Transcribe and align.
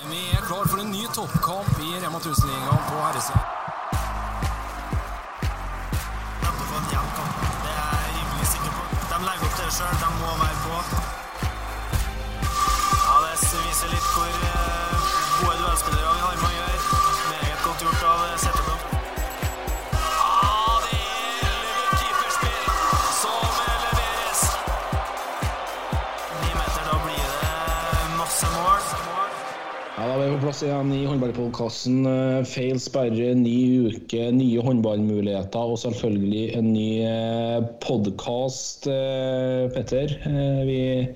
Vi 0.00 0.20
er 0.36 0.40
klar 0.46 0.64
for 0.68 0.78
en 0.80 0.90
ny 0.90 1.06
toppkamp 1.14 1.68
i 1.80 1.90
Rema 2.02 2.18
1000-ligaen 2.18 2.84
på 2.88 2.94
herresida. 3.04 3.40
Venter 6.42 6.66
på 6.70 6.76
en 6.80 6.88
jevn 6.92 7.10
kamp. 7.18 7.36
Det 7.64 7.74
er 7.82 7.98
jeg 8.06 8.14
rimelig 8.16 8.48
sikker 8.54 8.72
på. 8.78 8.82
De 9.10 9.18
legger 9.28 9.46
opp 9.48 9.54
til 9.58 9.66
det. 9.68 9.92
De 10.02 10.08
må 10.22 10.30
være 10.42 10.58
på. 10.64 10.74
Ja, 13.04 13.14
Det 13.26 13.62
viser 13.68 13.88
litt 13.94 14.08
hvor 14.16 14.32
eh, 14.48 15.14
gode 15.42 15.56
duellspillere 15.60 16.16
vi 16.16 16.26
har 16.26 16.36
med 16.40 16.50
å 16.50 16.54
gjøre. 16.56 16.61
Vi 30.52 30.66
igjen 30.66 30.90
i 30.92 31.06
håndballpodkasten. 31.08 32.04
Feil 32.44 32.76
sperre, 32.82 33.30
ny 33.38 33.88
uke, 33.88 34.26
nye 34.36 34.60
håndballmuligheter 34.60 35.70
og 35.72 35.78
selvfølgelig 35.80 36.42
en 36.58 36.66
ny 36.74 36.90
podkast. 37.80 38.84
Petter, 39.72 40.12
Eh, 40.28 40.60
vi 40.68 41.08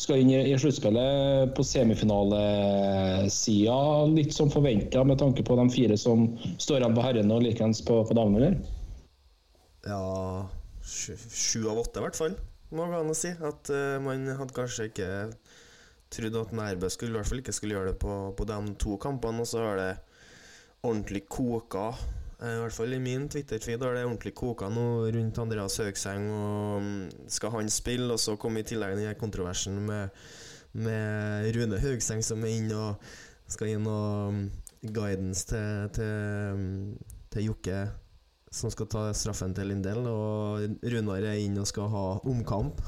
skal 0.00 0.22
inn 0.22 0.30
i 0.34 0.58
sluttspillet 0.58 1.54
på 1.54 1.62
semifinalesida. 1.64 4.06
Litt 4.10 4.34
som 4.34 4.50
forventa 4.50 5.04
med 5.06 5.18
tanke 5.22 5.42
på 5.46 5.56
de 5.60 5.70
fire 5.72 5.96
som 6.00 6.38
står 6.58 6.80
igjen 6.80 6.96
på 6.96 7.04
herrene 7.06 7.34
og 7.36 7.42
likeens 7.46 7.80
på, 7.86 7.94
på 8.08 8.14
damene, 8.16 8.38
eller? 8.40 8.54
Ja 9.86 10.02
sju, 10.82 11.68
av 11.70 11.78
åtte, 11.78 12.00
i 12.00 12.02
hvert 12.04 12.18
fall, 12.18 12.34
må 12.74 12.86
gå 12.90 12.96
an 13.04 13.14
å 13.14 13.16
si. 13.16 13.30
At 13.38 13.70
uh, 13.70 14.02
man 14.02 14.26
hadde 14.26 14.56
kanskje 14.56 14.86
ikke 14.90 15.08
trodd 16.10 16.38
at 16.40 16.54
Nærbø 16.56 16.88
skulle, 16.90 17.14
i 17.14 17.18
hvert 17.18 17.28
fall 17.28 17.42
ikke 17.42 17.54
skulle 17.54 17.76
gjøre 17.76 17.92
det 17.92 17.98
på, 18.02 18.14
på 18.36 18.46
de 18.48 18.58
to 18.80 18.96
kampene, 19.00 19.44
og 19.44 19.46
så 19.46 19.64
har 19.64 19.76
det 19.80 19.90
ordentlig 20.82 21.24
koka. 21.28 21.90
eh, 22.40 22.56
I 22.56 22.60
hvert 22.64 22.76
fall 22.76 22.92
i 22.96 23.02
min 23.02 23.28
Twitter-feed 23.28 23.84
har 23.84 23.94
det 23.94 24.04
ordentlig 24.04 24.34
koka 24.34 24.68
nå 24.72 24.86
rundt 25.14 25.38
Andreas 25.38 25.76
Høgseng. 25.82 26.30
Og 26.30 26.82
mm, 26.82 27.28
skal 27.28 27.54
han 27.56 27.70
spille, 27.70 28.12
og 28.12 28.20
så 28.20 28.36
komme 28.36 28.60
i 28.60 28.66
tillegg 28.66 28.96
denne 28.96 29.14
kontroversen 29.20 29.80
med, 29.86 30.08
med 30.72 31.50
Rune 31.56 31.80
Høgseng 31.80 32.24
som 32.24 32.44
er 32.44 32.56
inne 32.58 32.76
og 32.78 33.10
skal 33.50 33.70
gi 33.70 33.78
noe 33.78 34.30
mm, 34.34 34.44
guidance 34.94 35.46
til, 35.50 35.90
til, 35.94 36.14
mm, 36.56 37.18
til 37.30 37.50
Jokke 37.50 37.82
som 38.50 38.70
skal 38.72 38.88
ta 38.90 39.02
straffen 39.14 39.52
til 39.54 39.68
Lindell, 39.70 40.02
og 40.10 40.82
Runar 40.82 41.22
er 41.22 41.38
inn 41.38 41.58
og 41.62 41.68
skal 41.70 41.86
ha 41.92 42.04
omkamp. 42.26 42.80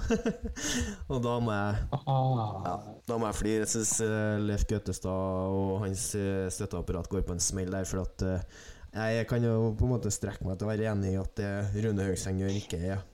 og 1.12 1.20
da 1.22 1.36
må 1.38 1.54
jeg 1.54 2.00
ja, 2.02 2.74
Da 3.06 3.18
må 3.18 3.28
jeg 3.28 3.38
flire. 3.38 3.60
Jeg 3.62 3.70
syns 3.70 3.94
Leif 4.42 4.66
Gautestad 4.70 5.54
og 5.54 5.84
hans 5.84 6.08
eh, 6.18 6.48
støtteapparat 6.50 7.10
går 7.12 7.22
på 7.28 7.36
en 7.36 7.44
smell 7.44 7.70
der, 7.70 7.86
for 7.86 8.02
at 8.02 8.26
eh, 8.26 8.66
jeg 8.92 9.28
kan 9.30 9.46
jo 9.46 9.70
på 9.78 9.86
en 9.86 9.94
måte 9.94 10.10
strekke 10.12 10.44
meg 10.48 10.58
til 10.58 10.66
å 10.66 10.72
være 10.72 10.90
enig 10.90 11.14
i 11.14 11.20
at 11.20 11.38
det 11.38 11.52
Rune 11.86 12.10
Høgseng 12.10 12.42
gjør, 12.42 12.58
ikke 12.58 12.82
er 12.82 13.06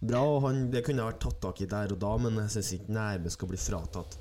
bra. 0.00 0.24
og 0.26 0.42
han, 0.48 0.66
Det 0.74 0.82
kunne 0.86 1.06
vært 1.06 1.22
tatt 1.22 1.38
tak 1.46 1.62
i 1.62 1.70
der 1.70 1.94
og 1.94 2.02
da, 2.02 2.12
men 2.26 2.42
jeg 2.42 2.56
syns 2.58 2.74
ikke 2.80 2.98
Nærbø 2.98 3.32
skal 3.32 3.54
bli 3.54 3.62
fratatt 3.62 4.18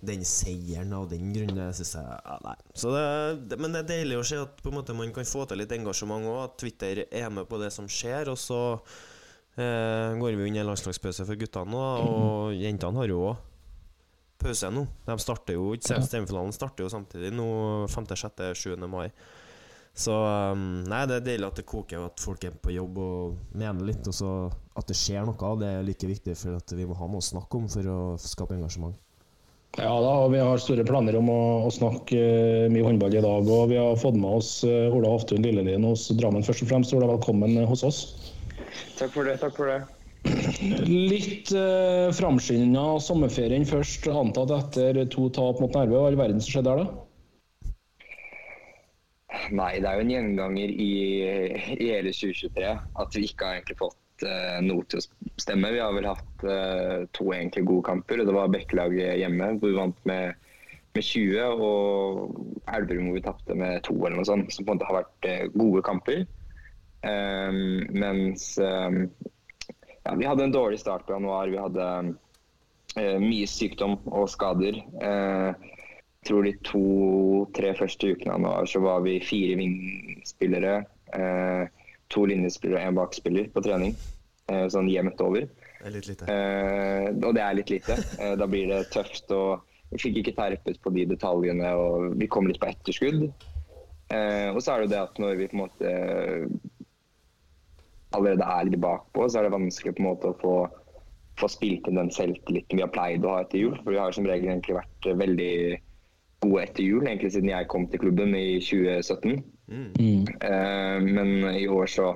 den 0.00 0.24
seieren 0.24 0.92
av 0.96 1.08
den 1.10 1.32
grunn. 1.34 1.58
Ja, 1.60 1.70
Så 1.74 2.92
det, 2.94 3.04
det, 3.50 3.58
men 3.60 3.74
det 3.74 3.84
er 3.84 3.90
deilig 3.90 4.20
å 4.20 4.24
se 4.26 4.40
at 4.40 4.64
måte 4.72 4.96
man 4.96 5.12
kan 5.14 5.28
få 5.28 5.44
til 5.48 5.60
litt 5.60 5.74
engasjement 5.76 6.26
òg. 6.26 6.40
At 6.46 6.56
Twitter 6.62 7.04
er 7.06 7.28
med 7.32 7.48
på 7.50 7.60
det 7.60 7.72
som 7.74 7.88
skjer. 7.90 8.32
Og 8.32 8.38
så 8.40 8.60
eh, 9.56 10.16
går 10.16 10.38
vi 10.38 10.48
under 10.48 10.64
i 10.64 10.66
landslagspause 10.70 11.28
for 11.28 11.40
guttene 11.40 11.74
nå, 11.74 11.84
og 12.08 12.56
jentene 12.56 13.02
har 13.02 13.12
jo 13.12 13.22
òg 13.32 13.46
pause 14.40 14.70
nå. 14.72 14.86
De 15.04 15.18
starter 15.20 15.58
jo 15.58 15.74
ikke 15.76 16.00
Semifinalen 16.06 16.54
starter 16.56 16.86
jo 16.86 16.92
samtidig 16.92 17.32
nå 17.36 17.50
5., 17.92 18.08
6., 18.16 18.42
7. 18.56 18.88
mai. 18.88 19.10
Så 20.00 20.14
um, 20.14 20.80
Nei, 20.88 21.02
det 21.10 21.18
er 21.18 21.26
deilig 21.26 21.48
at 21.50 21.60
det 21.60 21.66
koker, 21.68 22.00
og 22.00 22.12
at 22.12 22.22
folk 22.24 22.44
er 22.46 22.56
på 22.56 22.72
jobb 22.72 23.00
og 23.02 23.54
mener 23.58 23.84
litt. 23.90 24.06
Og 24.08 24.16
så 24.16 24.32
at 24.78 24.88
det 24.88 24.96
skjer 24.96 25.26
noe. 25.28 25.54
Det 25.60 25.68
er 25.68 25.86
like 25.86 26.08
viktig, 26.08 26.36
for 26.40 26.56
at 26.60 26.76
vi 26.76 26.88
må 26.88 26.96
ha 26.96 27.10
noe 27.10 27.20
å 27.20 27.30
snakke 27.30 27.60
om 27.60 27.68
for 27.72 27.90
å 27.90 28.00
skape 28.22 28.56
engasjement. 28.56 28.96
Ja 29.78 29.92
da, 30.02 30.12
og 30.24 30.32
vi 30.32 30.40
har 30.42 30.58
store 30.58 30.82
planer 30.82 31.14
om 31.20 31.28
å, 31.30 31.42
å 31.68 31.70
snakke 31.70 32.18
eh, 32.18 32.64
mye 32.74 32.82
håndball 32.88 33.14
i 33.14 33.22
dag. 33.22 33.46
Og 33.46 33.68
vi 33.70 33.78
har 33.78 33.94
fått 34.00 34.18
med 34.18 34.40
oss 34.40 34.64
eh, 34.66 34.90
Ola 34.90 35.12
Hoftun 35.12 35.44
Lillelien 35.46 35.86
hos 35.86 36.08
Drammen 36.18 36.42
først 36.42 36.64
og 36.64 36.72
fremst. 36.72 36.94
Ola, 36.96 37.06
velkommen 37.12 37.54
eh, 37.54 37.68
hos 37.70 37.84
oss. 37.86 38.00
Takk 38.98 39.14
for 39.14 39.30
det. 39.30 39.36
takk 39.38 39.54
for 39.54 39.70
det. 39.70 39.78
Litt 40.90 41.52
eh, 41.54 42.10
framskynda 42.18 42.98
sommerferien 43.00 43.62
først, 43.68 44.10
antatt 44.10 44.50
etter 44.58 45.04
to 45.14 45.30
tap 45.38 45.62
mot 45.62 45.78
Nærbø. 45.78 45.94
Hva 45.94 46.10
i 46.10 46.12
all 46.16 46.18
verden 46.18 46.42
som 46.42 46.56
skjedde 46.56 46.74
der, 46.74 46.82
da? 46.82 47.06
Nei, 49.54 49.72
det 49.78 49.86
er 49.86 49.96
jo 50.00 50.04
en 50.04 50.12
gjenganger 50.12 50.74
i, 50.74 50.92
i 51.78 51.90
hele 51.94 52.10
2023 52.10 52.74
at 52.74 53.16
vi 53.16 53.26
ikke 53.30 53.46
har 53.46 53.60
egentlig 53.60 53.78
fått 53.78 53.98
eh, 54.26 54.58
noe 54.64 54.84
til 54.90 55.00
å 55.00 55.32
stemme. 55.40 55.72
Vi 55.74 55.80
har 55.82 55.94
vel 55.96 56.08
hatt 56.10 56.44
eh, 56.44 57.06
to 57.16 57.30
egentlig 57.34 57.66
gode 57.68 57.86
kamper. 57.88 58.22
Det 58.26 58.36
var 58.36 58.52
Bekkelaget 58.52 59.18
hjemme, 59.20 59.52
hvor 59.58 59.72
vi 59.72 59.78
vant 59.78 60.06
med, 60.08 60.50
med 60.96 61.06
20. 61.06 61.64
Og 61.66 62.64
Elverum 62.70 63.10
hvor 63.10 63.18
vi 63.18 63.24
tapte 63.24 63.58
med 63.58 63.82
to, 63.86 63.96
eller 64.00 64.20
noe 64.20 64.28
sånt. 64.28 64.52
Som 64.54 64.66
på 64.66 64.74
en 64.74 64.80
måte 64.80 64.90
har 64.90 65.00
vært 65.02 65.30
eh, 65.30 65.46
gode 65.54 65.84
kamper. 65.86 66.24
Um, 67.00 67.86
mens 67.96 68.58
um, 68.60 69.06
ja, 70.04 70.12
vi 70.20 70.26
hadde 70.28 70.44
en 70.44 70.52
dårlig 70.52 70.82
start 70.82 71.06
på 71.06 71.16
januar. 71.16 71.48
Vi 71.48 71.60
hadde 71.60 71.86
uh, 72.12 73.18
mye 73.22 73.48
sykdom 73.48 73.96
og 74.10 74.28
skader. 74.28 74.82
Uh, 75.00 75.56
jeg 76.20 76.28
tror 76.28 76.44
de 76.44 76.52
to-tre 76.68 77.70
første 77.78 78.10
ukene 78.12 78.34
av 78.34 78.42
januar 78.42 78.66
så 78.68 78.82
var 78.84 79.04
vi 79.06 79.14
fire 79.24 79.54
vingspillere. 79.56 80.74
Eh, 81.16 81.79
to 82.10 82.26
linjespillere 82.28 82.80
og 82.80 82.90
én 82.90 82.98
bakspiller 82.98 83.50
på 83.54 83.62
trening. 83.64 83.94
Eh, 84.50 84.66
sånn 84.72 84.90
jevnt 84.90 85.20
over. 85.22 85.46
Det 85.80 85.88
er 85.88 85.94
litt 85.94 86.08
lite. 86.10 86.26
Eh, 86.28 87.06
og 87.24 87.34
det 87.36 87.42
er 87.44 87.56
litt 87.56 87.70
lite. 87.72 87.96
Eh, 88.18 88.34
da 88.40 88.48
blir 88.50 88.68
det 88.68 88.80
tøft. 88.92 89.30
og 89.32 89.62
Vi 89.90 90.02
fikk 90.02 90.20
ikke 90.20 90.36
terpet 90.36 90.80
på 90.82 90.92
de 90.94 91.06
detaljene, 91.10 91.70
og 91.74 92.18
vi 92.20 92.28
kom 92.30 92.46
litt 92.46 92.60
på 92.62 92.68
etterskudd. 92.70 93.24
Eh, 94.10 94.50
og 94.50 94.60
så 94.62 94.74
er 94.74 94.84
det 94.84 94.92
det 94.92 95.00
at 95.00 95.18
når 95.22 95.38
vi 95.38 95.48
på 95.50 95.56
en 95.56 95.64
måte 95.64 95.94
allerede 98.16 98.42
er 98.42 98.66
litt 98.66 98.82
bakpå, 98.82 99.28
så 99.30 99.38
er 99.38 99.46
det 99.46 99.54
vanskelig 99.54 99.94
på 99.94 100.02
en 100.02 100.08
måte 100.10 100.32
å 100.32 100.38
få, 100.40 100.54
få 101.38 101.50
spilt 101.50 101.86
inn 101.86 102.00
den 102.00 102.10
selvtilliten 102.14 102.80
vi 102.80 102.84
har 102.84 102.90
pleid 102.92 103.24
å 103.24 103.36
ha 103.36 103.44
etter 103.44 103.62
jul. 103.62 103.78
For 103.84 103.94
vi 103.94 104.02
har 104.02 104.14
som 104.16 104.26
regel 104.26 104.50
egentlig 104.50 104.80
vært 104.80 105.10
veldig 105.22 105.54
gode 106.42 106.64
etter 106.64 106.84
jul, 106.86 107.06
egentlig 107.06 107.32
siden 107.36 107.52
jeg 107.52 107.70
kom 107.70 107.86
til 107.90 108.02
klubben 108.02 108.34
i 108.34 108.58
2017. 108.64 109.40
Eh, 110.40 111.00
men 111.00 111.44
i 111.54 111.68
år 111.68 111.86
så, 111.86 112.12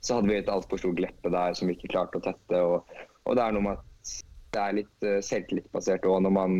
så 0.00 0.18
hadde 0.18 0.32
vi 0.32 0.38
et 0.40 0.50
altfor 0.52 0.80
stort 0.80 0.98
gleppe 0.98 1.30
der 1.32 1.54
som 1.54 1.70
vi 1.70 1.76
ikke 1.76 1.92
klarte 1.94 2.20
å 2.20 2.24
tette. 2.24 2.62
Og, 2.62 2.98
og 3.26 3.38
det 3.38 3.44
er 3.44 3.54
noe 3.56 3.68
med 3.68 3.78
at 3.78 4.14
det 4.56 4.62
er 4.62 4.76
litt 4.78 5.06
uh, 5.06 5.18
selvtillitsbasert 5.24 6.06
òg 6.08 6.22
når 6.24 6.32
man 6.32 6.58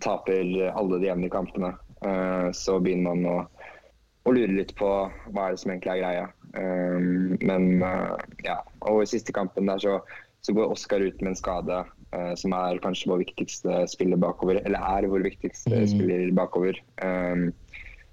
taper 0.00 0.70
alle 0.72 1.00
de 1.00 1.10
jevne 1.10 1.28
kampene. 1.32 1.74
Eh, 2.00 2.48
så 2.56 2.78
begynner 2.80 3.12
man 3.12 3.26
å, 3.28 3.34
å 4.24 4.32
lure 4.32 4.54
litt 4.56 4.72
på 4.78 4.88
hva 4.88 5.42
er 5.44 5.52
det 5.52 5.60
som 5.60 5.72
egentlig 5.74 5.92
er 5.92 6.00
greia. 6.00 6.26
Um, 6.56 7.36
men 7.44 7.82
uh, 7.84 8.16
ja, 8.46 8.56
og 8.88 9.02
i 9.04 9.10
siste 9.10 9.34
kampen 9.36 9.68
der 9.68 9.82
så, 9.82 9.98
så 10.40 10.54
går 10.56 10.72
Oskar 10.72 11.04
ut 11.04 11.20
med 11.20 11.34
en 11.34 11.38
skade, 11.38 11.82
som 12.40 12.50
er 12.56 12.80
kanskje 12.82 13.06
vår 13.06 13.20
viktigste 13.20 13.84
spiller 13.86 14.18
bakover. 14.18 14.58
Eller 14.64 14.82
er 14.82 15.06
vår 15.12 15.22
viktigste 15.28 15.76
Mm. 15.76 15.90
spiller 15.92 16.32
bakover. 16.34 16.80
Um, 17.04 17.52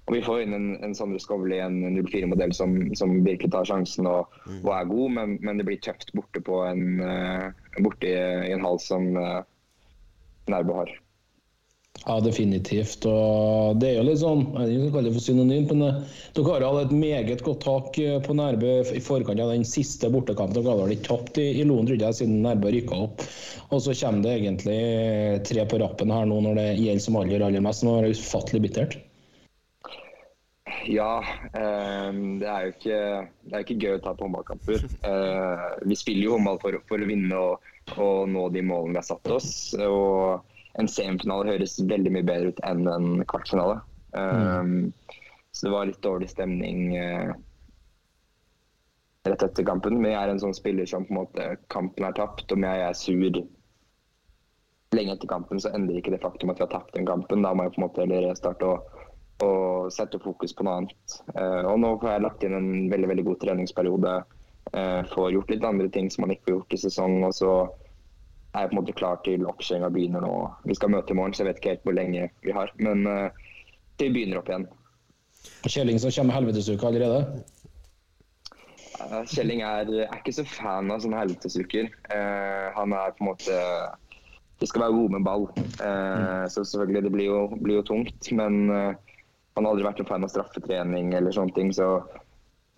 og 0.08 0.14
vi 0.16 0.22
får 0.24 0.42
inn 0.44 0.56
en, 0.56 0.68
en 0.84 0.94
Sondre 0.96 1.20
Skovli, 1.20 1.58
en 1.60 1.82
04-modell 2.00 2.54
som, 2.56 2.78
som 2.96 3.18
virkelig 3.26 3.52
tar 3.52 3.68
sjansen 3.68 4.08
og, 4.08 4.38
og 4.62 4.70
er 4.72 4.88
god, 4.88 5.10
men, 5.18 5.36
men 5.44 5.60
det 5.60 5.68
blir 5.68 5.82
tøft 5.84 6.14
borte 6.16 6.40
på 6.44 6.62
en, 6.64 7.02
uh, 7.04 7.76
borte 7.84 8.08
i, 8.08 8.16
i 8.48 8.54
en 8.56 8.64
hall 8.64 8.80
som 8.80 9.10
uh, 9.20 9.42
Nærbø 10.48 10.80
har. 10.80 10.96
Ja, 12.06 12.20
definitivt. 12.22 13.04
Og 13.10 13.78
det 13.82 13.90
er 13.90 13.96
jo 13.98 14.04
litt 14.06 14.20
sånn, 14.20 14.44
jeg 14.54 14.60
vet 14.60 14.70
ikke 14.70 14.78
om 14.78 14.84
jeg 14.86 14.92
kaller 14.94 15.08
det 15.08 15.16
for 15.16 15.24
synonymt, 15.24 15.72
men 15.74 15.86
eh, 15.88 16.20
dere 16.36 16.52
har 16.54 16.64
hatt 16.64 16.86
et 16.86 16.94
meget 17.02 17.42
godt 17.44 17.64
tak 17.64 17.98
eh, 18.02 18.16
på 18.24 18.36
Nærbø 18.38 18.70
i 18.94 19.02
forkant 19.02 19.42
av 19.42 19.52
den 19.52 19.66
siste 19.68 20.10
bortekampen. 20.14 20.56
Dere 20.60 20.72
har 20.72 20.80
vel 20.84 20.94
ikke 20.94 21.08
tapt 21.10 21.40
i, 21.42 21.48
i 21.58 21.66
Loen, 21.66 21.88
trodde 21.90 22.06
jeg, 22.06 22.18
siden 22.20 22.38
Nærbø 22.46 22.72
rykka 22.74 23.02
opp. 23.08 23.26
Og 23.74 23.82
så 23.84 23.96
kommer 23.98 24.24
det 24.24 24.36
egentlig 24.38 24.80
tre 25.50 25.66
på 25.68 25.82
rappen 25.82 26.14
her 26.14 26.30
nå 26.30 26.40
når 26.46 26.62
det 26.62 26.68
gjelder 26.78 27.04
som 27.04 27.20
aller, 27.20 27.44
aller 27.44 27.66
mest. 27.66 27.82
Det 27.82 27.90
må 27.90 27.98
være 27.98 28.14
ufattelig 28.14 28.64
bittert. 28.68 28.98
Ja, 30.88 31.18
eh, 31.52 32.12
det 32.40 32.48
er 32.48 32.62
jo 32.64 32.70
ikke, 32.72 32.98
det 33.44 33.56
er 33.56 33.64
ikke 33.64 33.80
gøy 33.82 33.96
å 33.98 34.04
tape 34.06 34.24
håndballkamper. 34.24 34.86
Eh, 35.04 35.64
vi 35.84 35.98
spiller 36.00 36.24
jo 36.24 36.36
håndball 36.38 36.60
for, 36.62 36.78
for 36.88 37.04
å 37.04 37.08
vinne 37.10 37.40
og, 37.50 37.66
og 38.00 38.22
nå 38.32 38.46
de 38.54 38.62
målene 38.64 38.96
vi 38.96 39.02
har 39.02 39.08
satt 39.10 39.34
oss. 39.34 39.50
Og 39.84 40.80
en 40.80 40.88
semifinale 40.88 41.50
høres 41.50 41.76
veldig 41.90 42.14
mye 42.14 42.28
bedre 42.30 42.54
ut 42.54 42.62
enn 42.68 42.88
en 42.88 43.10
kvartfinale. 43.28 43.82
Eh, 44.16 44.72
Så 45.58 45.66
det 45.66 45.72
var 45.74 45.88
litt 45.88 46.02
dårlig 46.04 46.28
stemning 46.30 46.96
eh, 46.96 47.30
rett 49.28 49.42
etter 49.42 49.64
kampen. 49.66 50.00
Men 50.00 50.12
jeg 50.12 50.20
er 50.22 50.32
en 50.32 50.42
sånn 50.42 50.56
spiller 50.56 50.88
som 50.88 51.04
på 51.08 51.12
en 51.14 51.20
måte 51.22 51.48
kampen 51.72 52.06
er 52.06 52.16
tapt. 52.16 52.52
Om 52.54 52.64
jeg 52.64 52.84
er 52.84 52.96
sur 52.96 53.40
lenge 54.96 55.12
etter 55.12 55.28
kampen 55.28 55.60
så 55.60 55.72
endrer 55.76 56.00
ikke 56.00 56.14
det 56.14 56.22
faktum 56.22 56.52
at 56.52 56.60
vi 56.60 56.64
har 56.64 56.72
tapt 56.72 56.94
den 56.96 57.08
kampen. 57.08 57.44
Da 57.44 57.52
må 57.52 57.66
jeg 57.66 57.74
på 57.76 57.82
en 57.82 57.86
måte 57.88 58.06
starte 58.06 58.24
restarte 58.28 58.70
og, 58.72 58.97
og 59.44 59.92
sette 59.94 60.20
fokus 60.22 60.54
på 60.56 60.66
noe 60.66 60.80
annet. 60.82 61.18
Eh, 61.34 61.62
og 61.68 61.78
nå 61.82 61.94
får 62.00 62.12
jeg 62.12 62.24
lagt 62.24 62.46
inn 62.46 62.56
en 62.58 62.70
veldig 62.92 63.10
veldig 63.12 63.26
god 63.30 63.42
treningsperiode. 63.44 64.14
Eh, 64.72 65.02
får 65.12 65.34
gjort 65.34 65.52
litt 65.52 65.68
andre 65.68 65.90
ting 65.92 66.10
som 66.12 66.26
man 66.26 66.34
ikke 66.34 66.48
får 66.48 66.56
gjort 66.56 66.74
i 66.76 66.82
sesong. 66.86 67.20
og 67.28 67.36
så 67.36 67.52
er 68.54 68.64
jeg 68.64 68.70
på 68.70 68.74
en 68.74 68.80
måte 68.80 68.96
klar 68.96 69.20
til 69.26 69.46
oppkjøringa 69.48 69.92
begynner 69.94 70.24
nå. 70.24 70.34
Vi 70.64 70.76
skal 70.78 70.92
møte 70.94 71.12
i 71.12 71.18
morgen, 71.18 71.36
så 71.36 71.44
jeg 71.44 71.52
vet 71.52 71.60
ikke 71.60 71.76
helt 71.76 71.86
hvor 71.86 71.96
lenge 71.98 72.28
vi 72.44 72.56
har. 72.56 72.72
Men 72.80 73.06
eh, 73.06 73.46
vi 74.00 74.10
begynner 74.14 74.40
opp 74.40 74.50
igjen. 74.50 74.66
Kjelling 75.68 76.00
som 76.02 76.12
kommer 76.14 76.38
helvetesuke 76.38 76.88
allerede. 76.88 77.22
Kjelling 79.30 79.62
er, 79.62 79.90
er 80.08 80.18
ikke 80.18 80.34
så 80.34 80.44
fan 80.48 80.90
av 80.90 81.02
sånne 81.04 81.20
helvetesuker. 81.20 81.90
Eh, 82.14 82.66
han 82.74 82.94
er 82.96 83.14
på 83.14 83.24
en 83.24 83.30
måte 83.30 83.58
Vi 84.58 84.66
skal 84.66 84.82
være 84.82 84.96
gode 84.96 85.14
med 85.14 85.26
ball. 85.26 85.44
Eh, 85.54 86.44
så 86.50 86.64
selvfølgelig, 86.64 87.02
det 87.04 87.12
blir 87.14 87.28
jo, 87.28 87.42
blir 87.62 87.78
jo 87.78 87.84
tungt. 87.92 88.30
Men 88.34 88.72
eh, 88.74 89.07
han 89.58 89.66
har 89.66 89.74
aldri 89.74 89.88
vært 89.88 90.02
noen 90.02 90.10
fan 90.12 90.26
av 90.26 90.30
straffetrening 90.30 91.10
eller 91.18 91.34
sånne 91.34 91.54
ting. 91.56 91.72
Så 91.74 91.88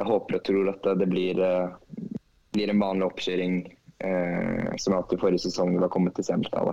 jeg 0.00 0.08
håper 0.08 0.38
og 0.38 0.46
tror 0.48 0.72
at 0.72 0.88
det 0.96 1.10
blir, 1.10 1.36
eh, 1.44 2.08
blir 2.56 2.72
en 2.72 2.80
vanlig 2.80 3.10
oppkjøring. 3.10 3.60
Eh, 4.00 4.76
som 4.80 4.94
jeg 4.94 5.02
hatt 5.02 5.10
i 5.12 5.16
forrige 5.20 5.42
sesong 5.42 5.74
da 5.76 5.88
kommet 5.92 6.14
til 6.16 6.24
semifinale. 6.24 6.72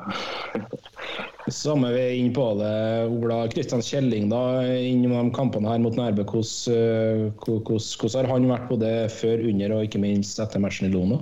Samme 1.51 1.89
vi 1.91 1.99
er 1.99 2.13
inne 2.21 2.31
på 2.31 2.45
det, 2.55 2.69
Ola. 3.11 3.41
Kristian 3.51 3.83
Kjelling, 3.83 4.29
da, 4.31 4.63
innom 4.63 5.17
de 5.27 5.35
kampene 5.35 5.73
her 5.73 5.81
mot 5.83 5.97
Nærbø. 5.99 6.23
Hvordan, 6.23 7.27
eh, 7.35 8.15
har 8.15 8.31
han 8.31 8.47
vært 8.47 8.71
både 8.71 8.93
før, 9.11 9.43
under 9.51 9.75
og 9.75 9.89
ikke 9.89 9.99
minst 9.99 10.39
etter 10.39 10.63
matchen 10.63 10.87
i 10.87 10.93
Lono? 10.95 11.19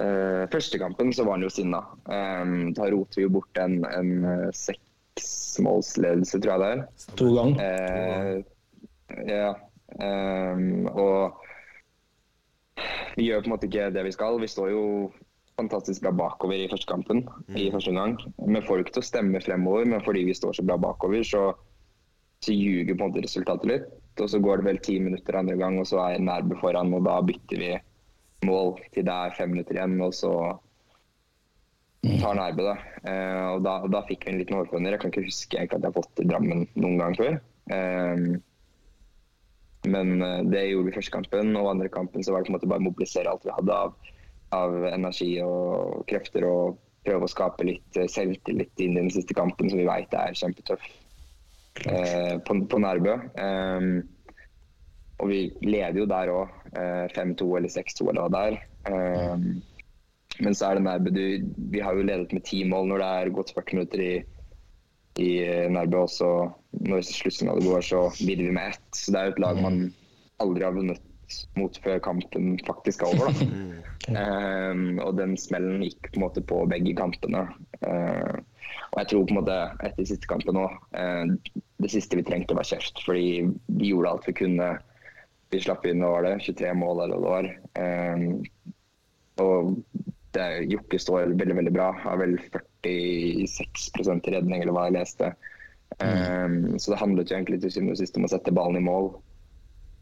Eh, 0.00 0.48
første 0.48 0.80
kampen 0.80 1.12
så 1.12 1.28
var 1.28 1.36
han 1.36 1.44
jo 1.44 1.52
sinna. 1.52 1.84
Eh, 2.08 2.56
da 2.80 2.88
roter 2.88 3.20
vi 3.20 3.28
jo 3.28 3.36
bort 3.36 3.60
en, 3.60 3.82
en 3.92 4.24
eh, 4.24 4.48
seksmålsledelse, 5.20 6.40
tror 6.40 6.52
jeg 6.52 6.60
det 6.60 6.70
er. 6.70 6.82
To 7.18 7.30
ganger. 7.34 7.56
Eh, 7.64 8.44
ja. 9.28 9.54
Um, 10.00 10.86
og 10.86 11.40
vi 13.16 13.26
gjør 13.26 13.42
på 13.42 13.50
en 13.50 13.54
måte 13.56 13.66
ikke 13.66 13.90
det 13.94 14.04
vi 14.06 14.14
skal. 14.14 14.38
Vi 14.40 14.50
står 14.50 14.70
jo 14.70 14.84
fantastisk 15.58 16.04
bra 16.04 16.12
bakover 16.16 16.56
i 16.56 16.68
første 16.70 16.88
kampen. 16.88 17.26
i 17.56 17.70
første 17.70 17.90
omgang. 17.90 18.16
Vi 18.38 18.62
får 18.66 18.84
ikke 18.84 18.96
til 18.96 19.02
å 19.02 19.10
stemme 19.10 19.42
fremover, 19.44 19.84
men 19.84 20.04
fordi 20.04 20.24
vi 20.24 20.36
står 20.36 20.56
så 20.56 20.64
bra 20.64 20.78
bakover, 20.80 21.22
så, 21.26 21.50
så 22.40 22.54
ljuger 22.54 22.94
på 22.94 23.04
en 23.04 23.10
måte 23.10 23.26
resultatet 23.26 23.68
litt. 23.68 23.90
Og 24.20 24.28
så 24.30 24.40
går 24.40 24.60
det 24.60 24.68
vel 24.68 24.80
ti 24.84 24.98
minutter 25.00 25.36
andre 25.36 25.56
gang, 25.56 25.78
og 25.80 25.88
så 25.88 26.00
er 26.06 26.22
Nærbø 26.22 26.58
foran, 26.60 26.94
og 26.94 27.04
da 27.04 27.20
bytter 27.24 27.60
vi 27.60 27.74
mål 28.46 28.78
til 28.94 29.04
det 29.04 29.12
er 29.12 29.36
fem 29.36 29.52
minutter 29.52 29.76
igjen, 29.76 30.00
og 30.00 30.14
så 30.16 30.32
tar 32.00 32.36
Nærbø 32.38 32.64
det. 32.64 32.76
Eh, 33.04 33.46
og 33.54 33.64
da, 33.66 33.78
da 33.92 34.04
fikk 34.08 34.26
vi 34.26 34.32
en 34.32 34.38
liten 34.40 34.56
hårføner. 34.56 34.94
Jeg 34.94 35.02
kan 35.02 35.12
ikke 35.12 35.26
huske 35.26 35.58
at 35.60 35.74
jeg 35.74 35.84
har 35.84 35.96
fått 35.96 36.22
i 36.22 36.28
Drammen 36.28 36.64
noen 36.80 37.00
gang 37.00 37.16
før. 37.18 37.40
Eh, 37.74 38.22
men 39.88 40.22
eh, 40.22 40.38
det 40.52 40.66
gjorde 40.70 40.88
vi 40.88 40.96
første 40.96 41.14
kampen, 41.16 41.52
og 41.56 41.72
andre 41.74 41.90
kampen 41.92 42.24
så 42.24 42.34
var 42.34 42.42
det 42.42 42.50
på 42.50 42.54
en 42.54 42.58
måte 42.58 42.70
bare 42.70 42.82
å 42.84 42.88
mobilisere 42.88 43.32
alt 43.32 43.44
vi 43.46 43.54
hadde 43.56 43.76
av, 43.76 44.14
av 44.56 44.78
energi 44.92 45.32
og 45.44 46.04
krefter, 46.10 46.46
og 46.48 46.80
prøve 47.06 47.28
å 47.28 47.32
skape 47.32 47.68
litt 47.68 48.00
eh, 48.00 48.08
selvtillit 48.10 48.84
inn 48.84 48.96
i 48.96 49.02
den 49.02 49.12
siste 49.12 49.36
kampen, 49.36 49.70
som 49.72 49.80
vi 49.80 49.88
vet 49.88 50.16
er 50.16 50.36
kjempetøff 50.36 50.88
eh, 51.86 52.36
på, 52.44 52.58
på 52.64 52.82
Nærbø. 52.84 53.16
Eh, 53.44 53.90
og 55.20 55.28
vi 55.28 55.42
leder 55.64 56.00
jo 56.00 56.08
der 56.08 56.32
òg, 56.32 56.60
eh, 56.72 57.06
5-2 57.12 57.50
eller 57.58 57.72
6-2 57.72 58.08
eller 58.08 58.24
hva 58.24 58.32
det 58.32 58.44
er. 58.48 58.62
Men 60.40 60.56
så 60.56 60.70
er 60.70 60.78
det 60.78 60.84
Nærbø 60.86 61.10
Vi 61.72 61.82
har 61.84 61.96
jo 61.96 62.06
ledet 62.06 62.32
med 62.32 62.44
ti 62.48 62.62
mål 62.68 62.90
når 62.90 63.02
det 63.02 63.10
er 63.18 63.34
gått 63.36 63.52
40 63.56 63.76
minutter 63.78 64.02
i, 64.04 64.12
i 65.20 65.30
eh, 65.44 65.68
Nærbø. 65.72 66.04
Og 66.06 66.12
så 66.12 66.30
når 66.86 67.04
sluttsignalet 67.06 67.66
går, 67.66 67.84
så 67.84 68.02
vinner 68.20 68.48
vi 68.48 68.56
med 68.56 68.74
ett. 68.74 68.88
Så 68.96 69.12
det 69.12 69.20
er 69.20 69.30
jo 69.30 69.36
et 69.36 69.44
lag 69.44 69.62
man 69.62 69.80
aldri 70.40 70.64
har 70.64 70.76
vunnet 70.76 71.06
mot 71.54 71.76
før 71.84 72.00
kampen 72.02 72.56
faktisk 72.66 73.04
er 73.04 73.14
over. 73.14 73.34
Eh, 74.10 74.78
og 75.04 75.18
den 75.18 75.36
smellen 75.38 75.82
gikk 75.84 76.08
på 76.08 76.16
en 76.16 76.22
måte 76.24 76.42
på 76.42 76.62
begge 76.66 76.94
kampene. 76.98 77.44
Uh, 77.84 78.40
og 78.90 78.96
jeg 78.98 79.10
tror 79.10 79.26
på 79.28 79.34
en 79.34 79.38
måte 79.38 79.58
etter 79.86 80.08
siste 80.08 80.26
kampen 80.30 80.58
òg 80.58 80.72
Det 81.84 81.90
siste 81.92 82.18
vi 82.18 82.24
trengte, 82.26 82.56
var 82.56 82.66
kjeft. 82.66 83.02
Fordi 83.04 83.44
vi 83.68 83.92
gjorde 83.92 84.14
alt 84.14 84.26
vi 84.26 84.34
kunne. 84.40 84.70
Vi 85.52 85.60
slapp 85.62 85.86
inn 85.86 86.02
hva 86.02 86.14
var 86.16 86.26
det, 86.26 86.32
23 86.48 86.72
mål 86.80 87.04
eller 87.04 87.20
hva 87.20 87.20
det 87.20 87.34
var. 87.36 87.50
Eh, 87.84 88.18
og 89.44 89.76
det, 90.36 90.46
Jokke 90.70 90.98
står 90.98 91.32
veldig 91.38 91.56
veldig 91.58 91.72
bra. 91.74 91.90
Har 92.04 92.20
vel 92.20 92.36
46 92.40 93.90
i 93.98 94.34
redning, 94.34 94.62
eller 94.62 94.76
hva 94.76 94.86
jeg 94.88 94.98
leste. 94.98 95.32
Um, 95.98 96.78
så 96.78 96.92
det 96.92 97.00
handlet 97.00 97.30
jo 97.30 97.36
egentlig 97.36 97.60
til 97.60 97.72
syvende 97.74 97.96
og 97.96 98.00
sist 98.00 98.18
om 98.18 98.26
å 98.26 98.30
sette 98.30 98.54
ballen 98.54 98.78
i 98.78 98.84
mål. 98.86 99.10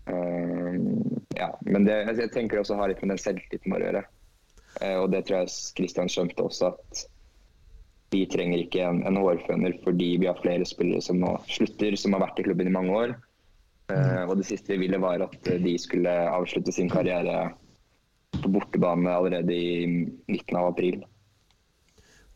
Um, 0.09 1.21
ja, 1.37 1.49
men 1.65 1.87
det, 1.89 1.97
jeg, 2.05 2.19
jeg 2.23 2.33
tenker 2.35 2.59
det 2.59 2.65
også 2.65 2.77
å 2.77 2.83
ha 2.83 2.89
litt 2.91 3.01
med 3.03 3.15
den 3.15 3.23
selvtilliten 3.23 3.77
å 3.77 3.81
gjøre. 3.83 4.03
Uh, 4.79 4.97
og 5.03 5.07
det 5.15 5.25
tror 5.27 5.43
jeg 5.43 5.55
Kristian 5.79 6.13
skjønte 6.13 6.45
også, 6.45 6.75
at 6.75 7.07
vi 8.13 8.23
trenger 8.31 8.63
ikke 8.63 8.85
en, 8.85 9.03
en 9.09 9.19
hårføner 9.21 9.75
fordi 9.85 10.15
vi 10.21 10.29
har 10.31 10.39
flere 10.41 10.65
spillere 10.69 11.05
som 11.05 11.19
nå 11.21 11.35
slutter, 11.49 11.97
som 12.01 12.15
har 12.17 12.25
vært 12.25 12.41
i 12.41 12.47
klubben 12.47 12.71
i 12.71 12.77
mange 12.77 13.01
år. 13.01 13.17
Uh, 13.89 14.29
og 14.29 14.37
det 14.41 14.49
siste 14.49 14.75
vi 14.75 14.85
ville, 14.85 15.01
var 15.01 15.25
at 15.25 15.53
de 15.65 15.75
skulle 15.81 16.13
avslutte 16.29 16.73
sin 16.77 16.93
karriere 16.93 17.49
på 18.43 18.51
bortebane 18.55 19.11
allerede 19.13 19.55
i 19.55 19.87
midten 20.29 20.59
av 20.61 20.73
april. 20.73 21.03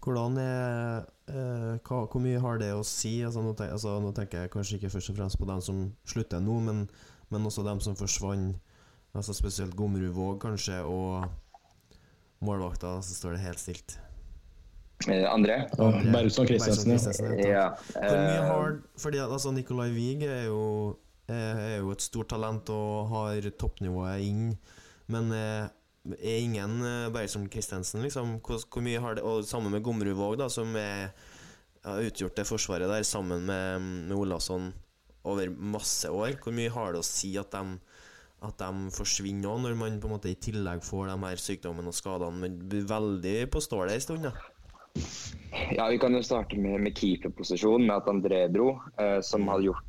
Hvordan 0.03 0.39
er 0.43 1.05
eh, 1.31 1.79
hva, 1.87 2.03
Hvor 2.11 2.23
mye 2.23 2.41
har 2.43 2.59
det 2.59 2.73
å 2.75 2.83
si? 2.87 3.21
Altså 3.23 3.43
nå, 3.45 3.53
tenker, 3.55 3.77
altså, 3.77 3.99
nå 4.03 4.11
tenker 4.17 4.45
jeg 4.45 4.53
kanskje 4.55 4.81
ikke 4.81 4.91
først 4.97 5.13
og 5.13 5.19
fremst 5.21 5.39
på 5.39 5.47
dem 5.47 5.63
som 5.63 5.85
slutter 6.09 6.43
nå, 6.43 6.59
men, 6.67 6.87
men 7.31 7.47
også 7.47 7.65
dem 7.67 7.83
som 7.85 7.95
forsvant. 7.99 8.59
Altså 9.13 9.35
Spesielt 9.37 9.77
Gomrud 9.77 10.17
kanskje, 10.41 10.81
og 10.89 11.29
målvakta, 12.43 12.97
så 13.05 13.15
står 13.15 13.37
det 13.37 13.45
helt 13.45 13.61
stilt. 13.61 13.99
Eh, 15.09 15.27
André? 15.29 15.61
Bergson 16.13 16.47
Christensen. 16.47 16.97
Christensen, 16.97 17.39
ja. 17.39 17.47
Ja. 17.53 17.67
Hvor 17.95 18.19
mye 18.19 18.41
uh, 18.41 18.51
har 18.51 18.77
Fordi 19.05 19.23
altså, 19.23 19.53
Nicolai 19.55 19.91
Wiig 19.95 20.23
er, 20.27 20.47
jo- 20.47 20.97
er 21.29 21.61
er 21.63 21.77
jo 21.81 21.93
et 21.95 22.03
stort 22.03 22.31
talent 22.33 22.71
og 22.71 23.09
har 23.13 23.51
toppnivået 23.59 24.25
inn, 24.27 24.57
men 25.13 25.31
eh, 25.33 25.69
er 26.19 26.41
ingen 26.43 26.81
bare 27.15 27.31
som 27.31 27.45
Christensen, 27.51 28.03
liksom? 28.03 28.39
Hvor, 28.43 28.63
hvor 28.67 28.83
mye 28.83 29.01
har 29.01 29.15
det 29.15 29.23
Og 29.23 29.45
sammen 29.47 29.71
med 29.71 29.85
Gomruvåg, 29.87 30.39
da, 30.41 30.49
som 30.51 30.75
er, 30.77 31.13
har 31.85 32.07
utgjort 32.09 32.37
det 32.39 32.47
forsvaret 32.49 32.91
der 32.91 33.07
sammen 33.07 33.47
med, 33.47 33.91
med 34.09 34.17
Olavsson 34.17 34.73
over 35.25 35.51
masse 35.51 36.11
år. 36.11 36.37
Hvor 36.43 36.55
mye 36.55 36.73
har 36.73 36.95
det 36.95 37.03
å 37.03 37.07
si 37.07 37.35
at 37.41 37.55
de, 37.55 37.77
at 38.43 38.59
de 38.59 38.95
forsvinner 38.95 39.51
òg, 39.51 39.63
når 39.63 39.79
man 39.79 40.01
på 40.03 40.11
en 40.11 40.17
måte 40.17 40.33
i 40.33 40.39
tillegg 40.39 40.83
får 40.87 41.13
de 41.13 41.19
her 41.23 41.45
sykdommene 41.45 41.93
og 41.93 41.97
skadene? 41.97 42.43
Men 42.43 42.59
blir 42.73 42.89
veldig 42.91 43.37
på 43.53 43.63
stålet 43.63 43.97
en 43.97 44.05
stund, 44.07 44.29
da. 44.29 44.35
Ja, 45.73 45.89
Vi 45.89 45.99
kan 45.99 46.15
jo 46.15 46.23
starte 46.25 46.59
med, 46.61 46.81
med 46.85 46.99
keeperposisjonen, 46.99 47.87
med 47.87 47.97
at 47.97 48.11
André 48.11 48.45
dro, 48.53 48.75
eh, 49.01 49.21
som 49.25 49.47
hadde 49.49 49.71
gjort, 49.71 49.89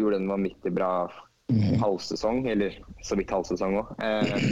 gjorde 0.00 0.20
en 0.22 0.30
vanvittig 0.30 0.72
bra 0.74 0.92
halvsesong, 1.52 2.46
eller 2.48 2.78
så 3.04 3.16
vidt 3.18 3.30
halvsesong 3.30 3.76
òg, 3.82 3.90
eh, 4.02 4.46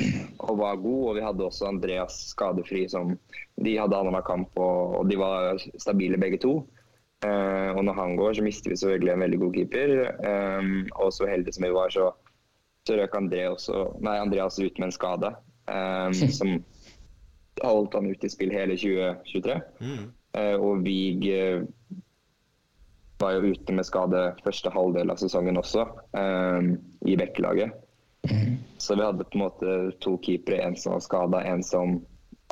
og 0.45 0.59
var 0.61 0.77
god. 0.77 1.03
Og 1.09 1.17
vi 1.17 1.25
hadde 1.25 1.47
også 1.47 1.67
Andreas 1.71 2.19
skadefri, 2.33 2.85
som 2.89 3.15
de 3.65 3.79
hadde 3.79 3.97
annenhver 3.97 4.25
kamp, 4.27 4.53
og, 4.61 4.99
og 5.01 5.09
de 5.11 5.17
var 5.21 5.57
stabile 5.81 6.21
begge 6.21 6.39
to. 6.43 6.59
Eh, 7.25 7.71
og 7.77 7.85
når 7.87 7.97
han 7.97 8.17
går, 8.19 8.35
så 8.35 8.43
mister 8.45 8.71
vi 8.71 8.77
selvfølgelig 8.77 9.13
en 9.15 9.25
veldig 9.25 9.41
god 9.45 9.55
keeper. 9.57 9.95
Eh, 10.29 10.71
og 10.99 11.13
så 11.17 11.27
heldige 11.31 11.57
som 11.57 11.65
vi 11.69 11.73
var, 11.75 11.89
så, 11.95 12.11
så 12.89 12.99
røk 12.99 13.15
André 13.19 13.47
også, 13.49 13.87
nei, 14.03 14.19
Andreas 14.21 14.59
ut 14.61 14.79
med 14.79 14.91
en 14.91 14.97
skade. 14.99 15.33
eh, 15.69 16.11
som 16.39 16.57
holdt 17.63 17.95
han 17.95 18.09
ute 18.11 18.27
i 18.27 18.33
spill 18.33 18.53
hele 18.53 18.77
2023. 18.77 19.61
Eh, 20.35 20.57
og 20.57 20.85
Vig 20.85 21.27
eh, 21.31 21.63
var 23.23 23.37
jo 23.37 23.53
ute 23.55 23.75
med 23.77 23.87
skade 23.87 24.27
første 24.45 24.73
halvdel 24.75 25.13
av 25.15 25.21
sesongen 25.23 25.61
også, 25.61 25.87
um, 26.19 26.75
i 27.07 27.17
Bekkelaget. 27.21 27.79
Så 28.79 28.95
vi 28.95 29.03
hadde 29.03 29.25
på 29.25 29.39
en 29.39 29.45
måte 29.45 29.77
to 30.03 30.17
keepere, 30.23 30.63
en 30.63 30.77
som 30.79 30.95
var 30.95 31.03
skada, 31.03 31.43
en 31.43 31.63
som 31.63 32.01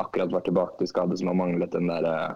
akkurat 0.01 0.33
var 0.33 0.41
tilbake 0.47 0.79
til 0.79 0.91
skade, 0.91 1.19
som 1.19 1.31
har 1.31 1.39
manglet 1.39 1.73
den 1.73 1.91
der 1.91 2.07
eh, 2.09 2.33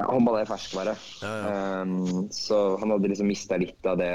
ja, 0.00 0.06
Håndball 0.08 0.40
er 0.40 0.48
ferskvare. 0.48 0.96
Eh, 1.26 1.94
så 2.34 2.60
han 2.80 2.94
hadde 2.94 3.12
liksom 3.12 3.30
mista 3.30 3.58
litt 3.60 3.86
av 3.86 4.00
det 4.00 4.14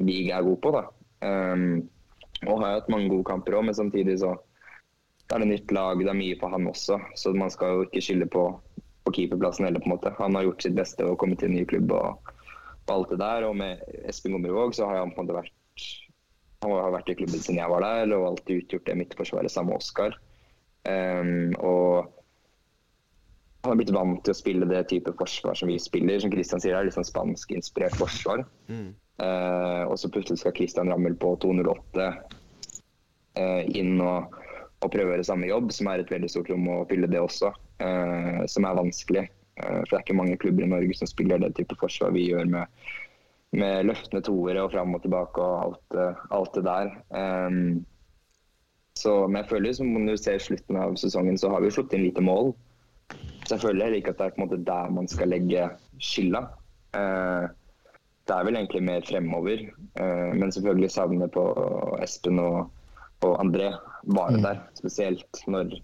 vi 0.00 0.30
er 0.32 0.44
god 0.46 0.60
på, 0.62 0.72
da. 0.74 0.84
Um, 1.24 1.84
og 2.44 2.60
har 2.60 2.78
hatt 2.78 2.90
mange 2.92 3.08
gode 3.12 3.26
kamper 3.28 3.56
òg, 3.56 3.68
men 3.68 3.76
samtidig 3.76 4.18
så 4.20 4.34
er 5.32 5.40
det 5.40 5.48
nytt 5.48 5.72
lag, 5.72 6.00
det 6.00 6.10
er 6.12 6.18
mye 6.18 6.38
på 6.40 6.50
han 6.52 6.68
også. 6.68 6.98
Så 7.16 7.32
man 7.36 7.52
skal 7.52 7.78
jo 7.78 7.86
ikke 7.86 8.02
skylde 8.04 8.28
på, 8.32 8.48
på 9.04 9.12
keeperplassen 9.18 9.68
heller, 9.68 9.82
på 9.82 9.90
en 9.90 9.96
måte. 9.96 10.14
Han 10.18 10.38
har 10.38 10.46
gjort 10.48 10.64
sitt 10.64 10.76
beste 10.78 11.06
og 11.06 11.18
kommet 11.20 11.42
til 11.42 11.50
en 11.50 11.58
ny 11.58 11.66
klubb 11.68 11.92
og, 11.92 12.32
og 12.86 12.94
alt 12.96 13.12
det 13.12 13.20
der. 13.20 13.46
Og 13.48 13.56
med 13.60 13.84
Espen 14.08 14.34
Gommervåg 14.36 14.76
så 14.76 14.88
har 14.88 15.02
han 15.02 15.12
på 15.14 15.22
en 15.22 15.28
måte 15.28 15.42
vært 15.42 15.54
Han 16.64 16.72
har 16.72 16.94
vært 16.94 17.10
i 17.12 17.16
klubben 17.18 17.42
siden 17.42 17.58
jeg 17.60 17.68
var 17.68 17.84
der 17.84 18.12
og 18.16 18.26
alltid 18.30 18.62
utgjort 18.62 18.86
det 18.88 18.94
midtforsvaret 18.96 19.52
sammen 19.52 19.74
med 19.74 19.82
Oskar. 19.82 20.14
Um, 20.88 21.52
og 21.60 22.08
han 23.64 23.72
har 23.72 23.78
blitt 23.80 23.92
vant 23.96 24.22
til 24.24 24.32
å 24.32 24.36
spille 24.36 24.68
det 24.68 24.82
type 24.88 25.12
forsvar 25.16 25.56
som 25.56 25.68
vi 25.72 25.78
spiller. 25.80 26.20
Som 26.20 26.32
Christian 26.32 26.60
sier, 26.60 26.72
det 26.72 26.80
er 26.82 26.88
litt 26.88 26.96
sånn 26.96 27.08
spanskinspirert 27.08 27.96
forsvar. 27.96 28.42
Eh, 29.24 29.82
og 29.88 29.94
så 30.00 30.10
plutselig 30.12 30.42
skal 30.42 30.52
Christian 30.56 30.90
Rammel 30.92 31.14
på 31.16 31.30
208 31.40 32.08
uh, 33.38 33.62
inn 33.70 33.94
og, 34.02 34.34
og 34.82 34.90
prøve 34.90 35.06
å 35.06 35.14
gjøre 35.14 35.26
samme 35.30 35.48
jobb, 35.48 35.72
som 35.72 35.88
er 35.88 36.02
et 36.02 36.12
veldig 36.12 36.28
stort 36.32 36.50
rom 36.52 36.66
å 36.74 36.82
fylle 36.90 37.08
det 37.08 37.22
også. 37.22 37.54
Eh, 37.78 38.46
som 38.46 38.64
er 38.64 38.76
vanskelig. 38.78 39.24
Eh, 39.56 39.80
for 39.80 39.90
det 39.90 39.96
er 39.96 40.04
ikke 40.04 40.18
mange 40.18 40.36
klubber 40.38 40.66
i 40.66 40.70
Norge 40.70 40.94
som 40.98 41.10
spiller 41.10 41.42
det 41.42 41.54
type 41.58 41.76
forsvar 41.80 42.14
vi 42.14 42.28
gjør 42.28 42.46
med, 42.50 42.84
med 43.54 43.88
løftende 43.88 44.22
toere 44.26 44.62
og 44.62 44.70
fram 44.74 44.94
og 44.94 45.02
tilbake 45.02 45.42
og 45.42 45.56
alt, 45.64 45.98
eh, 45.98 46.22
alt 46.38 46.54
det 46.54 46.64
der. 46.68 46.92
Um, 47.10 47.82
så, 48.94 49.24
men 49.26 49.40
jeg 49.42 49.50
føler 49.50 49.74
som 49.74 49.90
når 49.90 50.14
du 50.14 50.22
ser 50.22 50.38
slutten 50.42 50.78
av 50.78 50.94
sesongen, 51.00 51.38
så 51.38 51.50
har 51.50 51.64
vi 51.64 51.72
sluppet 51.74 51.98
inn 51.98 52.06
lite 52.06 52.22
mål. 52.22 52.52
Så 53.44 53.56
jeg 53.56 53.64
føler 53.64 53.88
heller 53.88 53.98
ikke 53.98 54.14
at 54.14 54.20
det 54.20 54.28
er 54.28 54.36
på 54.36 54.40
en 54.40 54.46
måte 54.46 54.62
der 54.68 54.94
man 54.94 55.10
skal 55.10 55.34
legge 55.34 55.66
skylda. 55.98 56.44
Uh, 56.94 57.50
det 58.24 58.36
er 58.36 58.46
vel 58.46 58.56
egentlig 58.56 58.84
mer 58.86 59.02
fremover. 59.04 59.66
Uh, 59.98 60.30
men 60.38 60.54
selvfølgelig 60.54 60.94
savnet 60.94 61.34
på 61.34 61.42
Espen 62.06 62.38
og, 62.38 62.70
og 63.26 63.34
André 63.42 63.74
var 64.14 64.30
det 64.30 64.46
der. 64.46 64.62
Spesielt 64.78 65.42
når 65.50 65.74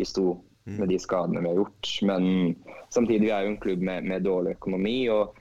vi 0.00 0.08
sto 0.08 0.38
med 0.64 0.88
de 0.88 0.98
skadene 1.00 1.42
vi 1.44 1.50
har 1.50 1.58
gjort. 1.62 1.90
Men 2.08 2.28
samtidig, 2.94 3.26
vi 3.26 3.32
er 3.36 3.44
jo 3.44 3.54
en 3.54 3.62
klubb 3.62 3.82
med, 3.84 4.06
med 4.08 4.24
dårlig 4.26 4.56
økonomi. 4.58 4.98
og 5.12 5.40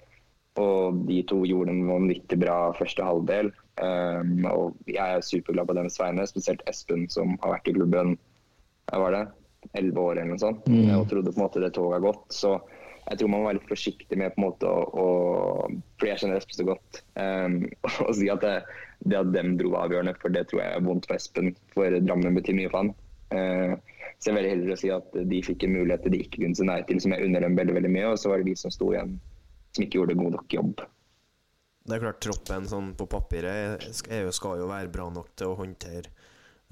og 0.61 0.99
de 1.07 1.21
to 1.25 1.39
gjorde 1.49 1.73
en 1.73 1.87
vanvittig 1.87 2.37
bra 2.43 2.57
første 2.77 3.05
halvdel. 3.05 3.49
Um, 3.81 4.45
og 4.45 4.75
jeg 4.85 5.01
er 5.01 5.25
superglad 5.25 5.69
på 5.69 5.75
deres 5.79 5.97
vegne, 5.97 6.27
spesielt 6.29 6.61
Espen, 6.69 7.07
som 7.09 7.37
har 7.41 7.55
vært 7.55 7.71
i 7.71 7.75
klubben 7.77 8.17
var 8.91 9.15
det, 9.15 9.23
elleve 9.79 10.03
år 10.03 10.19
eller 10.19 10.35
noe 10.35 10.43
sånt. 10.43 10.67
Og 10.69 11.07
trodde 11.09 11.33
på 11.33 11.39
en 11.39 11.45
måte 11.47 11.63
det 11.63 11.71
toget 11.73 11.97
har 11.97 12.05
gått. 12.05 12.25
Så 12.35 12.53
jeg 13.07 13.19
tror 13.19 13.31
man 13.31 13.41
må 13.41 13.49
være 13.49 13.59
litt 13.59 13.71
forsiktig 13.71 14.19
med 14.19 14.35
på 14.35 14.39
en 14.39 14.45
måte 14.45 14.69
å 14.69 15.07
Fordi 15.97 16.11
jeg 16.11 16.21
kjenner 16.21 16.39
Espen 16.39 16.59
så 16.59 16.67
godt. 16.69 17.01
Um, 17.17 17.57
å 18.09 18.13
si 18.13 18.29
at 18.29 18.45
det, 18.45 18.53
det 19.09 19.21
at 19.23 19.33
dem 19.33 19.55
dro 19.57 19.73
avgjørende, 19.79 20.13
for 20.21 20.35
det 20.35 20.45
tror 20.51 20.61
jeg 20.61 20.77
er 20.77 20.85
vondt 20.85 21.09
for 21.09 21.17
Espen. 21.17 21.55
For 21.73 21.97
Drammen 22.05 22.37
betyr 22.37 22.59
mye 22.59 22.69
for 22.69 22.83
han. 22.83 22.93
Uh, 23.33 23.73
så 24.23 24.31
jeg 24.31 24.37
vil 24.37 24.45
heller 24.47 24.71
å 24.71 24.79
si 24.79 24.89
at 24.93 25.15
de 25.27 25.37
fikk 25.43 25.65
en 25.67 25.73
mulighet 25.75 26.05
de 26.07 26.19
ikke 26.23 26.39
kunne 26.39 26.55
si 26.55 26.63
nei 26.63 26.77
til, 26.87 27.01
som 27.03 27.11
jeg 27.11 27.27
unner 27.27 27.43
dem 27.43 27.57
veldig, 27.59 27.73
veldig 27.75 27.89
mye. 27.91 28.11
Og 28.13 28.21
så 28.21 28.29
var 28.31 28.39
det 28.39 28.47
vi 28.47 28.53
som 28.55 28.71
sto 28.71 28.93
igjen 28.93 29.17
som 29.75 29.83
ikke 29.83 29.99
gjorde 29.99 30.15
god 30.15 30.37
nok 30.37 30.55
jobb. 30.55 30.83
Det 31.83 31.97
er 31.97 32.03
klart 32.05 32.21
troppen 32.23 32.69
sånn 32.71 32.93
på 32.95 33.09
papiret 33.11 33.83
EU 34.15 34.31
skal 34.31 34.61
jo 34.61 34.69
være 34.69 34.91
bra 34.93 35.09
nok 35.11 35.33
til 35.35 35.51
å 35.51 35.57
håndtere 35.59 36.07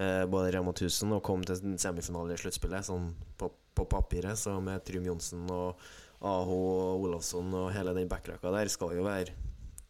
eh, 0.00 0.22
både 0.32 0.54
Rema 0.54 0.72
1000 0.72 1.12
og 1.18 1.20
komme 1.26 1.44
til 1.44 1.76
semifinale 1.82 2.38
i 2.38 2.40
sluttspillet, 2.40 2.88
sånn 2.88 3.10
på, 3.36 3.50
på 3.76 3.88
papiret. 3.92 4.40
Så 4.40 4.56
med 4.64 4.80
Trym 4.88 5.10
Johnsen 5.10 5.44
og 5.52 5.84
Aho 6.24 6.56
og 6.56 7.04
Olafsson 7.10 7.52
og 7.58 7.72
hele 7.76 7.92
den 7.98 8.08
backrekka 8.08 8.54
der 8.54 8.72
skal 8.72 8.96
jo 8.96 9.04
være 9.04 9.36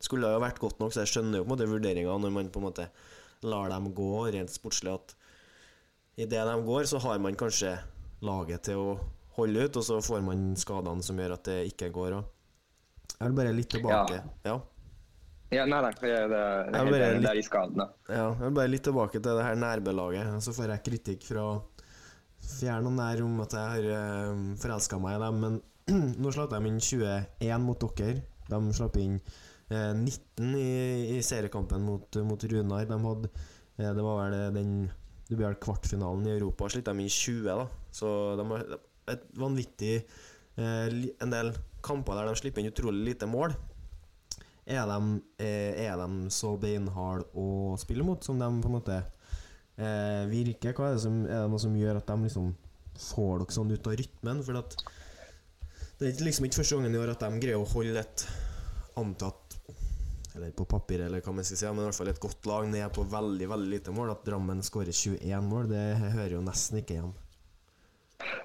Skulle 0.02 0.32
jo 0.32 0.42
vært 0.42 0.58
godt 0.58 0.80
nok, 0.82 0.90
så 0.90 1.04
jeg 1.04 1.12
skjønner 1.12 1.38
jo 1.38 1.44
på 1.44 1.52
en 1.52 1.54
måte 1.54 1.70
vurderinga 1.70 2.16
når 2.18 2.32
man 2.34 2.48
på 2.50 2.58
en 2.58 2.64
måte 2.64 2.88
lar 3.46 3.68
dem 3.70 3.92
gå 3.94 4.08
rent 4.34 4.50
sportslig, 4.50 4.96
at 4.98 5.12
idet 6.16 6.44
de 6.48 6.56
går, 6.66 6.84
så 6.90 6.98
har 6.98 7.18
man 7.22 7.36
kanskje 7.38 7.76
laget 8.22 8.68
til 8.68 8.80
å 8.80 8.90
holde 9.36 9.64
ut, 9.64 9.78
og 9.80 9.86
så 9.86 10.00
får 10.04 10.20
man 10.24 10.52
skadene 10.60 11.04
som 11.04 11.18
gjør 11.18 11.36
at 11.38 11.48
det 11.48 11.58
ikke 11.72 11.90
går. 11.94 12.18
Og 12.18 13.16
jeg 13.16 13.24
vil 13.30 13.38
bare 13.38 13.56
litt 13.56 13.72
tilbake. 13.72 14.20
Ja. 14.44 14.58
Ja, 15.52 15.66
nei, 15.68 15.82
nei, 15.84 15.90
det, 16.00 16.08
det, 16.08 16.38
det, 16.72 16.78
er 16.80 16.86
helt 16.88 17.02
enig, 17.06 17.28
er 17.28 17.44
skadene. 17.44 17.86
Ja, 18.08 18.30
jeg 18.30 18.46
vil 18.46 18.54
bare 18.56 18.72
litt 18.72 18.86
tilbake 18.88 19.20
til 19.20 19.36
det 19.36 19.44
her 19.44 19.58
nærbelaget. 19.60 20.30
Så 20.44 20.54
får 20.56 20.72
jeg 20.72 20.84
kritikk 20.86 21.26
fra 21.28 21.44
Fjern 22.42 22.88
og 22.88 22.96
nær 22.96 23.20
om 23.22 23.36
at 23.44 23.54
jeg 23.54 23.74
har 23.74 23.88
uh, 23.92 24.40
forelska 24.58 24.98
meg 25.02 25.18
i 25.18 25.20
dem, 25.22 25.42
men 25.44 25.60
nå 26.22 26.32
slapp 26.34 26.54
de 26.54 26.70
inn 26.70 26.80
21 26.80 27.66
mot 27.66 27.84
dere. 27.98 28.24
De 28.48 28.60
slapp 28.74 28.96
inn 29.00 29.18
eh, 29.70 29.92
19 29.94 30.56
i, 30.58 30.72
i 31.16 31.20
seriekampen 31.24 31.84
mot, 31.86 32.18
mot 32.26 32.48
Runar. 32.50 32.88
De 32.88 32.98
hadde 33.04 33.30
eh, 33.30 33.92
Det 33.92 34.04
var 34.04 34.18
vel 34.24 34.56
den 34.56 34.72
Det 35.28 35.38
blir 35.38 35.58
kvartfinalen 35.62 36.26
i 36.26 36.34
Europa. 36.36 36.68
Slitt 36.70 36.88
de 36.88 37.04
i 37.04 37.08
20, 37.08 37.44
da. 37.48 37.66
Så 37.94 38.08
de 38.38 38.46
har 38.50 38.64
et 39.12 39.22
vanvittig 39.34 39.94
eh, 39.98 40.88
En 41.22 41.32
del 41.32 41.52
kamper 41.82 42.18
der 42.18 42.30
de 42.30 42.38
slipper 42.38 42.62
inn 42.62 42.70
utrolig 42.70 43.12
lite 43.12 43.28
mål. 43.30 43.54
Er 44.62 44.86
de, 44.86 44.98
eh, 45.42 45.86
er 45.88 45.96
de 45.98 46.30
så 46.30 46.54
beinharde 46.60 47.26
å 47.34 47.74
spille 47.80 48.06
mot 48.06 48.22
som 48.22 48.38
de 48.38 48.46
på 48.62 48.70
en 48.70 48.76
måte 48.76 48.98
eh, 49.00 50.22
virker? 50.30 50.76
Hva 50.76 50.90
er, 50.92 50.98
det 50.98 51.04
som, 51.06 51.22
er 51.26 51.44
det 51.44 51.50
noe 51.50 51.62
som 51.62 51.74
gjør 51.78 51.98
at 51.98 52.12
de 52.12 52.28
liksom 52.28 52.52
får 53.10 53.42
dere 53.42 53.56
sånn 53.58 53.74
ut 53.74 53.90
av 53.90 53.98
rytmen? 53.98 54.44
For 54.46 54.60
at 54.62 54.76
det 55.98 56.12
er 56.12 56.24
liksom 56.28 56.46
ikke 56.46 56.60
første 56.60 56.78
gangen 56.78 56.94
i 56.94 57.02
år 57.02 57.14
at 57.14 57.24
de 57.24 57.42
greier 57.42 57.58
å 57.58 57.68
holde 57.74 58.02
et 58.02 58.26
antatt 59.00 59.41
Eller 60.36 60.52
på 60.56 60.64
papir, 60.64 61.02
eller 61.04 61.20
hva 61.20 61.34
man 61.36 61.44
skal 61.44 61.58
si, 61.60 61.66
men 61.68 61.82
i 61.82 61.88
hvert 61.90 61.98
fall 61.98 62.10
et 62.12 62.22
godt 62.22 62.46
lag 62.48 62.68
ned 62.72 62.86
på 62.96 63.04
veldig 63.12 63.48
veldig 63.50 63.72
lite 63.74 63.92
mål. 63.94 64.14
At 64.14 64.24
Drammen 64.26 64.62
skårer 64.64 64.94
21 64.96 65.48
mål, 65.48 65.68
det 65.72 65.82
hører 66.00 66.36
jo 66.38 66.44
nesten 66.44 66.80
ikke 66.80 66.96
igjen. 66.96 67.12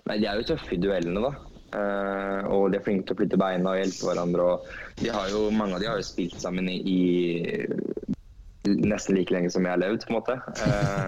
Nei, 0.09 0.17
De 0.17 0.27
er 0.27 0.39
jo 0.39 0.49
tøffe 0.51 0.75
i 0.75 0.81
duellene, 0.81 1.23
da. 1.23 1.31
Uh, 1.67 2.47
og 2.55 2.69
de 2.71 2.77
er 2.79 2.83
flinke 2.85 3.09
til 3.09 3.15
å 3.15 3.19
flytte 3.19 3.39
beina 3.39 3.73
og 3.73 3.79
hjelpe 3.81 4.07
hverandre. 4.07 4.45
Og 4.51 5.01
de 5.01 5.11
har 5.13 5.31
jo, 5.31 5.47
mange 5.51 5.77
av 5.77 5.83
de 5.83 5.89
har 5.89 5.99
jo 5.99 6.07
spilt 6.07 6.37
sammen 6.41 6.69
i, 6.71 6.77
i 6.81 6.99
nesten 8.67 9.15
like 9.15 9.35
lenge 9.35 9.51
som 9.53 9.67
jeg 9.67 9.75
har 9.75 9.83
levd, 9.83 10.07
på 10.07 10.13
en 10.13 10.19
måte. 10.19 10.37
Uh, 10.63 11.07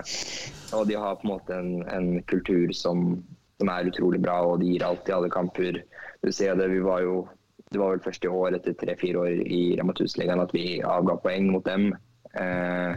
og 0.78 0.88
de 0.90 1.00
har 1.00 1.20
på 1.20 1.28
en 1.28 1.34
måte 1.34 1.60
en, 1.60 1.74
en 1.92 2.10
kultur 2.32 2.72
som, 2.76 3.20
som 3.60 3.74
er 3.74 3.92
utrolig 3.92 4.22
bra, 4.24 4.40
og 4.48 4.62
de 4.64 4.74
gir 4.74 4.88
alt 4.88 5.10
i 5.10 5.16
alle 5.16 5.32
kamper. 5.34 5.84
Du 6.24 6.32
ser 6.36 6.60
det, 6.60 6.70
vi 6.72 6.84
var 6.84 7.04
jo 7.08 7.24
det 7.70 7.80
var 7.80 7.92
vel 7.94 8.02
først 8.02 8.26
i 8.26 8.32
år 8.34 8.56
etter 8.58 8.74
tre-fire 8.80 9.20
år 9.22 9.44
i 9.46 9.60
Rema 9.78 9.94
1000-ligaen 9.94 10.42
at 10.42 10.54
vi 10.56 10.80
avga 10.82 11.18
poeng 11.22 11.52
mot 11.54 11.66
dem. 11.68 11.92
Eh, 12.34 12.96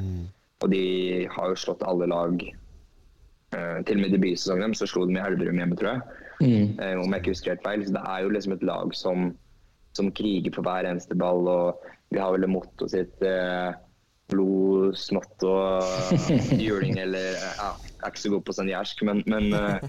Og 0.63 0.71
de 0.71 1.27
har 1.27 1.49
jo 1.51 1.59
slått 1.59 1.83
alle 1.83 2.07
lag. 2.07 2.39
Eh, 3.53 3.79
til 3.85 3.99
og 3.99 4.03
med 4.05 4.13
debutsesongen 4.15 4.71
deres 4.71 4.81
så 4.85 4.87
slo 4.89 5.05
de 5.11 5.17
i 5.19 5.21
Elverum 5.21 5.59
hjemme, 5.59 5.77
tror 5.77 5.91
jeg. 5.97 6.03
Eh, 6.79 6.95
om 7.03 7.11
jeg 7.13 7.21
ikke 7.25 7.35
husker 7.35 7.53
helt 7.53 7.65
feil. 7.67 7.83
Så 7.87 7.93
det 7.97 8.03
er 8.15 8.23
jo 8.25 8.31
liksom 8.33 8.55
et 8.57 8.63
lag 8.69 8.95
som, 8.97 9.33
som 9.99 10.11
kriger 10.15 10.55
for 10.55 10.63
hver 10.67 10.87
eneste 10.89 11.19
ball. 11.19 11.45
Og 11.51 11.89
vi 12.15 12.23
har 12.23 12.33
vel 12.37 12.47
mottoet 12.49 12.95
sitt 12.95 13.27
eh, 13.27 13.75
blod, 14.33 14.95
snott 14.97 15.45
og 15.45 15.83
juling 16.65 16.97
eller 17.03 17.35
ja, 17.37 17.73
Jeg 17.83 17.99
er 18.07 18.15
ikke 18.15 18.23
så 18.25 18.33
god 18.39 18.47
på 18.49 18.55
sånn 18.57 18.71
jærsk, 18.73 19.03
men, 19.11 19.21
men 19.29 19.51
eh, 19.59 19.85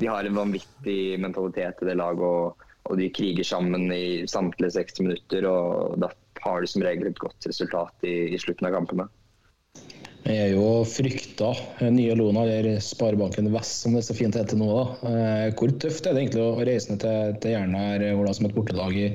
de 0.00 0.06
har 0.12 0.24
en 0.28 0.36
vanvittig 0.38 1.16
mentalitet 1.20 1.80
i 1.82 1.88
det 1.90 1.96
laget. 1.98 2.22
Og, 2.28 2.68
og 2.90 2.98
de 2.98 3.06
kriger 3.14 3.46
sammen 3.46 3.86
i 3.94 4.26
samtlige 4.30 4.74
60 4.76 5.00
minutter, 5.06 5.46
og 5.46 5.96
da 6.02 6.10
har 6.42 6.60
de 6.60 6.68
som 6.70 6.82
regel 6.84 7.10
et 7.10 7.20
godt 7.22 7.46
resultat 7.46 8.06
i, 8.08 8.34
i 8.34 8.38
slutten 8.40 8.66
av 8.68 8.74
kampene. 8.74 9.06
Jeg 10.26 10.36
er 10.36 10.50
jo 10.52 10.82
frykta 10.84 11.48
nye 11.88 12.12
Lona, 12.18 12.42
eller 12.44 12.76
Sparebanken 12.84 13.48
Vest 13.54 13.86
som 13.86 13.94
det 13.96 14.02
så 14.04 14.16
fint 14.16 14.36
heter 14.36 14.58
nå. 14.60 14.68
da. 14.68 14.82
Eh, 15.08 15.46
Hvor 15.56 15.72
tøft 15.80 16.06
er 16.06 16.12
det 16.16 16.26
egentlig 16.26 16.44
å 16.44 16.66
reise 16.68 16.92
ned 16.92 17.00
til, 17.04 17.38
til 17.40 17.54
Jerna 17.54 17.86
her, 17.86 18.04
Ola, 18.18 18.34
som 18.36 18.50
et 18.50 18.54
bortelag 18.56 18.98
i, 19.00 19.06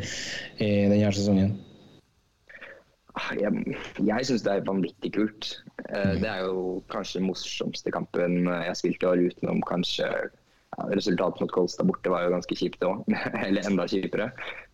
i 0.65 0.71
denne 0.89 1.11
sesongen? 1.13 1.53
Ah, 3.15 3.29
Jeg, 3.37 3.77
jeg 4.01 4.27
syns 4.27 4.43
det 4.47 4.55
er 4.55 4.65
vanvittig 4.67 5.13
kult. 5.19 5.51
Eh, 5.85 6.15
Det 6.23 6.31
er 6.31 6.41
jo 6.47 6.81
kanskje 6.91 7.21
den 7.21 7.29
morsomste 7.29 7.93
kampen 7.93 8.41
jeg 8.49 8.71
har 8.71 8.79
spilt 8.81 9.05
i 9.05 9.11
år, 9.11 9.23
utenom 9.29 9.61
kanskje 9.69 10.09
ja, 10.77 10.87
Resultatet 10.91 11.41
mot 11.41 11.51
Kolstad 11.51 11.87
borte 11.89 12.11
var 12.11 12.25
jo 12.25 12.33
ganske 12.35 12.57
kjipt 12.57 12.83
òg, 12.87 13.03
eller 13.45 13.67
enda 13.67 13.87
kjipere. 13.89 14.31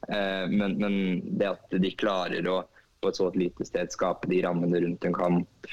Eh, 0.08 0.46
Men, 0.52 0.78
men 0.82 0.96
det 1.40 1.52
at 1.54 1.78
de 1.78 1.96
klarer 1.98 2.48
å 2.50 2.62
på 3.02 3.10
et 3.10 3.18
så 3.18 3.32
lite 3.34 3.66
sted 3.66 3.90
skape 3.90 4.30
de 4.30 4.44
rammene 4.46 4.84
rundt 4.84 5.06
en 5.08 5.16
kamp, 5.18 5.70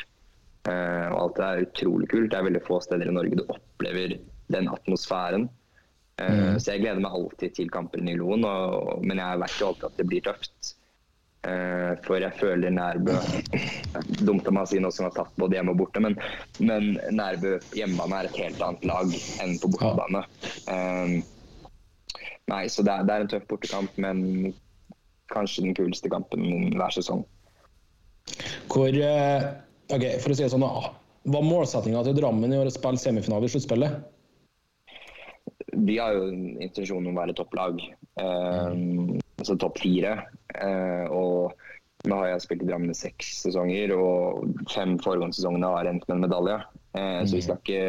eh, 0.71 1.07
og 1.13 1.19
alt 1.21 1.37
det 1.37 1.49
er 1.49 1.65
utrolig 1.67 2.09
kult. 2.09 2.31
Det 2.33 2.39
er 2.39 2.47
veldig 2.49 2.65
få 2.65 2.81
steder 2.81 3.11
i 3.11 3.17
Norge 3.19 3.41
du 3.41 3.45
opplever 3.53 4.17
den 4.49 4.71
atmosfæren. 4.73 5.49
Mm. 6.19 6.57
Så 6.59 6.73
jeg 6.73 6.81
gleder 6.83 6.99
meg 6.99 7.13
alltid 7.15 7.53
til 7.55 7.69
kamper 7.71 8.01
i 8.03 8.17
Loen, 8.19 8.43
men 9.07 9.21
jeg 9.21 9.39
vet 9.39 9.61
jo 9.61 9.69
alltid 9.69 9.85
at 9.87 10.01
det 10.01 10.07
blir 10.09 10.25
tøft. 10.27 10.73
Eh, 11.49 11.93
for 12.05 12.21
jeg 12.21 12.35
føler 12.41 12.73
Nærbø 12.75 13.15
Dumt 14.27 14.49
av 14.49 14.55
meg 14.57 14.67
å 14.67 14.71
si 14.71 14.81
noe 14.83 14.95
som 14.95 15.07
har 15.07 15.15
tatt 15.17 15.35
både 15.41 15.59
hjemme 15.59 15.75
og 15.75 15.81
borte, 15.83 16.03
men, 16.03 16.17
men 16.61 16.97
Nærbø 17.15 17.57
hjemmebane 17.79 18.21
er 18.21 18.29
et 18.29 18.41
helt 18.43 18.63
annet 18.65 18.87
lag 18.89 19.15
enn 19.45 19.57
på 19.63 19.71
bortebane. 19.75 20.25
Eh, 20.73 21.15
nei, 22.53 22.63
så 22.73 22.85
det 22.85 22.95
er, 22.95 23.07
det 23.09 23.15
er 23.15 23.25
en 23.25 23.33
tøff 23.33 23.47
bortekamp, 23.51 24.01
men 24.03 24.53
kanskje 25.33 25.69
den 25.69 25.77
kuleste 25.79 26.11
kampen 26.13 26.75
hver 26.77 26.95
sesong. 26.97 27.25
Hvor 28.69 28.93
eh, 28.93 29.49
ok, 29.95 30.05
For 30.21 30.33
å 30.33 30.37
si 30.37 30.45
det 30.45 30.53
sånn, 30.53 30.67
da, 30.67 30.93
var 31.29 31.45
målsettinga 31.47 32.05
til 32.07 32.17
Drammen 32.19 32.53
i 32.53 32.61
år 32.61 32.71
å 32.71 32.75
spille 32.75 33.01
semifinale 33.01 33.49
i 33.49 33.53
sluttspillet? 33.53 33.99
Vi 35.79 35.97
har 36.01 36.17
jo 36.17 36.29
en 36.33 36.45
intensjon 36.65 37.07
om 37.07 37.15
å 37.15 37.21
være 37.21 37.37
topplag, 37.39 37.81
eh, 38.21 39.19
altså 39.39 39.57
topp 39.59 39.81
fire. 39.83 40.15
Eh, 40.55 41.05
og 41.11 42.09
nå 42.09 42.21
har 42.21 42.33
jeg 42.33 42.45
spilt 42.45 42.65
i 42.65 42.69
Drammen 42.69 42.93
i 42.93 42.97
seks 42.97 43.43
sesonger, 43.45 43.95
og 43.97 44.65
fem 44.73 44.97
foregående 45.03 45.37
sesongene 45.39 45.73
har 45.75 45.91
endt 45.91 46.07
med 46.09 46.19
en 46.19 46.25
medalje. 46.27 46.59
Eh, 46.99 47.21
så 47.25 47.39
vi 47.39 47.45
skal 47.45 47.63
ikke 47.63 47.85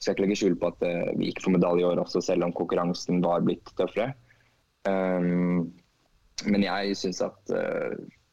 skal 0.00 0.14
ikke 0.14 0.24
legge 0.24 0.38
skjul 0.40 0.54
på 0.56 0.70
at 0.70 0.84
eh, 0.88 1.10
vi 1.20 1.28
ikke 1.28 1.44
får 1.44 1.56
medalje 1.58 1.84
i 1.84 1.88
år 1.90 2.00
også, 2.00 2.22
selv 2.24 2.46
om 2.46 2.54
konkurransen 2.56 3.20
var 3.24 3.44
blitt 3.44 3.68
tøffere. 3.76 4.14
Um, 4.88 5.74
men 6.48 6.62
jeg 6.64 6.94
syns 6.96 7.18
at 7.20 7.50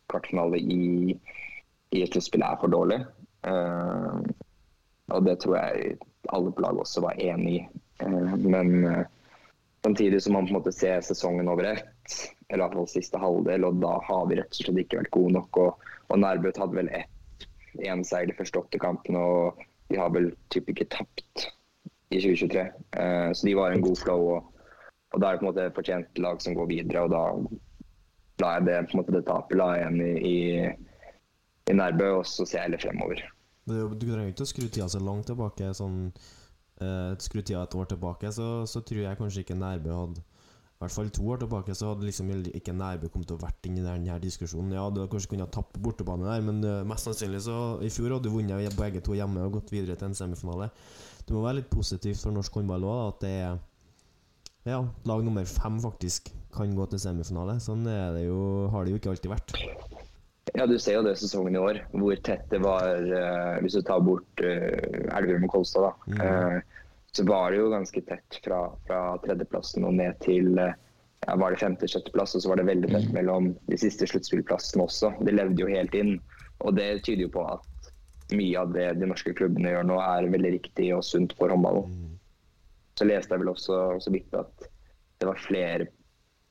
kvartfinale 0.08 0.62
i, 0.64 1.12
i 1.92 2.04
et 2.06 2.14
sluttspill 2.14 2.46
er 2.48 2.56
for 2.62 2.72
dårlig. 2.72 3.02
Og 5.12 5.26
det 5.28 5.34
tror 5.44 5.58
jeg 5.58 5.98
alle 6.32 6.54
på 6.56 6.64
laget 6.64 6.86
også 6.86 7.04
var 7.04 7.20
enig 7.20 7.58
i. 7.58 7.60
Men 8.48 9.04
samtidig 9.84 10.22
som 10.24 10.38
man 10.38 10.48
på 10.48 10.54
en 10.54 10.60
måte 10.62 10.72
ser 10.72 11.04
sesongen 11.04 11.52
over 11.52 11.68
ett, 11.74 12.16
eller 12.50 12.64
i 12.64 12.66
hvert 12.66 12.78
fall 12.80 12.90
siste 12.92 13.22
halvdel, 13.22 13.68
og 13.68 13.80
da 13.84 13.94
har 14.08 14.28
vi 14.30 14.40
rett 14.40 14.52
og 14.54 14.60
slett 14.62 14.84
ikke 14.84 15.02
vært 15.02 15.16
gode 15.16 15.36
nok. 15.36 15.62
Og, 15.64 15.88
og 16.08 16.22
Nærbøt 16.24 16.60
hadde 16.62 16.80
vel 16.80 16.92
ett 16.96 17.48
én 17.86 18.02
seier 18.08 18.30
de 18.30 18.36
første 18.38 18.58
åtte 18.58 18.80
kampene, 18.82 19.20
og 19.22 19.66
de 19.92 20.00
har 20.00 20.10
vel 20.16 20.32
typ 20.54 20.70
ikke 20.72 20.88
tapt 20.94 21.50
i 22.10 22.22
2023. 22.24 22.64
Eh, 22.98 23.32
så 23.36 23.48
de 23.48 23.58
var 23.58 23.76
en 23.76 23.84
god 23.84 24.00
flow. 24.00 24.30
og 24.38 24.54
og 25.16 25.22
da 25.24 25.30
er 25.30 25.38
det 25.38 25.40
på 25.40 25.46
en 25.46 25.52
måte 25.52 25.72
fortjent 25.76 26.20
lag 26.20 26.42
som 26.44 26.56
går 26.58 26.68
videre, 26.70 27.06
og 27.06 27.14
da 27.14 27.24
la 28.44 28.54
jeg 28.58 28.66
det, 28.68 28.80
på 28.90 28.98
en 28.98 29.02
måte, 29.02 29.14
det 29.16 29.24
tapet 29.28 29.58
la 29.58 29.70
jeg 29.74 29.86
igjen 29.86 30.02
i, 30.04 30.32
i, 30.32 31.72
i 31.72 31.76
Nærbø, 31.78 32.10
og 32.20 32.26
så 32.28 32.46
ser 32.46 32.60
jeg 32.60 32.68
heller 32.68 32.84
fremover. 32.84 33.24
Er 33.68 33.94
Du 33.96 34.06
trenger 34.06 34.34
ikke 34.34 34.46
å 34.46 34.52
skru 34.52 34.68
tida 34.68 34.88
så 34.92 35.00
langt 35.04 35.28
tilbake. 35.32 35.72
Sånn, 35.76 36.12
eh, 36.84 37.14
skru 37.24 37.42
tida 37.42 37.64
et 37.64 37.78
år 37.80 37.90
tilbake, 37.94 38.32
så, 38.36 38.50
så 38.70 38.84
tror 38.86 39.04
jeg 39.06 39.20
kanskje 39.20 39.46
ikke 39.46 39.60
Nærbø 39.60 39.96
hadde 39.96 40.26
I 40.78 40.84
hvert 40.84 40.94
fall 40.94 41.08
to 41.10 41.24
år 41.34 41.40
tilbake 41.42 41.74
så 41.74 41.88
hadde 41.90 42.06
liksom 42.06 42.28
ikke 42.54 42.76
Nærbø 42.78 43.08
kommet 43.10 43.32
til 43.32 43.40
å 43.40 43.42
vært 43.42 43.66
inn 43.66 43.80
i 43.80 43.86
denne 43.86 44.18
diskusjonen. 44.22 44.76
Ja, 44.78 44.84
du 44.94 45.00
hadde 45.02 45.10
kanskje 45.10 45.32
kunnet 45.32 45.50
tappe 45.56 45.74
på 45.74 45.88
bortebane 45.88 46.28
der, 46.28 46.44
men 46.46 46.62
eh, 46.62 46.84
mest 46.86 47.08
sannsynlig 47.08 47.42
så 47.48 47.56
I 47.82 47.90
fjor 47.90 48.14
hadde 48.14 48.30
du 48.30 48.36
vunnet 48.36 48.78
begge 48.78 49.02
to 49.02 49.18
hjemme 49.18 49.42
og 49.48 49.58
gått 49.58 49.74
videre 49.74 49.98
til 49.98 50.12
en 50.12 50.20
semifinale. 50.20 50.70
Det 51.26 51.34
må 51.34 51.42
være 51.42 51.64
litt 51.64 51.72
positivt 51.74 52.22
for 52.22 52.36
norsk 52.36 52.60
håndball 52.60 52.86
òg, 52.86 53.02
at 53.08 53.26
det 53.26 53.34
er 53.48 53.58
ja, 54.68 54.84
lag 55.10 55.26
nummer 55.26 55.50
fem 55.50 55.82
faktisk 55.82 56.30
kan 56.54 56.78
gå 56.78 56.86
til 56.92 57.02
semifinale. 57.02 57.58
Sånn 57.64 57.82
er 57.90 58.14
det 58.14 58.28
jo, 58.28 58.40
har 58.70 58.86
det 58.86 58.94
jo 58.94 59.02
ikke 59.02 59.16
alltid 59.16 59.34
vært. 59.34 59.58
Ja, 60.56 60.66
Du 60.70 60.78
ser 60.80 61.00
jo 61.00 61.04
det 61.06 61.18
sesongen 61.20 61.58
i 61.58 61.62
år, 61.62 61.82
hvor 61.92 62.16
tett 62.24 62.46
det 62.54 62.62
var 62.64 62.86
uh, 62.88 63.58
Hvis 63.62 63.76
du 63.76 63.82
tar 63.86 64.00
bort 64.06 64.46
uh, 64.46 65.18
Elverum 65.18 65.48
og 65.50 65.58
Kolstad, 65.58 65.90
da. 65.90 66.24
eh, 66.24 66.78
så 67.18 67.24
var 67.26 67.52
det 67.52 67.58
jo 67.58 67.70
ganske 67.72 68.02
tett 68.06 68.40
fra, 68.46 68.60
fra 68.86 69.02
tredjeplassen 69.24 69.86
og 69.88 69.96
ned 69.98 70.20
til 70.22 70.60
eh, 70.62 70.76
ja, 71.26 71.36
var 71.42 71.54
det 71.54 71.62
femte-sjetteplass. 71.64 72.36
Og 72.38 72.44
så 72.44 72.52
var 72.52 72.62
det 72.62 72.68
veldig 72.68 72.92
tett 72.92 73.08
mellom 73.16 73.56
de 73.72 73.80
siste 73.82 74.06
sluttspillplassene 74.10 74.86
også. 74.86 75.10
De 75.26 75.34
levde 75.34 75.64
jo 75.64 75.72
helt 75.72 75.98
inn. 75.98 76.18
Og 76.62 76.78
det 76.78 77.02
tyder 77.08 77.26
jo 77.26 77.34
på 77.34 77.46
at 77.50 77.90
mye 78.38 78.60
av 78.62 78.74
det 78.76 78.90
de 79.00 79.10
norske 79.10 79.34
klubbene 79.34 79.72
gjør 79.74 79.88
nå, 79.88 79.98
er 80.04 80.30
veldig 80.30 80.54
riktig 80.60 80.92
og 80.94 81.06
sunt 81.08 81.34
for 81.40 81.54
håndballen. 81.54 81.96
Så 83.00 83.08
leste 83.08 83.34
jeg 83.34 83.44
vel 83.44 83.54
også 83.54 83.80
så 84.04 84.14
vidt 84.14 84.38
at 84.38 84.70
det 85.18 85.30
var 85.30 85.42
flere 85.42 85.90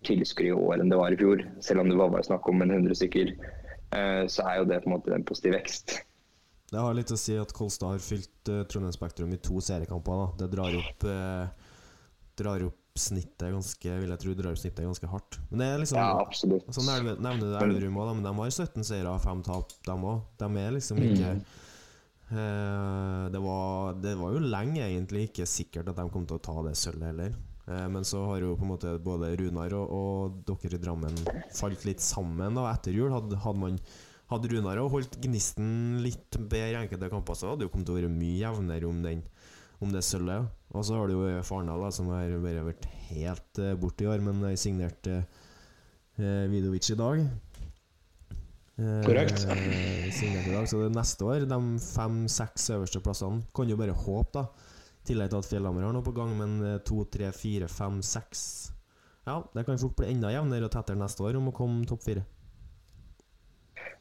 tilskuere 0.06 0.50
i 0.50 0.58
år 0.66 0.82
enn 0.82 0.90
det 0.90 0.98
var 0.98 1.14
i 1.14 1.20
fjor. 1.20 1.46
Selv 1.62 1.84
om 1.84 1.90
det 1.90 1.98
var 2.00 2.10
bare 2.14 2.26
snakk 2.26 2.50
om 2.50 2.62
en 2.64 2.74
100 2.74 2.98
stykker, 2.98 3.32
eh, 3.94 4.22
så 4.30 4.50
er 4.50 4.60
jo 4.60 4.68
det 4.70 4.82
på 4.82 4.90
en 4.90 4.96
måte 4.96 5.14
en 5.14 5.26
positiv 5.30 5.54
vekst. 5.60 6.00
Det 6.70 6.82
har 6.82 6.96
litt 6.98 7.12
å 7.14 7.18
si 7.18 7.36
at 7.38 7.52
Kolstad 7.54 7.94
har 7.94 8.02
fylt 8.02 8.50
uh, 8.50 8.64
Trondheim 8.66 8.94
Spektrum 8.94 9.34
i 9.34 9.38
to 9.42 9.60
seriekamper. 9.62 10.22
Da. 10.22 10.26
Det 10.42 10.48
drar 10.56 10.78
opp, 10.80 11.06
uh, 11.06 11.76
drar 12.38 12.64
opp 12.66 12.82
snittet 12.96 13.52
ganske 13.52 13.94
Vil 14.00 14.08
jeg 14.08 14.20
tro 14.22 14.32
drar 14.34 14.54
opp 14.56 14.60
snittet 14.60 14.86
ganske 14.88 15.10
hardt. 15.12 15.38
Men 15.50 15.62
det 15.62 15.68
er 15.68 15.82
liksom 15.84 16.00
Ja, 16.00 16.08
absolutt. 16.24 16.66
Så 16.74 16.82
nevner 16.86 17.20
nevner 17.20 17.52
du 17.52 17.58
Elverum 17.60 18.00
òg, 18.02 18.14
men 18.16 18.26
de 18.26 18.32
har 18.40 18.50
17 18.50 18.88
seire 18.88 19.12
og 19.12 19.22
5 19.22 19.44
tap, 19.46 19.76
de 19.86 19.96
òg. 19.96 20.24
De 20.40 20.48
er 20.62 20.74
liksom 20.74 21.02
ikke 21.04 21.34
eh, 21.36 23.26
det, 23.34 23.42
var, 23.44 24.00
det 24.00 24.16
var 24.16 24.32
jo 24.32 24.40
lenge 24.42 24.80
egentlig 24.86 25.26
ikke 25.28 25.46
sikkert 25.50 25.92
at 25.92 26.00
de 26.00 26.08
kom 26.14 26.24
til 26.26 26.40
å 26.40 26.44
ta 26.48 26.56
det 26.66 26.72
sølvet 26.80 27.12
heller. 27.12 27.36
Men 27.66 28.06
så 28.06 28.20
har 28.28 28.38
jo 28.38 28.52
på 28.54 28.62
en 28.62 28.70
måte 28.70 28.92
både 29.02 29.32
Runar 29.40 29.72
og, 29.74 29.90
og 29.90 30.36
dere 30.46 30.78
i 30.78 30.82
Drammen 30.82 31.16
falt 31.50 31.82
litt 31.84 32.00
sammen 32.00 32.54
da 32.54 32.68
etter 32.70 32.94
jul. 32.94 33.10
Hadde, 33.10 33.40
hadde 33.42 33.58
man 33.58 33.80
hadde 34.32 34.50
Runar 34.52 34.80
holdt 34.90 35.18
gnisten 35.22 36.00
litt 36.04 36.38
bedre 36.38 36.84
enkelte 36.84 37.10
kamper, 37.12 37.38
så 37.38 37.52
hadde 37.52 37.66
det 37.66 37.72
kommet 37.72 37.88
til 37.88 37.96
å 37.96 38.00
være 38.00 38.12
mye 38.12 38.40
jevnere 38.40 38.88
om, 38.88 39.00
den, 39.04 39.24
om 39.84 39.94
det 39.94 40.04
sølvet. 40.06 40.50
Og 40.74 40.86
så 40.86 40.98
har 40.98 41.08
du 41.08 41.16
jo 41.16 41.32
Farnal, 41.46 41.86
da, 41.86 41.92
som 41.94 42.10
har 42.10 42.34
bare 42.42 42.66
vært 42.66 42.88
helt 43.12 43.62
uh, 43.62 43.74
borte 43.78 44.04
i 44.04 44.10
år, 44.10 44.24
men 44.24 44.42
har 44.44 44.58
signert 44.60 45.06
uh, 45.08 45.22
Vidovic 46.50 46.90
i 46.90 46.98
dag. 46.98 47.22
Eh, 48.76 49.04
Korrekt. 49.06 49.38
signert 50.12 50.46
i 50.46 50.52
dag, 50.52 50.68
så 50.68 50.82
det 50.82 50.90
er 50.90 50.96
neste 50.98 51.24
år, 51.24 51.44
de 51.48 51.58
fem-seks 51.80 52.66
øverste 52.74 53.00
plassene, 53.00 53.46
kan 53.56 53.70
jo 53.70 53.78
bare 53.80 53.94
håpe, 53.96 54.42
da. 54.42 54.72
I 55.00 55.12
tillegg 55.12 55.30
til 55.32 55.40
at 55.40 55.48
Fjellhammer 55.48 55.86
har 55.86 55.94
noe 55.96 56.04
på 56.04 56.12
gang, 56.16 56.34
men 56.36 56.58
eh, 56.60 56.80
to, 56.84 57.04
tre, 57.08 57.30
fire, 57.32 57.70
fem, 57.72 58.02
seks 58.04 58.42
Ja, 59.26 59.38
det 59.54 59.64
kan 59.66 59.80
fort 59.80 59.96
bli 59.96 60.10
enda 60.10 60.28
jevnere 60.34 60.68
og 60.68 60.74
tettere 60.74 60.98
neste 61.00 61.24
år 61.24 61.38
om 61.38 61.48
å 61.48 61.54
komme 61.56 61.88
topp 61.88 62.04
fire. 62.04 62.26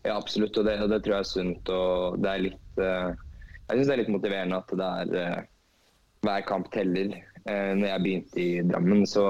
Ja, 0.06 0.16
absolutt. 0.16 0.58
Og 0.58 0.68
det, 0.68 0.78
og 0.84 0.92
det 0.92 1.02
tror 1.04 1.18
jeg 1.18 1.26
er 1.26 1.32
sunt. 1.32 1.74
Og 1.74 2.20
det 2.22 2.32
er 2.32 2.44
litt 2.46 2.82
eh, 2.82 3.12
Jeg 3.66 3.78
syns 3.78 3.90
det 3.90 3.96
er 3.96 4.02
litt 4.04 4.14
motiverende 4.14 4.62
at 4.62 4.74
det 4.78 4.90
er 5.02 5.16
eh, 5.22 5.44
hver 6.26 6.46
kamp 6.50 6.72
teller. 6.74 7.16
Uh, 7.46 7.78
når 7.78 7.86
jeg 7.86 8.02
begynte 8.02 8.40
i 8.42 8.62
Drammen, 8.66 9.04
så 9.06 9.26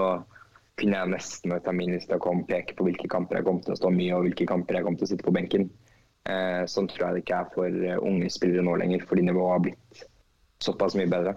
kunne 0.80 1.00
jeg 1.00 1.12
nesten 1.12 1.52
med 1.52 1.64
terminlista 1.66 2.16
komme 2.24 2.46
peke 2.48 2.76
på 2.78 2.86
hvilke 2.88 3.10
kamper 3.12 3.40
jeg 3.40 3.48
kom 3.48 3.60
til 3.64 3.74
å 3.74 3.80
stå 3.80 3.92
mye, 3.92 4.14
og 4.16 4.28
hvilke 4.28 4.48
kamper 4.48 4.78
jeg 4.78 4.86
kom 4.88 4.96
til 4.96 5.08
å 5.08 5.10
sitte 5.12 5.28
på 5.28 5.34
benken. 5.36 5.68
Eh, 6.32 6.64
sånn 6.72 6.88
tror 6.90 7.04
jeg 7.04 7.18
det 7.18 7.24
ikke 7.26 7.40
er 7.42 7.50
for 7.54 7.82
eh, 7.90 8.00
unge 8.00 8.32
spillere 8.34 8.64
nå 8.66 8.78
lenger, 8.82 9.04
fordi 9.08 9.26
nivået 9.28 9.52
har 9.52 9.66
blitt 9.68 10.06
såpass 10.64 10.96
mye 10.98 11.12
bedre. 11.12 11.36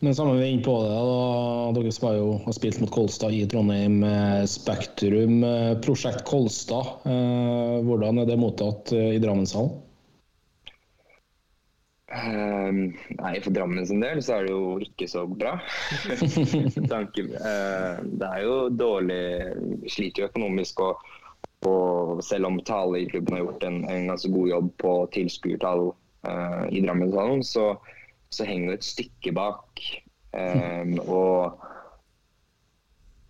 Men 0.00 0.14
samme 0.16 0.38
vi 0.38 0.46
er 0.46 0.54
inne 0.54 0.64
på 0.64 0.78
det, 0.80 0.94
da. 0.96 1.74
Dere 1.76 1.92
har 2.06 2.16
jo 2.16 2.32
har 2.46 2.56
spilt 2.56 2.80
mot 2.80 2.92
Kolstad 2.94 3.36
i 3.36 3.44
Trondheim 3.50 4.00
eh, 4.06 4.46
Spektrum. 4.48 5.42
eh, 5.44 5.74
Prosjekt 5.84 6.24
Kolstad, 6.28 7.04
eh, 7.04 7.76
hvordan 7.84 8.22
er 8.22 8.30
det 8.30 8.40
mottatt 8.40 8.94
i 8.96 9.20
Drammenshallen? 9.20 9.76
Um, 12.10 12.88
nei, 13.20 13.36
For 13.38 13.54
Drammen 13.54 13.86
sin 13.86 14.02
del 14.02 14.18
så 14.24 14.40
er 14.40 14.48
det 14.48 14.54
jo 14.54 14.78
ikke 14.82 15.06
så 15.06 15.22
bra. 15.30 15.54
Tanken, 16.08 16.88
tanke, 16.90 17.26
eh, 17.38 18.00
det 18.02 18.30
er 18.32 18.42
jo 18.42 18.56
dårlig 18.74 19.20
Sliter 19.92 20.24
jo 20.24 20.30
økonomisk. 20.32 20.82
Og, 20.82 21.04
og 21.70 22.24
selv 22.26 22.50
om 22.50 22.58
Tale 22.66 23.04
i 23.04 23.06
klubben 23.12 23.36
har 23.36 23.44
gjort 23.44 23.68
en, 23.68 23.84
en 23.86 24.10
ganske 24.10 24.32
god 24.34 24.50
jobb 24.50 24.72
på 24.82 24.94
tilskuertall 25.14 25.86
uh, 26.26 26.64
i 26.72 26.82
Drammenshallen, 26.82 27.44
så, 27.46 27.76
så 28.30 28.46
henger 28.46 28.72
det 28.72 28.80
et 28.80 28.88
stykke 28.88 29.32
bak. 29.36 29.82
Um, 30.30 30.96
og 31.10 31.58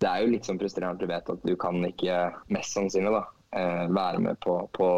det 0.01 0.09
er 0.09 0.23
jo 0.23 0.33
litt 0.33 0.47
sånn 0.47 0.59
frustrerende 0.61 0.99
at 0.99 1.01
du 1.01 1.09
vet 1.09 1.31
at 1.33 1.47
du 1.47 1.55
kan 1.59 1.81
ikke, 1.87 2.17
mest 2.53 2.77
sannsynlig, 2.77 3.13
da, 3.15 3.23
uh, 3.57 3.85
være 3.93 4.21
med 4.27 4.41
på, 4.45 4.57
på 4.77 4.89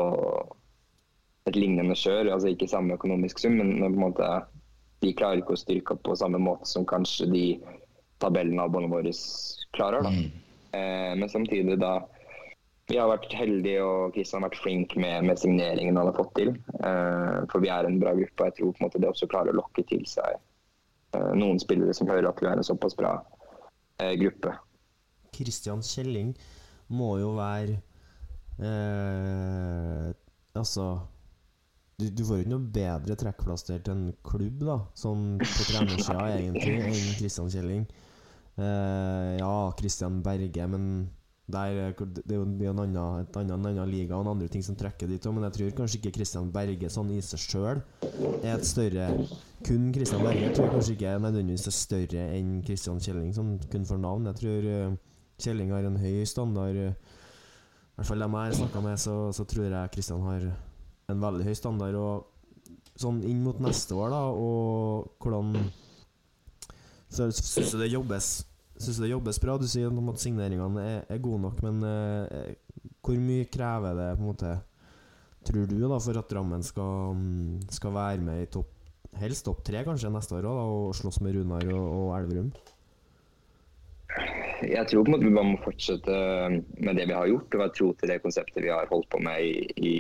et 1.50 1.60
lignende 1.60 1.96
kjør. 2.00 2.34
Altså 2.36 2.52
ikke 2.52 2.70
samme 2.72 2.98
økonomisk 3.00 3.44
sum, 3.44 3.58
men 3.60 3.78
men 3.80 3.96
på 3.96 4.00
en 4.00 4.06
måte 4.08 4.34
de 5.04 5.12
klarer 5.20 5.42
ikke 5.42 5.58
å 5.58 5.60
styrke 5.60 5.96
opp 5.96 6.06
på 6.08 6.16
samme 6.16 6.40
måte 6.40 6.70
som 6.70 6.86
kanskje 6.88 7.28
de 7.32 7.46
tabellnaboene 8.24 8.92
våre 8.92 9.12
klarer. 9.76 10.06
da. 10.06 10.14
Eh, 10.74 11.12
men 11.20 11.30
samtidig 11.30 11.76
da 11.82 11.98
Vi 12.92 12.98
har 13.00 13.08
vært 13.08 13.32
heldige, 13.32 13.80
og 13.84 14.12
Kristian 14.16 14.42
har 14.42 14.50
vært 14.50 14.60
flink 14.60 14.96
med, 15.00 15.24
med 15.30 15.40
signeringen 15.40 15.96
han 15.96 16.10
har 16.10 16.18
fått 16.18 16.34
til. 16.36 16.50
Uh, 16.82 17.46
for 17.52 17.64
vi 17.64 17.72
er 17.72 17.88
en 17.88 18.00
bra 18.02 18.12
gruppe, 18.18 18.36
og 18.42 18.50
jeg 18.50 18.58
tror 18.58 18.74
på 18.74 18.82
en 18.82 18.88
måte 18.90 19.00
det 19.00 19.12
også 19.12 19.30
klarer 19.32 19.54
å 19.54 19.60
lokke 19.62 19.86
til 19.88 20.04
seg 20.10 20.36
uh, 21.16 21.32
noen 21.40 21.62
spillere 21.64 21.96
som 21.96 22.12
hører 22.12 22.28
at 22.28 22.44
vi 22.44 22.50
er 22.52 22.60
en 22.60 22.68
såpass 22.68 22.98
bra 23.00 23.16
uh, 23.24 24.14
gruppe. 24.20 24.58
Kristian 25.34 25.82
Kjelling 25.86 26.36
må 26.94 27.16
jo 27.24 27.34
være 27.40 27.80
Altså 30.54 30.84
du, 31.98 32.06
du 32.14 32.22
får 32.22 32.38
jo 32.38 32.44
ikke 32.44 32.52
noe 32.52 32.68
bedre 32.76 33.16
trekkplaster 33.18 33.80
til 33.82 33.96
en 33.96 34.12
klubb, 34.28 34.62
da, 34.62 34.76
sånn 34.94 35.40
på 35.42 35.66
trenersida 35.72 36.28
egentlig, 36.36 36.76
enn 36.86 37.18
Kristian 37.18 37.50
Kjelling. 37.50 37.88
Ja, 38.60 39.56
Kristian 39.80 40.22
Berge, 40.26 40.68
men 40.70 40.86
der, 41.54 41.78
er- 41.88 41.94
det 42.18 42.34
er 42.34 42.40
jo 42.40 42.44
en 42.74 42.82
annen, 42.84 43.22
et 43.24 43.38
annen, 43.40 43.54
en 43.56 43.70
annen 43.70 43.90
liga 43.92 44.18
og 44.18 44.28
andre 44.34 44.50
ting 44.52 44.64
som 44.66 44.76
trekker 44.80 45.08
dit 45.10 45.26
òg, 45.30 45.36
men 45.38 45.46
jeg 45.48 45.56
tror 45.60 45.76
kanskje 45.80 46.00
ikke 46.02 46.14
Christian 46.18 46.50
Berge 46.54 46.90
sånn 46.92 47.12
i 47.14 47.22
seg 47.24 47.42
sjøl 47.46 47.82
er 48.44 48.52
et 48.58 48.66
større 48.68 49.08
Kun 49.64 49.92
Christian 49.96 50.26
Berge 50.26 50.50
tror 50.58 50.68
jeg 50.68 50.74
kanskje 50.76 50.96
ikke 50.98 51.16
nødvendigvis 51.24 51.68
er 51.72 51.76
større 51.78 52.26
enn 52.36 52.54
Christian 52.68 53.00
Kjelling, 53.00 53.32
sånn 53.38 53.54
kun 53.72 53.86
for 53.88 54.02
navn. 54.02 54.26
Jeg 54.32 54.40
tror 54.42 54.68
eh, 54.74 54.98
Kjelling 55.44 55.72
har 55.72 55.88
en 55.88 55.96
høy 56.02 56.26
standard. 56.28 56.76
eh, 56.76 56.92
I 57.94 57.96
hvert 58.02 58.10
fall 58.10 58.26
dem 58.26 58.36
jeg 58.36 58.50
har 58.52 58.58
snakka 58.60 58.82
med, 58.84 59.00
så, 59.00 59.16
så 59.38 59.46
tror 59.48 59.70
jeg 59.70 59.94
Christian 59.96 60.22
har 60.28 60.50
en 61.14 61.22
veldig 61.24 61.48
høy 61.48 61.56
standard. 61.56 61.96
Og 61.96 63.00
sånn 63.00 63.24
inn 63.26 63.40
mot 63.46 63.58
neste 63.64 63.96
år, 63.98 64.12
da, 64.14 64.20
og 64.36 65.16
hvordan 65.24 65.56
Så 67.14 67.28
syns 67.34 67.72
jeg 67.74 67.80
det 67.84 67.92
jobbes 67.94 68.28
Synes 68.78 69.00
det 69.00 69.12
jobbes 69.12 69.40
bra? 69.42 69.58
Du 69.62 69.68
sier 69.70 69.92
at 69.94 70.22
signeringene 70.22 70.84
er, 70.84 71.02
er 71.14 71.24
gode 71.24 71.44
nok, 71.46 71.60
men 71.66 71.84
eh, 71.88 72.54
hvor 73.04 73.20
mye 73.22 73.50
krever 73.52 73.98
det, 74.00 74.12
på 74.18 74.24
en 74.24 74.30
måte, 74.32 74.54
tror 75.46 75.68
du, 75.70 75.76
da, 75.82 76.00
for 76.00 76.20
at 76.20 76.32
Drammen 76.32 76.64
skal, 76.66 77.18
mm, 77.20 77.68
skal 77.72 77.94
være 77.94 78.24
med 78.26 78.46
i 78.46 78.52
topp 78.52 78.72
helst 79.22 79.46
topp 79.46 79.64
tre 79.66 79.84
kanskje 79.86 80.12
neste 80.14 80.38
år 80.38 80.46
da, 80.48 80.54
og 80.54 80.94
slåss 80.98 81.20
med 81.24 81.36
Runar 81.38 81.68
og, 81.74 81.84
og 81.84 82.14
Elverum? 82.18 82.54
Jeg 84.64 84.86
tror 84.90 85.04
på 85.04 85.10
en 85.10 85.16
måte 85.16 85.28
vi 85.28 85.34
bare 85.36 85.50
må 85.50 85.60
fortsette 85.64 86.16
med 86.86 86.98
det 87.00 87.08
vi 87.10 87.18
har 87.18 87.30
gjort, 87.30 87.50
og 87.52 87.64
være 87.64 87.76
tro 87.78 87.90
til 88.00 88.14
det 88.14 88.22
konseptet 88.24 88.64
vi 88.64 88.72
har 88.72 88.90
holdt 88.92 89.10
på 89.12 89.20
med 89.26 89.44
i, 89.44 89.68
i 89.78 89.94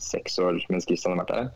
seks 0.00 0.38
år 0.42 0.60
mens 0.72 0.88
Kristian 0.88 1.16
har 1.16 1.24
vært 1.24 1.36
her. 1.36 1.50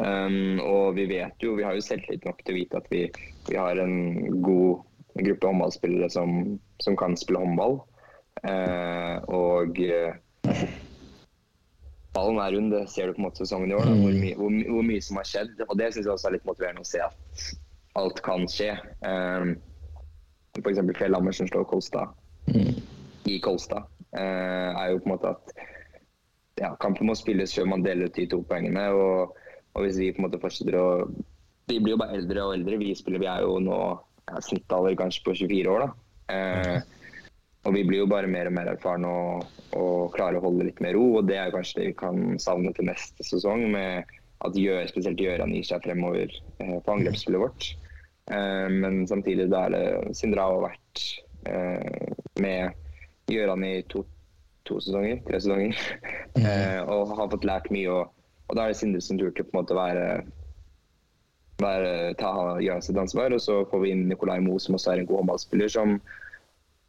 Um, 0.00 0.58
og 0.64 0.96
vi 0.96 1.04
vet 1.10 1.44
jo, 1.44 1.54
vi 1.58 1.66
har 1.66 1.76
jo 1.76 1.84
selvtillit 1.84 2.24
nok 2.26 2.40
til 2.42 2.54
å 2.54 2.56
vite 2.56 2.80
at 2.80 2.86
vi, 2.90 3.02
vi 3.50 3.58
har 3.58 3.78
en 3.82 4.40
god 4.42 4.82
gruppe 5.22 5.46
håndballspillere 5.46 6.10
som, 6.10 6.58
som 6.82 6.96
kan 6.98 7.16
spille 7.18 7.42
håndball. 7.42 7.78
Eh, 8.42 9.16
og 9.30 9.78
eh, 9.78 10.16
ballen 12.14 12.40
er 12.42 12.56
rund, 12.56 12.72
det 12.74 12.88
ser 12.90 13.08
du 13.08 13.16
på 13.16 13.22
en 13.22 13.28
måte 13.28 13.42
sesongen 13.42 13.70
i 13.70 13.76
år. 13.78 13.86
Da, 13.86 13.94
hvor, 14.00 14.16
my 14.24 14.32
hvor, 14.38 14.56
hvor 14.70 14.88
mye 14.88 15.04
som 15.04 15.20
har 15.20 15.28
skjedd. 15.30 15.54
Og 15.68 15.76
det 15.78 15.92
syns 15.92 16.08
jeg 16.08 16.14
også 16.16 16.30
er 16.30 16.36
litt 16.38 16.48
motiverende 16.48 16.84
å 16.84 16.88
se 16.88 17.02
at 17.04 17.46
alt 18.00 18.20
kan 18.26 18.48
skje. 18.50 18.72
Eh, 19.06 19.54
F.eks. 20.58 20.82
Fjell 20.98 21.18
Ammersen 21.18 21.50
slår 21.50 21.66
Kolstad 21.70 22.14
i 23.24 23.38
Kolstad. 23.42 23.86
eh, 24.14 24.70
er 24.70 24.90
jo 24.92 25.00
på 25.02 25.08
en 25.08 25.14
måte 25.16 25.32
at 25.34 25.54
ja, 26.60 26.74
kampen 26.78 27.08
må 27.08 27.16
spilles 27.18 27.54
før 27.54 27.66
man 27.72 27.82
deler 27.82 28.10
ut 28.10 28.18
de 28.18 28.26
to 28.30 28.42
poengene. 28.46 28.84
Og, 28.94 29.38
og 29.74 29.86
hvis 29.86 29.98
vi 29.98 30.12
på 30.14 30.22
en 30.22 30.28
måte 30.28 30.42
fortsetter 30.42 30.78
å 30.78 30.88
Vi 31.64 31.78
blir 31.80 31.94
jo 31.94 32.00
bare 32.02 32.18
eldre 32.18 32.42
og 32.44 32.58
eldre. 32.58 32.76
Vi 32.76 32.92
spiller, 32.94 33.22
vi 33.22 33.30
er 33.30 33.40
jo 33.46 33.56
nå 33.64 33.78
snittalder 34.44 34.96
kanskje 34.98 35.24
på 35.26 35.36
24 35.36 35.72
år, 35.72 35.86
da. 35.86 36.34
Eh, 36.34 36.82
og 37.64 37.72
vi 37.72 37.84
blir 37.88 38.02
jo 38.02 38.10
bare 38.10 38.28
mer 38.28 38.50
og 38.50 38.56
mer 38.58 38.68
erfarne 38.74 39.08
og, 39.08 39.60
og 39.76 40.12
klarer 40.16 40.36
å 40.36 40.44
holde 40.44 40.66
litt 40.68 40.82
mer 40.84 40.96
ro. 40.98 41.06
Og 41.20 41.28
det 41.28 41.38
er 41.40 41.54
kanskje 41.54 41.80
det 41.80 41.86
vi 41.92 41.96
kan 42.02 42.38
savne 42.42 42.74
til 42.76 42.90
neste 42.90 43.24
sesong, 43.24 43.66
med 43.72 44.10
at 44.44 44.58
gjør, 44.58 44.84
spesielt 44.90 45.20
Gjøran 45.20 45.54
gir 45.54 45.64
seg 45.64 45.84
fremover 45.86 46.32
eh, 46.60 46.76
på 46.84 46.96
angrepsspillet 46.96 47.40
vårt. 47.40 47.70
Eh, 48.30 48.66
men 48.72 49.04
samtidig 49.08 49.48
da 49.52 49.66
er 49.66 49.76
det 49.76 50.16
Sindra 50.18 50.48
har 50.50 50.66
vært 50.66 51.04
eh, 51.48 52.12
med 52.40 53.32
Gjøran 53.32 53.64
i 53.64 53.78
to, 53.88 54.04
to 54.68 54.76
sesonger, 54.84 55.22
tre 55.24 55.40
sesonger, 55.40 55.80
eh, 56.42 56.80
og 56.84 57.14
har 57.16 57.32
fått 57.32 57.48
lært 57.48 57.70
mye. 57.72 57.88
Og, 57.88 58.24
og 58.50 58.58
da 58.58 58.66
er 58.66 58.74
det 58.74 58.80
Sindre 58.82 59.00
som 59.04 59.20
tur 59.20 59.32
til 59.32 59.48
på 59.48 59.54
en 59.54 59.62
måte 59.62 59.76
å 59.76 59.80
være, 59.80 60.08
være 61.62 62.14
ta 62.18 62.32
gjøre 62.62 62.82
sitt 62.84 62.98
ansvar. 62.98 63.34
Og 63.34 63.42
så 63.42 63.60
får 63.70 63.84
vi 63.84 63.94
inn 63.94 64.06
Nicolai 64.10 64.40
Moe, 64.44 64.60
som 64.62 64.76
også 64.78 64.94
er 64.94 65.02
en 65.02 65.08
god 65.10 65.22
håndballspiller, 65.22 65.70
som 65.72 65.98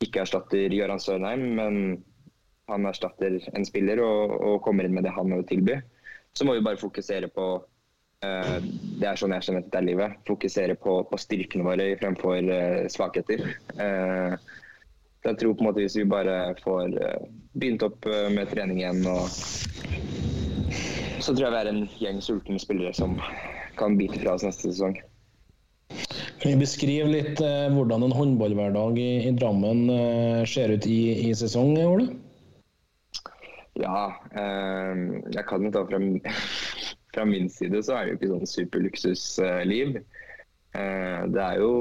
ikke 0.03 0.25
erstatter 0.25 0.73
Gøran 0.73 1.01
Sørheim, 1.01 1.45
men 1.59 1.79
han 2.69 2.89
erstatter 2.89 3.37
en 3.53 3.67
spiller 3.67 4.01
og, 4.03 4.33
og 4.41 4.59
kommer 4.65 4.87
inn 4.87 4.95
med 4.95 5.05
det 5.05 5.13
han 5.15 5.31
har 5.31 5.43
å 5.43 5.47
tilby. 5.47 5.77
Så 6.35 6.47
må 6.47 6.57
vi 6.57 6.65
bare 6.65 6.81
fokusere 6.81 7.29
på 7.31 7.45
uh, 7.61 8.57
Det 8.99 9.07
er 9.07 9.19
sånn 9.19 9.35
jeg 9.37 9.45
skjønner 9.45 9.69
det 9.69 9.79
er 9.79 9.87
livet. 9.87 10.17
Fokusere 10.27 10.75
på, 10.81 10.97
på 11.07 11.19
styrkene 11.21 11.67
våre 11.67 11.91
fremfor 12.01 12.49
uh, 12.49 12.83
svakheter. 12.91 13.45
Uh, 13.77 14.35
jeg 15.25 15.39
tror 15.41 15.55
på 15.55 15.63
en 15.63 15.69
måte 15.69 15.81
hvis 15.81 15.95
vi 15.97 16.09
bare 16.09 16.53
får 16.59 16.91
begynt 17.57 17.81
opp 17.81 18.05
med 18.29 18.51
trening 18.51 18.83
igjen, 18.83 18.99
og 19.09 19.25
så 21.19 21.33
tror 21.33 21.45
jeg 21.45 21.53
vi 21.53 21.59
er 21.59 21.69
en 21.71 21.83
gjeng 21.99 22.21
sultne 22.23 22.59
spillere 22.61 22.93
som 22.95 23.17
kan 23.79 23.97
bite 23.99 24.19
fra 24.21 24.35
oss 24.35 24.45
neste 24.45 24.71
sesong. 24.71 24.97
Kan 26.41 26.51
vi 26.51 26.61
beskrive 26.61 27.07
litt 27.11 27.41
eh, 27.43 27.67
hvordan 27.73 28.05
en 28.05 28.15
håndballhverdag 28.15 28.99
i, 28.99 29.09
i 29.29 29.33
Drammen 29.37 29.89
eh, 29.91 30.43
ser 30.49 30.73
ut 30.75 30.87
i, 30.89 31.29
i 31.29 31.33
sesong, 31.37 31.75
Ole? 31.85 32.09
Ja, 33.79 34.07
eh, 34.35 34.93
jeg 35.35 35.45
kan 35.49 35.65
jo 35.67 35.73
ta 35.75 35.83
fra, 35.87 35.99
fra 37.15 37.27
min 37.29 37.49
side 37.51 37.83
så 37.85 37.97
er 37.97 38.05
det 38.05 38.15
jo 38.15 38.19
ikke 38.19 38.31
sånn 38.33 38.53
superluksusliv. 38.53 39.99
Eh, 40.75 41.21
det 41.31 41.43
er 41.43 41.59
jo 41.63 41.73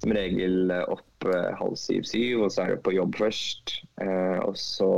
som 0.00 0.12
regel 0.12 0.72
opp 0.86 1.28
eh, 1.28 1.52
halv 1.58 1.76
syv-syv, 1.80 2.44
og 2.44 2.52
så 2.52 2.64
er 2.64 2.74
det 2.74 2.84
på 2.84 2.94
jobb 2.96 3.16
først. 3.18 3.78
Eh, 4.02 4.38
og 4.44 4.58
så 4.60 4.90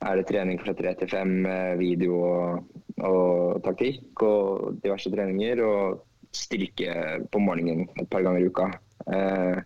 er 0.00 0.16
det 0.16 0.28
trening 0.30 0.60
fra 0.62 0.74
tre 0.76 0.94
til 0.96 1.10
fem, 1.10 1.34
eh, 1.46 1.74
video 1.80 2.20
og, 2.24 2.78
og 3.04 3.60
taktikk 3.66 4.22
og 4.24 4.80
diverse 4.84 5.12
treninger. 5.12 5.64
Og 5.66 6.06
styrke 6.30 6.94
på 7.30 7.42
morgenen 7.42 7.88
et 7.98 8.08
par 8.10 8.22
ganger 8.22 8.44
i 8.44 8.50
uka. 8.50 8.70
Eh, 9.10 9.60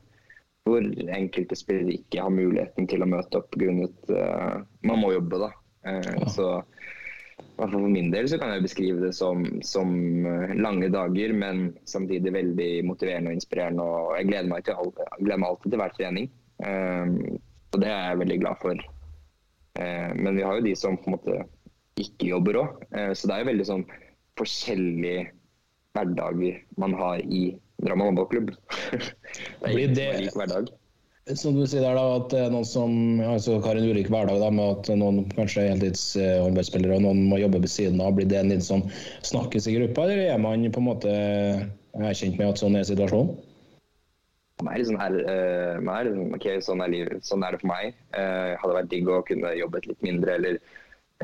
hvor 0.65 0.81
enkelte 1.13 1.57
spillere 1.59 1.99
ikke 1.99 2.23
har 2.25 2.33
muligheten 2.33 2.89
til 2.89 3.05
å 3.05 3.09
møte 3.11 3.43
opp 3.43 3.53
grunnet 3.61 4.13
eh, 4.13 4.63
Man 4.89 5.03
må 5.03 5.13
jobbe, 5.13 5.43
da. 5.43 5.51
Eh, 5.85 6.25
Så 6.33 6.49
i 7.35 7.59
hvert 7.59 7.71
fall 7.71 7.85
for 7.85 7.93
min 7.93 8.11
del 8.11 8.27
så 8.31 8.39
kan 8.41 8.53
jeg 8.55 8.65
beskrive 8.65 9.03
det 9.03 9.13
som, 9.15 9.45
som 9.67 9.93
eh, 10.27 10.55
lange 10.57 10.89
dager, 10.95 11.35
men 11.37 11.67
samtidig 11.91 12.33
veldig 12.35 12.71
motiverende 12.89 13.35
og 13.35 13.39
inspirerende. 13.39 13.85
Og 13.85 14.17
jeg 14.19 14.31
gleder 14.33 14.51
meg, 14.51 14.65
til 14.65 14.95
gleder 15.21 15.43
meg 15.43 15.51
alltid 15.51 15.75
til 15.75 15.83
hver 15.83 15.97
trening. 15.99 16.33
Eh, 16.65 17.39
og 17.75 17.83
det 17.83 17.91
er 17.91 18.05
jeg 18.09 18.23
veldig 18.25 18.41
glad 18.47 18.63
for. 18.63 18.85
Eh, 19.79 20.11
men 20.15 20.37
vi 20.37 20.47
har 20.47 20.59
jo 20.59 20.67
de 20.69 20.75
som 20.79 20.99
på 20.99 21.11
en 21.11 21.17
måte 21.17 21.41
ikke 22.01 22.33
jobber 22.33 22.59
òg. 22.59 22.87
Så 23.15 23.29
det 23.31 23.35
er 23.37 23.45
jo 23.45 23.51
veldig 23.53 23.67
sånn 23.69 23.85
forskjellige 24.39 25.29
hverdager 25.95 26.57
man 26.83 26.97
har 26.99 27.23
i 27.23 27.53
Drammen 27.83 28.07
håndballklubb. 28.07 28.53
det 28.95 29.69
er 29.69 29.77
ikke 29.77 29.95
det- 29.99 30.09
lik 30.23 30.37
hverdag. 30.39 30.73
Som 31.41 31.55
du 31.57 31.65
sier 31.65 31.81
der 31.81 31.97
da, 31.97 32.03
at 32.19 32.35
er 32.37 32.51
noen 32.53 32.67
som 32.69 33.21
altså, 33.25 33.57
har 33.65 33.79
en 33.81 33.87
ulik 33.89 34.11
hverdag, 34.13 34.43
da, 34.43 34.51
med 34.53 34.75
at 34.75 34.91
noen 35.01 35.23
kanskje 35.33 35.63
er 35.63 35.71
heltidshåndballspillere 35.73 36.99
og 36.99 37.07
noen 37.07 37.23
må 37.31 37.39
jobbe 37.41 37.63
ved 37.65 37.73
siden 37.73 38.03
av. 38.05 38.13
Blir 38.19 38.29
det 38.29 38.43
en 38.43 38.53
litt 38.53 38.67
sånn 38.67 38.85
snakkes 39.25 39.71
i 39.71 39.79
gruppa, 39.79 40.05
eller 40.05 40.35
er 40.35 40.43
man 40.43 40.67
på 40.69 40.83
en 40.83 40.89
måte 40.91 41.15
erkjent 41.97 42.37
med 42.37 42.51
at 42.51 42.61
sånn 42.61 42.77
er 42.77 42.85
situasjonen? 42.85 43.41
Man 44.63 44.71
er 44.71 44.81
litt 44.81 44.89
sånn 44.89 45.01
her, 45.03 45.15
uh, 45.27 45.77
man 45.83 45.95
er 45.97 46.11
sånn, 46.15 46.35
ok, 46.37 46.49
sånn 46.63 46.83
er 46.85 46.93
livet, 46.93 47.25
sånn 47.27 47.43
er 47.47 47.57
det 47.57 47.63
for 47.65 47.73
meg. 47.73 47.97
Uh, 48.15 48.55
hadde 48.61 48.77
vært 48.79 48.91
digg 48.93 49.09
å 49.11 49.23
kunne 49.27 49.55
jobbet 49.59 49.89
litt 49.91 50.05
mindre 50.07 50.37
eller 50.39 50.61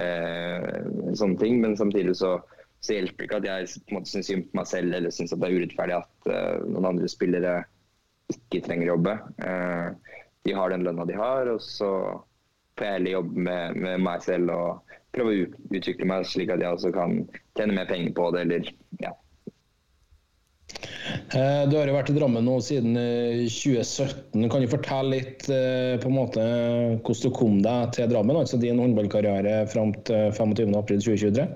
uh, 0.01 1.15
sånne 1.15 1.39
ting, 1.39 1.61
men 1.63 1.77
samtidig 1.79 2.17
så, 2.19 2.37
så 2.81 2.97
hjelper 2.97 3.23
det 3.23 3.29
ikke 3.29 3.41
at 3.41 3.49
jeg 3.49 3.85
på 3.85 3.93
en 3.93 3.99
måte 3.99 4.13
syns 4.13 4.31
synd 4.31 4.49
på 4.49 4.61
meg 4.61 4.69
selv 4.71 4.97
eller 4.97 5.15
syns 5.15 5.35
det 5.35 5.47
er 5.47 5.57
urettferdig 5.59 5.97
at 5.99 6.31
eh, 6.33 6.67
noen 6.71 6.89
andre 6.95 7.11
spillere 7.13 7.55
ikke 8.33 8.63
trenger 8.65 8.89
å 8.89 8.95
jobbe. 8.95 9.17
Eh, 9.45 10.19
de 10.49 10.55
har 10.57 10.73
den 10.73 10.87
lønna 10.87 11.05
de 11.09 11.19
har, 11.19 11.51
og 11.53 11.61
så 11.65 11.91
får 12.79 12.87
jeg 12.87 12.97
heller 12.97 13.17
jobbe 13.19 13.45
med, 13.49 13.81
med 13.85 14.05
meg 14.07 14.25
selv 14.25 14.55
og 14.55 14.97
prøve 15.13 15.35
å 15.35 15.49
utvikle 15.77 16.09
meg 16.09 16.29
slik 16.31 16.53
at 16.55 16.63
jeg 16.63 16.73
også 16.79 16.93
kan 16.95 17.19
tjene 17.59 17.77
mer 17.77 17.91
penger 17.91 18.15
på 18.17 18.31
det, 18.33 18.47
eller 18.47 18.71
ja. 19.03 19.13
Eh, 21.35 21.63
Du 21.71 21.77
har 21.79 21.87
jo 21.89 21.95
vært 21.97 22.11
i 22.13 22.17
Drammen 22.17 22.45
nå 22.47 22.57
siden 22.65 22.97
eh, 22.99 23.47
2017. 23.51 24.49
Kan 24.51 24.63
du 24.65 24.69
fortelle 24.71 25.17
litt 25.17 25.49
eh, 25.53 25.97
på 26.03 26.11
en 26.11 26.17
måte 26.17 26.45
hvordan 27.01 27.25
du 27.25 27.31
kom 27.37 27.59
deg 27.65 27.93
til 27.97 28.11
Drammen, 28.13 28.39
altså 28.43 28.61
din 28.63 28.81
håndballkarriere 28.83 29.65
fram 29.73 29.93
til 30.09 30.31
25.4.2023? 30.37 31.49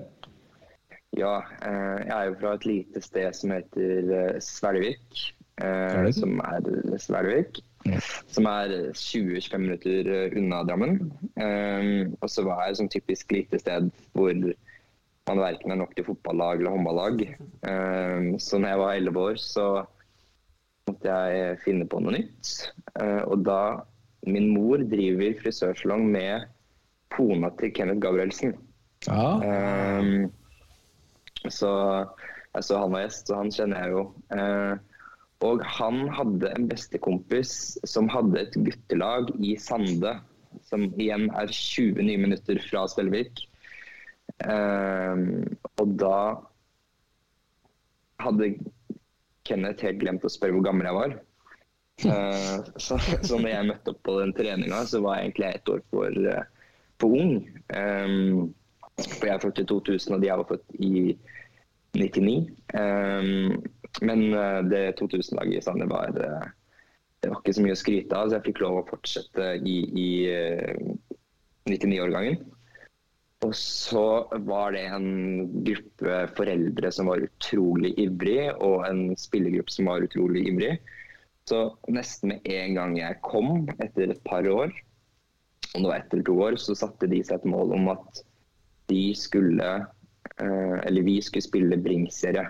Ja, 1.15 1.37
eh, 1.63 1.97
jeg 2.03 2.15
er 2.17 2.25
jo 2.31 2.37
fra 2.41 2.55
et 2.57 2.67
lite 2.67 3.01
sted 3.05 3.37
som 3.37 3.53
heter 3.55 4.11
eh, 4.19 4.39
Svelvik. 4.43 5.21
eh, 5.63 6.11
Som 6.15 6.41
er 6.43 6.67
Svelvik. 6.99 7.61
Som 8.33 8.47
er 8.49 8.71
20-25 8.97 9.57
minutter 9.61 10.07
eh, 10.11 10.35
unna 10.39 10.63
Drammen. 10.67 10.97
Eh, 11.39 12.11
Og 12.19 12.31
så 12.31 12.43
var 12.47 12.65
jeg 12.65 12.75
et 12.75 12.81
sånn 12.81 12.91
typisk 12.97 13.31
lite 13.35 13.61
sted 13.61 13.91
hvor 14.17 14.33
man 15.27 15.41
verken 15.41 15.73
er 15.73 15.79
nok 15.81 15.95
til 15.97 16.05
fotballag 16.05 16.59
eller 16.61 16.75
håndballag. 16.75 17.21
Eh, 17.65 18.37
Så 18.41 18.59
når 18.59 18.69
jeg 18.69 18.79
var 18.81 18.93
11 18.99 19.21
år, 19.21 19.35
så 19.41 19.65
måtte 20.87 21.09
jeg 21.09 21.59
finne 21.63 21.87
på 21.89 21.99
noe 22.03 22.13
nytt. 22.19 22.71
Eh, 22.99 23.21
Og 23.25 23.43
da 23.45 23.81
Min 24.25 24.47
mor 24.49 24.81
driver 24.81 25.35
frisørsalong 25.37 26.07
med 26.09 26.47
kona 27.13 27.51
til 27.59 27.69
Kenneth 27.77 27.99
Gabrielsen. 28.01 28.55
Ja. 29.05 29.37
Ehm, 29.45 30.31
så 31.45 31.69
jeg 32.55 32.63
så 32.65 32.79
han 32.81 32.95
var 32.95 33.03
gjest, 33.05 33.27
så 33.29 33.35
han 33.37 33.51
kjenner 33.53 33.83
jeg 33.83 33.91
jo. 33.93 34.01
Og 35.45 35.61
han 35.61 36.07
hadde 36.09 36.49
en 36.55 36.65
bestekompis 36.71 37.77
som 37.85 38.09
hadde 38.09 38.39
et 38.47 38.57
guttelag 38.65 39.29
i 39.37 39.53
Sande, 39.61 40.15
som 40.65 40.87
igjen 40.97 41.27
er 41.37 41.45
20 41.53 42.01
nye 42.01 42.17
minutter 42.25 42.57
fra 42.65 42.87
Svelvik. 42.89 43.43
Ehm, 44.45 45.55
og 45.79 45.93
da 46.01 46.17
hadde 48.23 48.51
Kenneth 49.45 49.85
helt 49.85 50.01
glemt 50.01 50.25
å 50.25 50.31
spørre 50.31 50.57
hvor 50.57 50.65
gammel 50.67 50.89
jeg 50.89 50.99
var. 50.99 51.15
Eh, 52.03 52.57
så, 52.81 52.97
så 52.99 53.39
når 53.39 53.51
jeg 53.51 53.69
møtte 53.69 53.93
opp 53.93 54.01
på 54.07 54.17
den 54.19 54.35
treninga, 54.35 54.83
så 54.89 55.01
var 55.05 55.19
jeg 55.19 55.29
egentlig 55.29 55.51
ett 55.53 55.71
år 55.71 55.85
for, 55.93 56.19
eh, 56.33 56.69
for 57.01 57.15
ung. 57.21 57.37
For 58.95 59.27
jeg 59.27 59.35
er 59.35 59.43
født 59.43 59.63
i 59.63 59.67
2000, 59.67 60.15
og 60.15 60.23
de 60.23 60.31
var 60.31 60.49
født 60.49 60.77
i 60.79 60.91
99. 61.95 62.35
Ehm, 62.79 63.63
men 64.01 64.33
eh, 64.33 64.61
det 64.71 64.83
2000-laget 64.99 65.59
i 65.59 65.63
Sande 65.63 65.87
var 65.89 66.11
eh, 66.19 66.47
Det 67.23 67.31
var 67.31 67.39
ikke 67.39 67.55
så 67.57 67.63
mye 67.63 67.75
å 67.75 67.79
skryte 67.79 68.17
av, 68.17 68.29
så 68.29 68.37
jeg 68.37 68.47
fikk 68.49 68.61
lov 68.63 68.81
å 68.81 68.87
fortsette 68.89 69.47
i, 69.65 69.77
i 69.97 70.09
eh, 70.29 70.75
99-årgangen. 71.69 72.41
Og 73.45 73.53
så 73.57 74.25
var 74.47 74.73
det 74.73 74.85
en 74.89 75.09
gruppe 75.67 76.19
foreldre 76.37 76.91
som 76.93 77.11
var 77.11 77.25
utrolig 77.25 77.93
ivrig, 78.01 78.49
og 78.63 78.85
en 78.87 79.11
spillergruppe 79.19 79.73
som 79.73 79.89
var 79.91 80.05
utrolig 80.05 80.47
ivrig. 80.49 80.73
Så 81.45 81.59
nesten 81.93 82.33
med 82.33 82.47
en 82.49 82.77
gang 82.79 82.95
jeg 82.97 83.21
kom, 83.25 83.67
etter 83.77 84.09
et 84.15 84.23
par 84.25 84.47
år, 84.49 84.73
om 85.75 85.83
det 85.83 85.91
var 85.91 85.99
ett 85.99 86.13
eller 86.13 86.25
to 86.25 86.37
år, 86.41 86.57
så 86.57 86.77
satte 86.77 87.09
de 87.11 87.21
seg 87.25 87.37
et 87.37 87.49
mål 87.51 87.75
om 87.75 87.91
at 87.93 88.23
de 88.89 89.09
skulle 89.17 89.69
eh, 89.75 90.77
Eller 90.85 91.03
vi 91.05 91.19
skulle 91.21 91.45
spille 91.45 91.77
Bring-serie. 91.81 92.47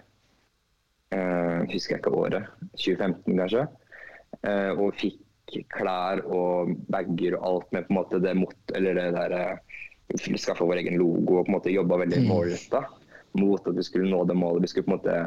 Eh, 1.15 1.59
husker 1.71 1.95
jeg 1.95 2.03
ikke 2.03 2.15
året. 2.15 2.49
2015, 2.75 3.37
kanskje. 3.39 3.65
Eh, 4.43 4.71
og 4.75 4.95
fikk 4.99 5.21
klær 5.73 6.21
og 6.25 6.75
bager 6.91 7.37
og 7.37 7.47
alt 7.49 7.73
med 7.75 7.87
på 7.87 7.93
en 7.93 7.99
måte 7.99 8.21
det 8.21 8.35
mot, 8.37 8.57
eller 8.77 8.99
det 8.99 9.09
der 9.15 9.35
eh, 9.39 9.75
Skaffa 10.13 10.65
vår 10.65 10.83
egen 10.83 10.99
logo 11.01 11.39
og 11.39 11.47
på 11.47 11.49
en 11.49 11.55
måte 11.57 11.73
jobba 11.73 11.97
veldig 12.03 12.21
målretta 12.27 12.83
mot 13.39 13.67
at 13.67 13.75
vi 13.77 13.83
skulle 13.83 14.09
nå 14.09 14.23
det 14.25 14.37
målet. 14.37 14.63
Vi 14.63 14.71
skulle 14.71 14.87
på 14.87 14.93
en 14.93 14.99
måte 14.99 15.17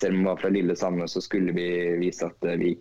Selv 0.00 0.14
om 0.14 0.22
vi 0.22 0.28
var 0.30 0.36
fra 0.40 0.48
lille 0.48 0.76
Sande, 0.76 1.08
så 1.08 1.20
skulle 1.20 1.52
vi 1.52 1.66
vise 2.00 2.24
at 2.24 2.46
vi 2.58 2.78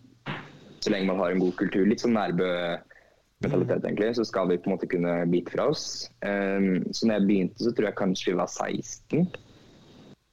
Så 0.80 0.92
lenge 0.94 1.08
man 1.08 1.20
har 1.20 1.32
en 1.32 1.42
god 1.42 1.56
kultur, 1.60 1.84
litt 1.86 2.00
sånn 2.00 2.16
Nærbø-mentalitet 2.16 3.84
egentlig, 3.84 4.14
så 4.16 4.24
skal 4.24 4.48
vi 4.48 4.58
på 4.58 4.70
en 4.70 4.76
måte 4.78 4.88
kunne 4.88 5.16
bite 5.28 5.52
fra 5.52 5.66
oss. 5.74 6.08
Um, 6.24 6.86
så 6.96 7.10
når 7.10 7.18
jeg 7.18 7.26
begynte, 7.28 7.64
så 7.66 7.74
tror 7.76 7.90
jeg 7.90 7.98
kanskje 8.00 8.32
vi 8.32 8.38
var 8.40 8.48
16. 8.48 9.28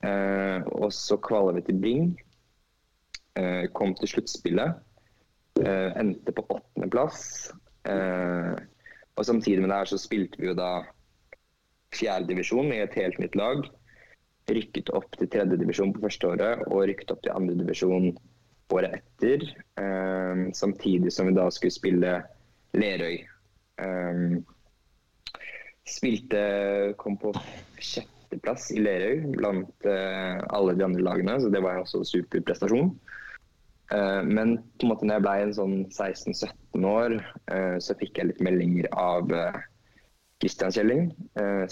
Uh, 0.07 0.61
og 0.79 0.95
så 0.95 1.19
kvala 1.19 1.57
vi 1.57 1.65
til 1.67 1.81
Bring. 1.83 2.15
Uh, 3.35 3.67
kom 3.75 3.97
til 3.99 4.13
sluttspillet. 4.15 4.79
Uh, 5.59 5.91
endte 5.99 6.37
på 6.37 6.47
åttendeplass. 6.47 7.51
Uh, 7.91 8.55
og 9.19 9.27
samtidig 9.27 9.65
med 9.65 9.75
det 9.75 9.81
her 9.81 9.91
så 9.91 9.99
spilte 9.99 10.39
vi 10.39 10.53
jo 10.53 10.55
da 10.55 10.71
fjerdedivisjon 11.95 12.73
i 12.75 12.81
et 12.85 12.97
helt 12.99 13.21
nytt 13.23 13.37
lag. 13.39 13.67
Rykket 14.47 14.91
opp 14.95 15.15
til 15.19 15.31
tredjedivisjon 15.31 15.93
på 15.95 16.05
første 16.07 16.33
året 16.35 16.67
og 16.69 16.87
rykket 16.87 17.13
opp 17.15 17.23
til 17.25 17.35
andredivisjon 17.35 18.13
året 18.75 18.99
etter. 18.99 19.47
Um, 19.79 20.51
samtidig 20.55 21.13
som 21.15 21.31
vi 21.31 21.37
da 21.37 21.49
skulle 21.55 21.75
spille 21.75 22.19
Lerøy. 22.77 23.21
Um, 23.83 24.43
spilte 25.87 26.41
Kom 26.99 27.19
på 27.21 27.33
sjetteplass 27.79 28.71
i 28.75 28.83
Lerøy 28.83 29.27
blant 29.37 29.87
uh, 29.87 30.43
alle 30.55 30.77
de 30.79 30.87
andre 30.87 31.05
lagene, 31.05 31.39
så 31.41 31.51
det 31.53 31.63
var 31.65 31.83
også 31.83 32.03
en 32.03 32.11
super 32.11 32.43
prestasjon. 32.47 32.93
Uh, 33.93 34.23
men 34.27 34.59
på 34.79 34.87
en 34.87 34.93
måte 34.93 35.07
når 35.07 35.21
jeg 35.21 35.27
ble 35.27 35.37
en 35.45 35.57
sånn 35.61 35.77
16-17 35.95 36.91
år, 36.91 37.19
uh, 37.53 37.77
så 37.83 37.99
fikk 38.01 38.19
jeg 38.19 38.33
litt 38.33 38.45
meldinger 38.45 38.91
av 38.99 39.31
Kristian 40.43 40.73
Kjelling, 40.75 41.07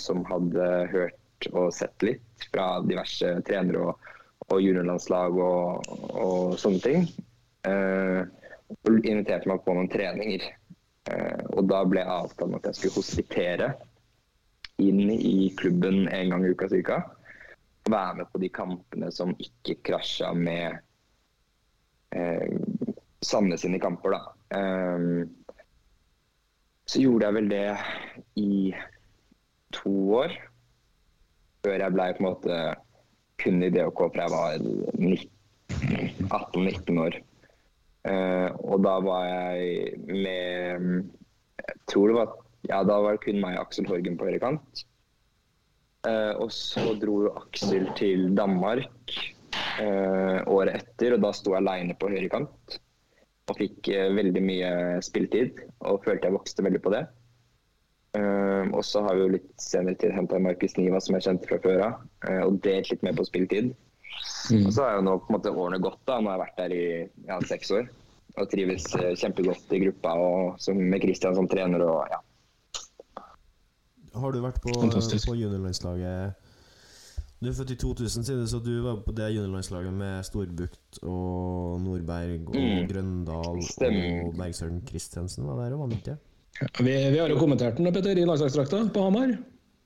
som 0.01 0.23
hadde 0.25 0.69
hørt 0.89 1.49
og 1.53 1.69
sett 1.77 2.05
litt 2.07 2.47
fra 2.49 2.81
diverse 2.87 3.35
trenere 3.45 3.91
og, 3.91 4.07
og 4.49 4.63
juniorlandslag 4.65 5.37
og, 5.37 5.91
og, 6.15 6.55
sånne 6.61 6.81
ting. 6.81 7.05
og 7.69 8.89
inviterte 9.05 9.51
meg 9.51 9.61
på 9.67 9.75
noen 9.77 9.91
treninger. 9.93 10.47
og 11.53 11.69
da 11.69 11.83
ble 11.85 12.07
avtalen 12.09 12.57
at 12.57 12.71
jeg 12.71 12.79
skulle 12.79 13.03
hospitere 13.03 13.69
inn 14.83 15.11
i 15.11 15.53
klubben 15.57 16.09
en 16.09 16.31
gang 16.31 16.45
i 16.45 16.51
uka 16.51 16.69
ca. 16.69 16.99
Være 17.91 18.15
med 18.15 18.33
på 18.33 18.41
de 18.43 18.49
kampene 18.49 19.11
som 19.13 19.35
ikke 19.39 19.77
krasja 19.85 20.33
med 20.35 20.79
eh, 22.17 22.57
Sandnes 23.25 23.65
sine 23.65 23.81
kamper, 23.81 24.17
da. 24.17 24.23
Um, 24.55 25.31
så 26.85 27.01
gjorde 27.01 27.29
jeg 27.29 27.37
vel 27.39 27.49
det 27.53 27.69
i 28.41 28.75
to 29.75 29.95
år. 30.21 30.35
Før 31.65 31.81
jeg 31.81 31.95
blei 31.97 32.11
kun 33.41 33.63
i 33.65 33.71
DHK 33.73 34.01
fra 34.15 34.27
jeg 34.27 34.33
var 34.35 34.51
18-19 36.29 37.01
år. 37.07 37.21
Uh, 38.05 38.51
og 38.69 38.83
da 38.85 38.99
var 39.01 39.23
jeg 39.25 39.95
med 40.05 41.07
Jeg 41.65 41.77
tror 41.89 42.11
det 42.11 42.17
var 42.19 42.35
ja, 42.69 42.83
da 42.85 42.99
var 43.01 43.17
det 43.17 43.23
kun 43.25 43.41
meg 43.41 43.57
og 43.57 43.67
Aksel 43.67 43.89
Horgen 43.89 44.19
på 44.21 44.29
høyrekant. 44.29 44.85
Uh, 46.05 46.37
og 46.41 46.53
så 46.53 46.93
dro 47.01 47.31
Aksel 47.41 47.89
til 47.97 48.31
Danmark 48.37 49.15
uh, 49.81 50.41
året 50.53 50.77
etter, 50.81 51.17
og 51.17 51.25
da 51.25 51.33
sto 51.37 51.53
jeg 51.53 51.63
aleine 51.65 51.97
på 51.97 52.13
høyrekant. 52.13 52.79
Og 53.51 53.59
fikk 53.59 53.91
uh, 53.93 54.09
veldig 54.17 54.43
mye 54.45 54.71
spilletid, 55.05 55.61
og 55.85 56.05
følte 56.07 56.31
jeg 56.31 56.37
vokste 56.37 56.65
veldig 56.67 56.83
på 56.85 56.97
det. 56.97 57.05
og 58.15 58.85
så 58.87 59.01
har 59.03 59.17
vi 59.17 59.25
jo 59.25 59.31
litt 59.33 59.49
senere 59.59 59.99
tid 59.99 60.13
henta 60.15 60.39
Markus 60.39 60.77
Niva, 60.79 61.01
som 61.03 61.17
jeg 61.17 61.25
kjente 61.27 61.49
fra 61.49 61.57
før 61.65 61.81
av, 61.83 62.05
og 62.47 62.61
delt 62.63 62.93
litt 62.93 63.03
mer 63.03 63.17
på 63.19 63.25
spilletid. 63.27 63.73
Mm. 64.53 64.69
Og 64.69 64.71
så 64.77 64.85
har 64.85 65.01
jo 65.01 65.03
nå 65.09 65.17
på 65.19 65.33
en 65.33 65.35
måte 65.35 65.51
årene 65.51 65.81
gått, 65.83 65.99
da. 66.07 66.21
Nå 66.23 66.31
har 66.31 66.39
jeg 66.39 66.45
vært 66.45 66.61
der 66.61 66.75
i 66.77 66.85
ja, 67.27 67.41
seks 67.51 67.73
år. 67.75 67.89
Og 68.39 68.51
trives 68.53 68.87
kjempegodt 68.95 69.75
i 69.75 69.83
gruppa 69.83 70.15
og 70.23 70.63
som, 70.63 70.79
med 70.79 71.03
Christian 71.03 71.35
som 71.35 71.51
trener 71.51 71.83
og 71.87 72.15
ja. 72.15 72.23
Har 74.15 74.35
du 74.35 74.41
vært 74.45 74.63
på, 74.63 74.71
på 74.71 75.35
juniorlandslaget 75.35 76.44
Du 77.45 77.51
er 77.51 77.57
født 77.59 77.75
i 77.75 77.77
2000, 77.77 78.25
sier 78.25 78.39
du, 78.41 78.47
så 78.49 78.59
du 78.65 78.73
var 78.81 79.03
på 79.05 79.13
det 79.13 79.27
juniorlandslaget 79.35 79.93
med 79.93 80.25
Storbukt 80.25 81.01
og 81.03 81.81
Nordberg 81.85 82.47
og 82.49 82.55
Mm. 82.57 82.87
Grøndal 82.89 83.59
Stemmer. 83.69 84.23
og 84.25 84.39
Bergsøren 84.39 84.79
Christensen 84.89 85.45
var 85.45 85.61
der 85.61 85.75
og 85.77 85.83
vant 85.85 86.07
det. 86.07 86.15
Vi, 86.79 86.95
vi 87.13 87.19
har 87.19 87.29
jo 87.29 87.37
kommentert 87.37 87.77
den, 87.77 87.93
Petter, 87.93 88.17
i 88.17 88.25
landslagsdrakta 88.25 88.81
på 88.95 89.03
Hamar. 89.05 89.35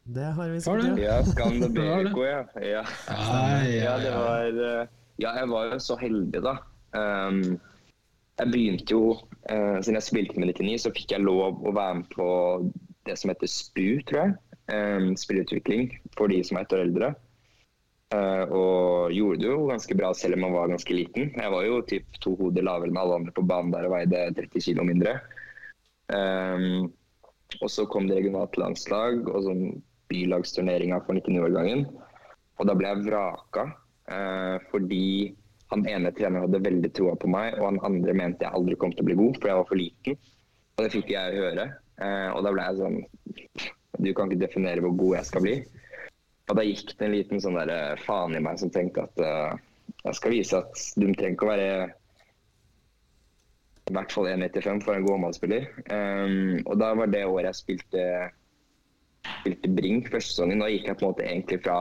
Det 0.07 0.29
har 0.37 0.53
vi 0.55 0.61
sett, 0.61 0.85
ja. 1.03 1.17
Ja, 1.19 1.19
Skam 1.27 1.59
det 1.61 1.73
Ja. 1.83 2.45
Ja. 2.63 2.85
ja. 3.09 3.67
Ja, 3.67 3.99
det 4.07 4.13
var 4.15 4.63
eh, 4.69 4.87
Ja, 5.19 5.35
jeg 5.41 5.49
var 5.51 5.73
jo 5.73 5.79
så 5.83 5.97
heldig, 5.99 6.43
da. 6.45 6.55
Um, 6.95 7.59
jeg 8.39 8.53
begynte 8.53 8.93
jo 8.95 9.03
uh, 9.51 9.77
Siden 9.83 9.99
jeg 9.99 10.07
spilte 10.07 10.39
med 10.41 10.55
99, 10.55 10.79
så 10.87 10.93
fikk 10.95 11.11
jeg 11.13 11.27
lov 11.27 11.59
å 11.67 11.73
være 11.75 11.95
med 12.01 12.13
på 12.15 12.29
det 13.09 13.19
som 13.19 13.33
heter 13.33 13.51
SPU, 13.51 13.99
tror 14.07 14.21
jeg. 14.23 14.37
Um, 14.71 15.17
spillutvikling 15.19 15.91
for 16.17 16.31
de 16.31 16.39
som 16.45 16.57
er 16.61 16.69
ett 16.69 16.77
år 16.77 16.87
eldre. 16.87 17.17
Eh, 18.09 18.45
og 18.57 19.13
gjorde 19.13 19.43
det 19.43 19.49
jo 19.51 19.67
ganske 19.69 19.97
bra 19.99 20.15
selv 20.17 20.39
om 20.39 20.47
man 20.47 20.55
var 20.57 20.71
ganske 20.73 20.95
liten. 20.97 21.33
Jeg 21.37 21.53
var 21.53 21.67
jo 21.67 21.83
typ 21.91 22.21
to 22.25 22.33
hoder 22.39 22.65
lavere 22.65 22.89
enn 22.89 23.01
alle 23.01 23.19
andre 23.21 23.35
på 23.37 23.45
banen 23.45 23.75
der 23.75 23.89
og 23.89 23.93
veide 23.97 24.23
30 24.39 24.65
kg 24.65 24.87
mindre. 24.89 25.19
Um, 26.09 26.89
og 27.61 27.69
så 27.73 27.85
kom 27.89 28.09
det 28.09 28.17
regionalt 28.17 28.57
landslag 28.61 29.29
og 29.29 29.43
sånn 29.45 29.63
bylagsturneringa 30.09 31.03
for 31.05 31.21
99-årgangen. 31.21 31.85
Og 32.59 32.71
da 32.71 32.77
ble 32.79 32.95
jeg 32.95 33.05
vraka 33.11 33.67
uh, 33.69 34.57
fordi 34.73 35.35
han 35.69 35.85
ene 35.85 36.13
treneren 36.17 36.47
hadde 36.47 36.65
veldig 36.65 36.91
troa 36.97 37.13
på 37.21 37.29
meg, 37.29 37.59
og 37.61 37.67
han 37.67 37.83
andre 37.85 38.15
mente 38.17 38.47
jeg 38.47 38.57
aldri 38.57 38.79
kom 38.81 38.95
til 38.95 39.05
å 39.05 39.09
bli 39.11 39.19
god, 39.19 39.37
for 39.37 39.51
jeg 39.51 39.61
var 39.61 39.69
for 39.69 39.81
liten. 39.83 40.17
Og 40.79 40.87
det 40.87 40.95
fikk 40.95 41.13
jeg 41.13 41.43
høre. 41.43 41.69
Uh, 42.01 42.31
og 42.33 42.41
da 42.47 42.55
ble 42.55 42.65
jeg 42.65 42.79
sånn 42.79 42.99
Du 43.99 44.13
kan 44.15 44.31
ikke 44.31 44.47
definere 44.47 44.81
hvor 44.85 44.97
god 44.97 45.19
jeg 45.19 45.29
skal 45.29 45.45
bli. 45.45 45.59
Og 46.49 46.57
da 46.57 46.65
gikk 46.65 46.95
det 46.97 47.07
en 47.07 47.15
liten 47.15 47.43
sånn 47.45 47.59
der 47.59 47.73
eh, 47.73 48.03
faen 48.07 48.37
i 48.37 48.43
meg 48.43 48.61
som 48.61 48.73
tenkte 48.73 49.05
at 49.05 49.21
uh, 49.21 49.57
jeg 50.07 50.17
skal 50.17 50.33
vise 50.33 50.61
at 50.61 50.85
du 50.97 51.05
trenger 51.11 51.35
ikke 51.37 51.49
å 51.49 51.51
være 51.53 51.71
i 53.89 53.95
hvert 53.97 54.13
fall 54.13 54.29
1,95 54.29 54.83
for 54.85 54.95
en 54.95 55.05
god 55.07 55.15
håndballspiller. 55.17 55.69
Um, 55.93 56.59
og 56.69 56.75
da 56.81 56.91
var 56.99 57.13
det 57.13 57.25
året 57.25 57.49
jeg 57.49 57.61
spilte, 57.63 58.03
spilte 59.41 59.71
Brink 59.77 60.11
første 60.13 60.35
sesongen. 60.35 60.61
Da 60.61 60.69
gikk 60.73 60.91
jeg 60.91 60.99
på 60.99 61.07
en 61.07 61.15
måte 61.15 61.25
egentlig 61.25 61.61
fra 61.65 61.79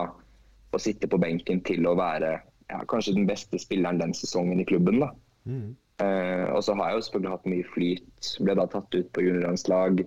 å 0.72 0.80
sitte 0.80 1.10
på 1.10 1.20
benken 1.20 1.60
til 1.68 1.88
å 1.88 1.96
være 1.98 2.32
ja, 2.38 2.80
kanskje 2.88 3.16
den 3.16 3.28
beste 3.28 3.60
spilleren 3.60 4.00
den 4.00 4.16
sesongen 4.16 4.60
i 4.60 4.66
klubben. 4.68 5.02
da. 5.04 5.12
Mm. 5.48 5.76
Uh, 5.98 6.46
og 6.54 6.62
så 6.64 6.76
har 6.78 6.92
jeg 6.92 6.98
jo 6.98 7.04
selvfølgelig 7.08 7.34
hatt 7.34 7.50
mye 7.52 7.68
flyt. 7.74 8.32
Ble 8.46 8.56
da 8.56 8.68
tatt 8.72 8.96
ut 8.96 9.12
på 9.12 9.24
juniorlandslag. 9.24 10.04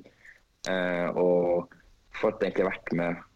Uh, 0.69 1.07
og 1.17 1.77
fått 2.17 2.43
egentlig 2.45 2.69
vært 2.69 2.95
med 2.97 3.27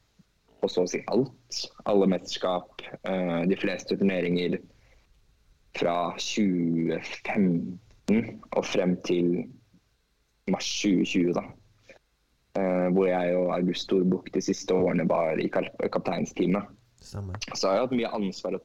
på 0.66 0.72
så 0.74 0.82
å 0.86 0.90
si 0.90 1.02
alt. 1.14 1.60
Alle 1.90 2.08
mesterskap, 2.10 2.82
eh, 3.04 3.42
de 3.50 3.58
fleste 3.60 3.98
turneringer 4.00 4.52
fra 5.78 5.98
2015 6.18 7.78
og 8.56 8.64
frem 8.66 8.96
til 9.06 9.28
mars 10.52 10.68
2020, 10.82 11.34
da. 11.38 11.44
Eh, 12.56 12.88
hvor 12.96 13.08
jeg 13.10 13.36
og 13.36 13.54
August 13.58 13.84
Storbukk 13.90 14.28
de 14.34 14.42
siste 14.42 14.74
årene 14.74 15.06
var 15.10 15.40
i 15.42 15.50
kap- 15.52 15.82
kapteinsteamet. 15.92 16.64
Så 17.54 17.68
har 17.68 17.74
jeg 17.76 17.84
hatt 17.86 17.98
mye 18.00 18.16
ansvar 18.18 18.52
og, 18.58 18.62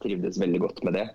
trivdes 0.00 0.40
veldig 0.40 0.60
godt 0.62 0.84
med 0.86 0.92
det. 0.96 1.08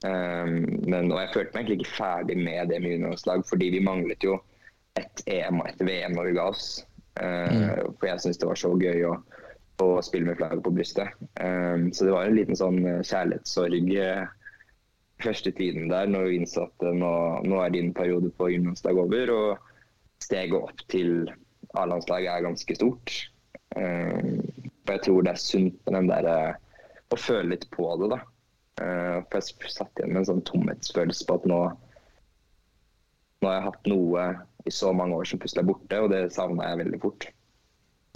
Um, 0.00 0.64
men, 0.88 1.12
og 1.12 1.18
jeg 1.20 1.32
følte 1.34 1.52
meg 1.52 1.60
egentlig 1.60 1.76
ikke 1.80 1.98
ferdig 1.98 2.36
med 2.40 2.68
det 2.72 2.78
med 2.80 2.90
juniorlandslag, 2.94 3.40
fordi 3.48 3.66
vi 3.76 3.82
manglet 3.84 4.22
jo 4.24 4.34
et 4.96 5.16
EM 5.28 5.60
og 5.60 5.66
et 5.68 5.80
VM 5.84 6.12
når 6.16 6.24
vi 6.30 6.36
ga 6.38 6.44
oss. 6.50 6.66
Uh, 7.18 7.90
For 7.98 8.10
jeg 8.10 8.22
syns 8.22 8.38
det 8.40 8.48
var 8.48 8.58
så 8.60 8.70
gøy 8.78 9.06
å, 9.08 9.14
å 9.82 9.88
spille 10.04 10.28
med 10.28 10.38
flagget 10.38 10.62
på 10.66 10.74
brystet. 10.76 11.16
Um, 11.40 11.88
så 11.92 12.06
det 12.06 12.14
var 12.14 12.28
en 12.28 12.36
liten 12.36 12.58
sånn 12.58 12.78
eh, 12.84 13.02
kjærlighetssorg 13.06 13.90
eh, 13.96 14.28
første 15.24 15.52
tiden 15.56 15.90
der, 15.90 16.08
når 16.08 16.28
vi 16.28 16.38
innså 16.40 16.66
at 16.68 16.86
eh, 16.86 16.96
nå, 16.96 17.12
nå 17.48 17.60
er 17.64 17.74
din 17.74 17.92
periode 17.96 18.30
på 18.38 18.50
gymnasdag 18.52 18.98
over. 19.00 19.34
Og 19.34 20.24
steget 20.24 20.56
opp 20.56 20.84
til 20.92 21.30
A-landslaget 21.78 22.32
er 22.32 22.46
ganske 22.48 22.76
stort. 22.76 23.14
Um, 23.76 24.40
for 24.84 24.96
jeg 24.96 25.04
tror 25.06 25.22
det 25.22 25.32
er 25.32 25.42
sunt 25.42 25.76
den 25.86 26.10
der 26.10 26.26
eh, 26.26 26.58
å 27.10 27.18
føle 27.18 27.54
litt 27.54 27.68
på 27.74 27.86
det, 28.00 28.10
da. 28.14 28.20
Uh, 28.80 29.18
for 29.28 29.38
jeg 29.40 29.72
satt 29.74 30.00
igjen 30.00 30.14
med 30.14 30.22
en 30.22 30.30
sånn 30.32 30.46
tomhetsfølelse 30.48 31.26
på 31.28 31.36
at 31.36 31.46
nå 31.50 31.60
nå 33.40 33.48
har 33.48 33.54
jeg 33.56 33.66
hatt 33.68 33.88
noe 33.88 34.24
i 34.66 34.72
så 34.74 34.92
mange 34.96 35.16
år 35.18 35.28
som 35.28 35.40
plutselig 35.40 35.62
er 35.64 35.70
borte, 35.70 36.00
og 36.00 36.10
det 36.12 36.24
savna 36.34 36.70
jeg 36.70 36.82
veldig 36.84 37.00
fort. 37.02 37.28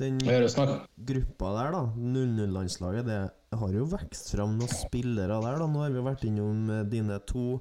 Den 0.01 0.19
gruppa 0.19 1.51
der, 1.55 1.71
da, 1.71 1.83
00-landslaget, 1.95 3.07
det 3.07 3.59
har 3.61 3.75
jo 3.77 3.87
vokst 3.93 4.33
fram 4.35 4.57
noen 4.59 4.73
spillere 4.73 5.39
der, 5.39 5.61
da. 5.63 5.69
Nå 5.71 5.85
har 5.85 5.95
vi 5.95 6.03
vært 6.03 6.25
innom 6.27 6.67
eh, 6.75 6.83
dine 6.91 7.21
to 7.31 7.61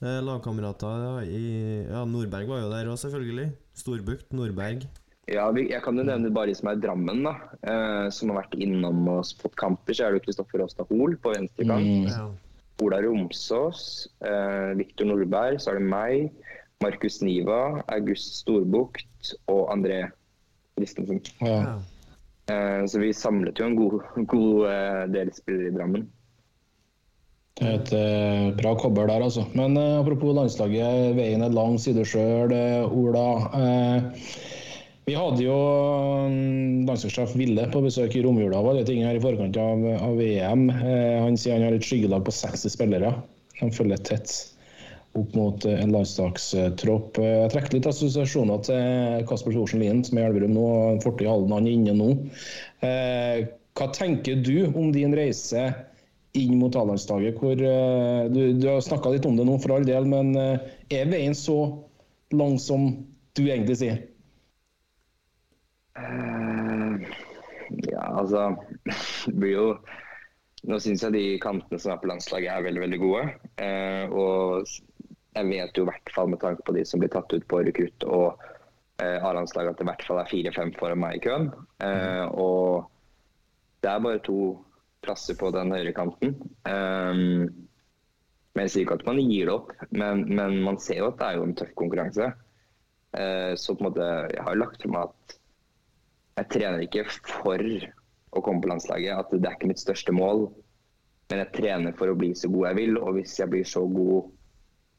eh, 0.00 0.22
lagkamerater 0.24 1.20
i 1.28 1.42
Ja, 1.90 2.06
Nordberg 2.08 2.48
var 2.48 2.64
jo 2.64 2.72
der 2.72 2.88
òg, 2.88 2.96
selvfølgelig. 3.02 3.50
Storbukt, 3.76 4.32
Nordberg. 4.32 4.88
Ja, 5.30 5.46
Jeg 5.54 5.82
kan 5.84 6.00
jo 6.00 6.02
nevne 6.02 6.32
bare 6.34 6.50
de 6.50 6.56
som 6.58 6.70
er 6.72 6.78
i 6.78 6.82
Drammen, 6.82 7.20
da. 7.28 7.34
Eh, 7.60 8.06
som 8.14 8.32
har 8.32 8.40
vært 8.40 8.56
innom 8.56 9.04
og 9.12 9.28
fått 9.42 9.58
kamper. 9.60 9.94
Så 9.94 10.06
er 10.06 10.14
det 10.14 10.22
jo 10.22 10.30
Kristoffer 10.30 10.64
Åstad 10.64 10.88
Hoel 10.90 11.18
på 11.20 11.34
venstrekant. 11.36 11.86
Mm. 11.86 12.08
Ja. 12.08 12.24
Ola 12.80 13.02
Romsås, 13.04 14.08
eh, 14.24 14.72
Viktor 14.80 15.10
Nordberg, 15.10 15.60
så 15.60 15.74
er 15.74 15.78
det 15.78 15.90
meg, 15.92 16.32
Markus 16.80 17.20
Niva, 17.24 17.82
August 17.92 18.40
Storbukt 18.40 19.34
og 19.52 19.68
André 19.72 20.02
Christensen. 20.78 21.20
Ja. 21.44 21.76
Eh, 22.50 22.82
så 22.88 23.02
vi 23.02 23.12
samlet 23.14 23.60
jo 23.60 23.68
en 23.68 23.76
god, 23.78 23.98
god 24.30 24.64
uh, 24.66 25.04
del 25.12 25.32
spillere 25.36 25.70
i 25.70 25.74
Drammen. 25.76 26.06
Det 27.60 27.66
er 27.68 27.74
et 27.76 27.92
uh, 27.92 28.46
bra 28.56 28.72
kobber 28.80 29.10
der, 29.10 29.26
altså. 29.26 29.44
Men 29.52 29.76
apropos 29.76 30.32
landslaget, 30.34 31.12
veien 31.18 31.44
er 31.44 31.52
lang, 31.52 31.76
sier 31.78 31.98
du 31.98 32.06
sjøl, 32.08 32.54
Ola. 32.88 33.26
Vi 35.10 35.16
hadde 35.18 35.42
jo 35.42 35.56
mm, 36.30 36.86
landslagssjef 36.86 37.32
Ville 37.38 37.64
på 37.72 37.82
besøk 37.82 38.14
i 38.14 38.22
romjula 38.22 38.60
var 38.62 38.76
det 38.78 38.86
ting 38.86 39.02
her 39.02 39.16
i 39.18 39.22
forkant 39.22 39.56
av, 39.58 39.82
av 39.96 40.14
VM. 40.20 40.68
Eh, 40.70 41.16
han 41.24 41.38
sier 41.40 41.56
han 41.56 41.66
har 41.66 41.76
et 41.76 41.86
skyggelag 41.86 42.22
på 42.26 42.34
60 42.36 42.74
spillere. 42.76 43.10
Han 43.58 43.74
følger 43.74 44.02
tett 44.06 44.30
opp 45.18 45.34
mot 45.34 45.64
en 45.66 45.92
landslagstropp. 45.94 47.18
Jeg 47.18 47.50
trekker 47.52 47.76
litt 47.76 47.88
assosiasjoner 47.90 48.60
til 48.66 49.24
Kasper 49.28 49.54
Thorsen 49.56 49.82
Lien, 49.82 50.02
som 50.06 50.18
er 50.20 50.28
i 50.28 50.30
Elverum 50.30 50.54
nå. 50.54 50.66
og 50.94 51.02
Fortid 51.04 51.26
Halden, 51.30 51.54
han 51.56 51.66
er 51.66 51.74
inne 51.74 51.94
nå. 51.98 52.10
Eh, 52.86 53.48
Hva 53.78 53.88
tenker 53.94 54.38
du 54.44 54.68
om 54.70 54.90
din 54.94 55.14
reise 55.16 55.64
inn 56.38 56.58
mot 56.60 56.76
A-landslaget? 56.78 57.42
eh, 57.42 58.28
Du, 58.30 58.40
du 58.60 58.68
har 58.68 58.80
snakka 58.86 59.10
litt 59.14 59.26
om 59.26 59.36
det 59.38 59.46
nå, 59.48 59.58
for 59.62 59.74
all 59.78 59.86
del, 59.88 60.06
men 60.06 60.34
eh, 60.38 60.70
er 60.94 61.10
veien 61.10 61.34
så 61.34 61.58
lang 62.30 62.58
som 62.62 62.92
du 63.34 63.42
egentlig 63.48 63.80
sier? 63.80 64.04
Ja, 67.90 68.04
altså 68.18 68.56
Det 69.26 69.34
blir 69.36 69.52
jo 69.56 69.66
Nå 70.70 70.76
syns 70.82 71.02
jeg 71.02 71.14
de 71.14 71.24
kantene 71.40 71.78
som 71.80 71.94
er 71.94 72.00
på 72.02 72.08
landslaget 72.10 72.52
er 72.52 72.64
veldig, 72.66 72.80
veldig 72.82 72.98
gode. 73.00 73.22
Og 74.12 74.66
jeg 75.36 75.46
vet 75.46 75.76
jo 75.78 75.84
i 75.86 75.90
hvert 75.90 76.12
fall 76.14 76.30
med 76.32 76.40
tanke 76.42 76.64
på 76.66 76.74
de 76.74 76.84
som 76.88 77.02
blir 77.02 77.12
tatt 77.12 77.32
ut 77.32 77.46
på 77.50 77.62
rekrutt 77.66 78.06
og 78.08 78.40
eh, 79.02 79.18
A-landslaget 79.22 79.74
at 79.74 79.80
det 79.80 79.86
i 79.86 79.90
hvert 79.92 80.06
fall 80.08 80.22
er 80.22 80.30
fire-fem 80.30 80.72
foran 80.78 81.02
meg 81.02 81.18
i 81.18 81.24
køen. 81.24 81.50
Eh, 81.84 82.26
og 82.34 82.90
det 83.80 83.92
er 83.92 84.04
bare 84.04 84.22
to 84.26 84.40
plasser 85.04 85.38
på 85.38 85.52
den 85.54 85.72
høyre 85.72 85.94
kanten. 85.96 86.34
Eh, 86.68 87.20
men 88.50 88.66
jeg 88.66 88.72
sier 88.72 88.86
ikke 88.86 88.98
at 88.98 89.06
man 89.06 89.20
gir 89.22 89.46
det 89.46 89.54
opp, 89.54 89.74
men, 89.94 90.24
men 90.26 90.58
man 90.66 90.80
ser 90.82 91.04
jo 91.04 91.10
at 91.12 91.20
det 91.20 91.28
er 91.28 91.38
jo 91.38 91.46
en 91.46 91.54
tøff 91.58 91.70
konkurranse. 91.78 92.32
Uh, 93.10 93.54
så 93.58 93.74
på 93.74 93.82
en 93.82 93.88
måte, 93.88 94.08
jeg 94.30 94.42
har 94.46 94.58
lagt 94.58 94.84
for 94.84 94.92
meg 94.94 95.08
at 95.08 95.36
jeg 96.38 96.48
trener 96.54 96.84
ikke 96.84 97.02
for 97.10 97.62
å 97.62 98.42
komme 98.42 98.62
på 98.62 98.70
landslaget. 98.70 99.22
At 99.22 99.32
det 99.34 99.46
er 99.46 99.56
ikke 99.56 99.70
mitt 99.70 99.82
største 99.82 100.14
mål. 100.14 100.48
Men 101.30 101.44
jeg 101.44 101.54
trener 101.56 101.96
for 101.98 102.10
å 102.10 102.18
bli 102.18 102.32
så 102.38 102.50
god 102.50 102.70
jeg 102.70 102.78
vil, 102.80 102.98
og 102.98 103.16
hvis 103.18 103.36
jeg 103.38 103.50
blir 103.52 103.66
så 103.66 103.84
god 103.86 104.30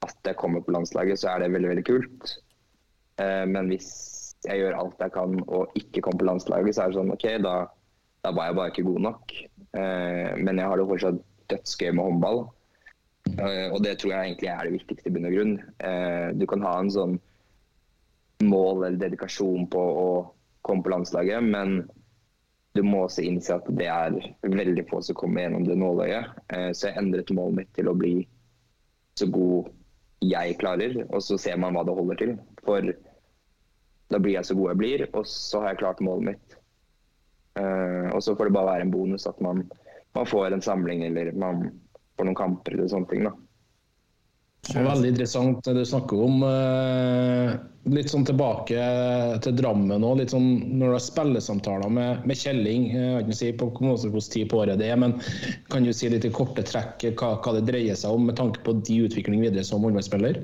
at 0.05 0.17
jeg 0.25 0.37
kommer 0.39 0.63
på 0.65 0.73
landslaget, 0.73 1.19
så 1.21 1.31
er 1.31 1.43
det 1.43 1.51
veldig 1.53 1.71
veldig 1.75 1.85
kult. 1.85 2.33
Eh, 3.21 3.45
men 3.49 3.69
hvis 3.69 3.91
jeg 4.47 4.61
gjør 4.61 4.79
alt 4.79 5.03
jeg 5.03 5.13
kan 5.13 5.37
og 5.45 5.77
ikke 5.77 6.01
kommer 6.01 6.23
på 6.23 6.29
landslaget, 6.31 6.75
så 6.75 6.83
er 6.83 6.91
det 6.91 6.99
sånn 6.99 7.13
OK, 7.13 7.27
da, 7.45 7.55
da 8.25 8.33
var 8.33 8.49
jeg 8.49 8.57
bare 8.57 8.73
ikke 8.73 8.87
god 8.89 9.05
nok. 9.07 9.35
Eh, 9.77 10.31
men 10.41 10.57
jeg 10.57 10.67
har 10.71 10.81
det 10.81 10.89
fortsatt 10.89 11.21
dødsgøy 11.53 11.91
med 11.93 12.05
håndball. 12.07 12.43
Eh, 13.37 13.67
og 13.69 13.81
det 13.85 13.97
tror 14.01 14.15
jeg 14.15 14.31
egentlig 14.31 14.51
er 14.51 14.65
det 14.65 14.75
viktigste 14.79 15.11
i 15.11 15.15
bunn 15.15 15.29
og 15.29 15.37
grunn. 15.37 15.55
Du 16.41 16.45
kan 16.49 16.65
ha 16.65 16.75
en 16.81 16.93
sånn 16.93 17.17
mål 18.41 18.87
eller 18.87 19.01
dedikasjon 19.03 19.67
på 19.69 19.81
å 20.01 20.05
komme 20.65 20.85
på 20.85 20.93
landslaget, 20.93 21.45
men 21.45 21.83
du 22.73 22.81
må 22.87 23.03
også 23.03 23.21
innse 23.27 23.53
at 23.53 23.67
det 23.77 23.89
er 23.91 24.15
veldig 24.41 24.85
få 24.89 25.01
som 25.03 25.17
kommer 25.19 25.43
gjennom 25.43 25.65
det 25.67 25.75
nåløyet. 25.77 26.31
Så 26.73 26.87
jeg 26.87 26.97
endret 26.97 27.33
målet 27.35 27.59
mitt 27.59 27.71
til 27.75 27.91
å 27.91 27.95
bli 27.99 28.13
så 29.19 29.27
god 29.29 29.67
jeg 30.21 30.57
klarer, 30.61 30.95
og 31.09 31.23
så 31.25 31.37
ser 31.41 31.57
man 31.57 31.73
hva 31.75 31.83
det 31.87 31.95
holder 31.97 32.19
til. 32.19 32.33
For 32.65 32.91
da 34.11 34.19
blir 34.19 34.37
jeg 34.37 34.47
så 34.47 34.57
god 34.57 34.73
jeg 34.73 34.81
blir, 34.81 35.05
og 35.17 35.25
så 35.29 35.63
har 35.63 35.73
jeg 35.73 35.81
klart 35.81 36.03
målet 36.05 36.33
mitt. 36.33 36.57
Uh, 37.59 38.07
Og 38.15 38.21
så 38.23 38.35
får 38.35 38.47
det 38.47 38.55
bare 38.55 38.69
være 38.69 38.85
en 38.87 38.91
bonus 38.93 39.27
at 39.27 39.39
man, 39.43 39.65
man 40.15 40.27
får 40.27 40.53
en 40.53 40.61
samling 40.63 41.03
eller 41.03 41.33
man 41.35 41.65
får 42.15 42.29
noen 42.29 42.37
kamper 42.37 42.77
eller 42.77 42.91
sånne 42.91 43.09
ting. 43.11 43.25
da. 43.27 43.33
Veldig 44.69 45.09
interessant 45.09 45.65
det 45.65 45.73
du 45.73 45.85
snakker 45.85 46.19
om. 46.21 46.43
eh, 46.45 47.59
Litt 47.89 48.11
sånn 48.11 48.27
tilbake 48.27 48.77
til 49.41 49.55
Drammen 49.57 50.03
òg. 50.05 50.21
Sånn 50.29 50.77
når 50.77 50.85
du 50.85 50.93
har 50.93 51.01
spillesamtaler 51.01 51.89
med, 51.89 52.27
med 52.29 52.37
Kjelling. 52.37 52.91
eh, 52.93 53.01
Jeg 53.01 53.15
vet 53.15 53.25
ikke 53.25 53.37
si 53.39 53.51
på 53.57 53.69
hvilken 53.73 54.27
tid 54.31 54.49
på 54.51 54.59
året 54.61 54.77
det 54.77 54.91
er, 54.93 54.99
men 55.01 55.15
kan 55.73 55.83
du 55.83 55.91
si 55.91 56.09
litt 56.09 56.25
i 56.25 56.29
korte 56.29 56.61
trekk 56.61 57.07
hva, 57.17 57.41
hva 57.41 57.55
det 57.57 57.65
dreier 57.71 57.97
seg 57.97 58.13
om 58.13 58.29
med 58.29 58.37
tanke 58.37 58.61
på 58.61 58.77
de 58.85 58.99
utvikling 59.07 59.41
videre 59.41 59.65
som 59.65 59.81
håndballspiller? 59.81 60.43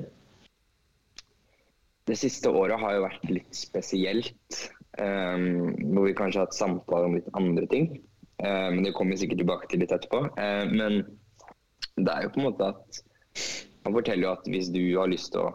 Det 2.10 2.16
siste 2.18 2.50
året 2.50 2.80
har 2.80 2.96
jo 2.96 3.06
vært 3.06 3.30
litt 3.30 3.54
spesielt. 3.54 4.70
Um, 4.98 5.76
hvor 5.94 6.08
vi 6.08 6.14
kanskje 6.18 6.40
har 6.40 6.48
hatt 6.48 6.56
samtaler 6.58 7.06
om 7.06 7.14
litt 7.20 7.28
andre 7.38 7.66
ting. 7.70 8.00
Men 8.38 8.82
det 8.82 8.94
kommer 8.94 9.14
vi 9.14 9.22
sikkert 9.22 9.42
tilbake 9.42 9.68
til 9.70 9.82
litt 9.82 9.92
etterpå. 9.94 10.24
Um, 10.38 10.74
men 10.78 10.98
det 11.98 12.10
er 12.10 12.24
jo 12.24 12.32
på 12.34 12.40
en 12.40 12.46
måte 12.48 12.68
at 12.70 13.00
Han 13.88 13.96
forteller 13.96 14.26
jo 14.26 14.34
at 14.36 14.48
hvis 14.52 14.68
du 14.68 14.82
har 14.98 15.08
lyst 15.08 15.32
til 15.32 15.46
å 15.46 15.54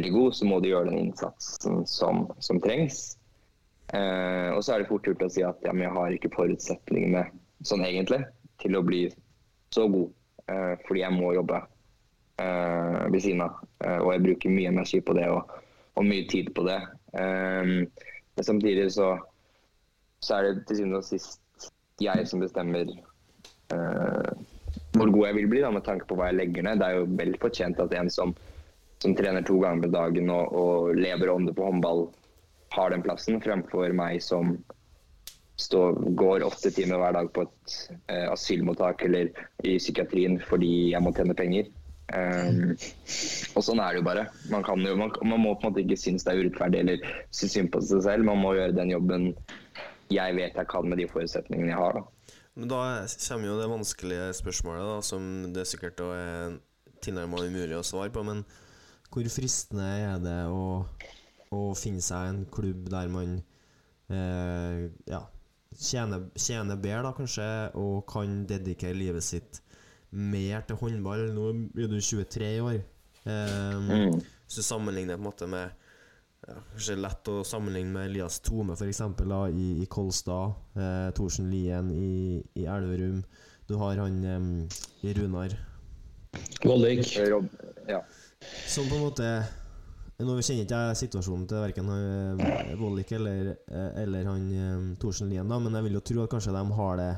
bli 0.00 0.10
god, 0.10 0.34
så 0.34 0.46
må 0.50 0.58
du 0.58 0.72
gjøre 0.72 0.90
den 0.90 1.04
innsatsen 1.04 1.84
som, 1.86 2.24
som 2.42 2.58
trengs. 2.58 3.12
Eh, 3.94 4.50
og 4.50 4.64
så 4.66 4.74
er 4.74 4.82
det 4.82 4.88
fort 4.90 5.06
gjort 5.06 5.22
å 5.22 5.30
si 5.30 5.44
at 5.46 5.62
ja, 5.62 5.70
men 5.70 5.86
jeg 5.86 5.94
har 5.94 6.16
ikke 6.16 6.32
forutsetningene 6.34 7.22
sånn 7.70 7.84
egentlig 7.86 8.24
til 8.58 8.74
å 8.74 8.82
bli 8.82 9.04
så 9.70 9.86
god. 9.86 10.10
eh, 10.50 10.74
fordi 10.88 11.04
jeg 11.04 11.14
må 11.14 11.30
jobbe 11.36 11.62
eh, 12.42 13.00
ved 13.14 13.22
siden 13.22 13.46
av. 13.46 13.62
Uh, 13.78 14.00
og 14.02 14.10
jeg 14.10 14.24
bruker 14.26 14.56
mye 14.58 14.70
energi 14.72 14.98
på 15.06 15.14
det 15.14 15.28
og, 15.30 15.54
og 15.94 16.06
mye 16.10 16.26
tid 16.26 16.50
på 16.56 16.66
det. 16.66 16.80
Um, 17.14 17.86
men 18.34 18.46
samtidig 18.46 18.88
så, 18.96 19.12
så 20.18 20.40
er 20.40 20.48
det 20.48 20.66
til 20.66 20.80
syvende 20.80 20.98
og 20.98 21.06
sist 21.06 21.70
jeg 22.02 22.26
som 22.26 22.42
bestemmer 22.42 22.90
uh, 23.70 24.34
hvor 24.98 25.12
god 25.14 25.28
jeg 25.28 25.38
vil 25.38 25.50
bli, 25.50 25.64
da, 25.64 25.72
med 25.74 25.84
tanke 25.86 26.08
på 26.08 26.18
hva 26.18 26.30
jeg 26.30 26.40
legger 26.40 26.66
ned. 26.66 26.80
Det 26.80 26.88
er 26.88 26.98
jo 26.98 27.10
vel 27.20 27.36
fortjent 27.42 27.82
at 27.82 27.94
en 27.98 28.10
som, 28.12 28.34
som 29.02 29.14
trener 29.18 29.46
to 29.46 29.58
ganger 29.62 29.86
på 29.86 29.92
dagen 29.94 30.32
og, 30.34 30.56
og 30.62 30.98
lever 30.98 31.32
ånde 31.32 31.54
på 31.56 31.68
håndball, 31.68 32.08
har 32.74 32.92
den 32.92 33.04
plassen, 33.04 33.40
fremfor 33.40 33.94
meg 33.96 34.20
som 34.24 34.58
stå, 35.58 35.82
går 36.18 36.44
åtte 36.46 36.70
timer 36.74 37.00
hver 37.00 37.16
dag 37.16 37.30
på 37.34 37.46
et 37.46 37.76
uh, 38.12 38.28
asylmottak 38.34 39.02
eller 39.08 39.32
i 39.66 39.78
psykiatrien 39.80 40.38
fordi 40.46 40.92
jeg 40.92 41.02
må 41.02 41.14
tjene 41.16 41.36
penger. 41.38 41.70
Um, 42.08 42.76
og 43.58 43.64
sånn 43.66 43.80
er 43.84 43.92
det 43.92 44.00
jo 44.00 44.06
bare. 44.06 44.28
Man, 44.52 44.64
jo, 44.84 44.94
man, 44.96 45.10
man 45.28 45.42
må 45.42 45.56
på 45.56 45.66
en 45.66 45.72
måte 45.72 45.82
ikke 45.82 45.98
synes 46.00 46.24
det 46.24 46.34
er 46.34 46.44
urettferdig 46.44 46.84
eller 46.84 47.10
synes 47.34 47.56
synd 47.56 47.72
på 47.74 47.82
seg 47.84 48.04
selv. 48.06 48.28
Man 48.28 48.40
må 48.44 48.54
gjøre 48.56 48.76
den 48.76 48.94
jobben 48.94 49.32
jeg 50.08 50.38
vet 50.38 50.56
jeg 50.56 50.70
kan 50.70 50.88
med 50.88 51.02
de 51.02 51.08
forutsetningene 51.10 51.74
jeg 51.74 51.80
har. 51.80 51.98
Da. 51.98 52.17
Men 52.58 52.70
da 52.72 52.78
kommer 53.06 53.46
jo 53.46 53.58
det 53.60 53.68
vanskelige 53.70 54.32
spørsmålet, 54.34 54.82
da, 54.82 54.96
som 55.06 55.28
det 55.54 55.66
sikkert 55.70 55.98
da 56.00 56.08
er 56.18 56.56
tilnærma 57.04 57.44
umulig 57.46 57.76
å 57.78 57.84
svare 57.86 58.10
på. 58.10 58.24
Men 58.26 58.42
Hvor 59.08 59.28
fristende 59.30 59.86
er 60.02 60.18
det 60.20 60.38
å, 60.50 60.82
å 61.54 61.60
finne 61.78 62.02
seg 62.04 62.32
en 62.32 62.40
klubb 62.52 62.90
der 62.92 63.08
man 63.12 63.38
eh, 64.10 64.88
ja, 65.08 65.22
tjener, 65.78 66.26
tjener 66.34 66.76
bedre, 66.82 67.06
da 67.06 67.14
kanskje, 67.16 67.48
og 67.78 68.02
kan 68.10 68.42
dedikere 68.50 68.98
livet 68.98 69.24
sitt 69.24 69.62
mer 70.10 70.66
til 70.66 70.80
håndball? 70.82 71.28
Nå 71.36 71.52
blir 71.76 71.88
du 71.92 72.00
23 72.02 72.52
år. 72.64 72.82
Eh, 73.28 73.78
Mm. 73.78 74.18
Hvis 74.48 74.56
du 74.58 74.64
sammenligner 74.64 75.18
på 75.18 75.20
en 75.20 75.28
måte 75.28 75.46
med 75.46 75.77
ja, 76.48 76.56
Kanskje 76.72 76.96
lett 76.98 77.30
å 77.30 77.42
sammenligne 77.46 77.92
med 77.94 78.08
Elias 78.10 78.40
Tome 78.44 78.76
for 78.78 78.88
eksempel, 78.88 79.30
da, 79.30 79.44
i, 79.52 79.68
i 79.82 79.86
Kolstad. 79.90 80.56
Eh, 80.78 81.08
Thorsen 81.16 81.50
Lien 81.52 81.92
i, 81.92 82.40
i 82.58 82.66
Elverum. 82.66 83.22
Du 83.68 83.76
har 83.80 84.00
han 84.00 84.18
eh, 84.24 84.80
i 85.06 85.14
Runar. 85.16 85.54
Vollvik. 86.64 87.14
Rob, 87.28 87.48
ja. 87.88 88.02
Som 88.66 88.88
på 88.90 88.98
en 88.98 89.06
måte 89.06 89.30
Nå 90.18 90.34
kjenner 90.42 90.64
ikke 90.64 90.78
jeg 90.82 90.98
situasjonen 90.98 91.44
til 91.46 91.60
verken 91.62 91.90
uh, 91.94 93.12
eller, 93.14 93.52
eh, 93.70 93.90
eller 94.02 94.26
han 94.26 94.96
Thorsen 94.98 95.30
Lien, 95.30 95.46
da, 95.46 95.60
men 95.62 95.76
jeg 95.78 95.86
vil 95.86 95.94
jo 95.94 96.02
tro 96.10 96.24
at 96.24 96.32
kanskje 96.32 96.54
de 96.56 96.62
har 96.74 96.96
det 96.98 97.12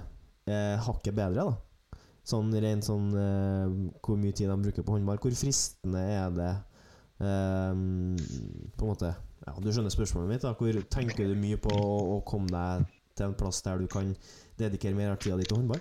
eh, 0.51 0.76
hakket 0.85 1.16
bedre, 1.16 1.47
da. 1.47 2.01
Sånn 2.31 2.53
rent 2.62 2.87
sånn 2.87 3.09
eh, 3.16 3.78
hvor 4.05 4.18
mye 4.20 4.35
tid 4.37 4.51
de 4.51 4.59
bruker 4.66 4.85
på 4.85 4.95
håndball. 4.95 5.20
Hvor 5.22 5.35
fristende 5.35 6.03
er 6.12 6.35
det 6.37 6.51
eh, 7.21 7.75
På 8.77 8.87
en 8.87 8.93
måte 8.93 9.12
Ja, 9.47 9.55
du 9.57 9.71
skjønner 9.73 9.93
spørsmålet 9.93 10.35
mitt. 10.35 10.43
da 10.45 10.55
Hvor 10.57 10.81
tenker 10.93 11.29
du 11.31 11.37
mye 11.39 11.61
på 11.61 11.73
å, 11.73 11.93
å 12.16 12.21
komme 12.29 12.51
deg 12.53 12.89
til 13.16 13.29
en 13.31 13.37
plass 13.39 13.62
der 13.66 13.81
du 13.81 13.89
kan 13.91 14.14
dedikere 14.61 14.97
mer 14.97 15.14
av 15.14 15.21
tida 15.21 15.37
di 15.41 15.47
til 15.49 15.61
håndball? 15.61 15.81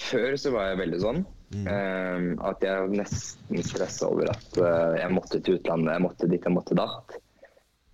Før 0.00 0.36
så 0.40 0.52
var 0.54 0.70
jeg 0.70 0.80
veldig 0.80 1.00
sånn. 1.02 1.20
eh, 1.66 2.26
at 2.46 2.62
jeg 2.64 2.92
nesten 2.94 3.64
stressa 3.66 4.08
over 4.08 4.30
at 4.32 4.58
uh, 4.62 4.94
jeg 4.96 5.10
måtte 5.12 5.40
til 5.42 5.58
utlandet, 5.58 5.96
jeg 5.96 6.04
måtte 6.04 6.28
dit, 6.30 6.44
jeg 6.46 6.54
måtte 6.54 6.78
datt. 6.78 7.16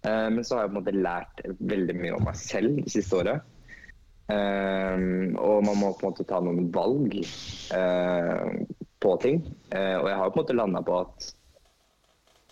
Uh, 0.07 0.29
men 0.31 0.45
så 0.45 0.59
har 0.59 0.67
jeg 0.67 0.73
på 0.73 0.77
en 0.77 0.81
måte 0.83 0.95
lært 1.09 1.43
veldig 1.73 1.97
mye 1.99 2.19
om 2.19 2.29
meg 2.29 2.37
selv 2.39 2.83
det 2.85 2.93
siste 2.95 3.17
året. 3.23 3.53
Um, 4.27 5.37
og 5.39 5.65
man 5.67 5.79
må 5.81 5.93
på 5.95 6.07
en 6.07 6.13
måte 6.13 6.27
ta 6.27 6.41
noen 6.43 6.67
valg 6.75 7.13
eh, 7.15 8.47
på 9.07 9.17
ting. 9.23 9.43
Eh, 9.71 9.97
og 10.01 10.09
jeg 10.11 10.19
har 10.19 10.31
på 10.31 10.41
en 10.41 10.43
måte 10.43 10.59
landa 10.59 10.83
på 10.87 11.01
at 11.05 11.31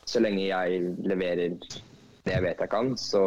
så 0.04 0.20
lenge 0.20 0.44
jeg 0.46 0.82
leverer 1.08 1.56
det 2.24 2.32
jeg 2.32 2.44
vet 2.44 2.60
jeg 2.62 2.72
kan, 2.72 2.92
så 3.00 3.24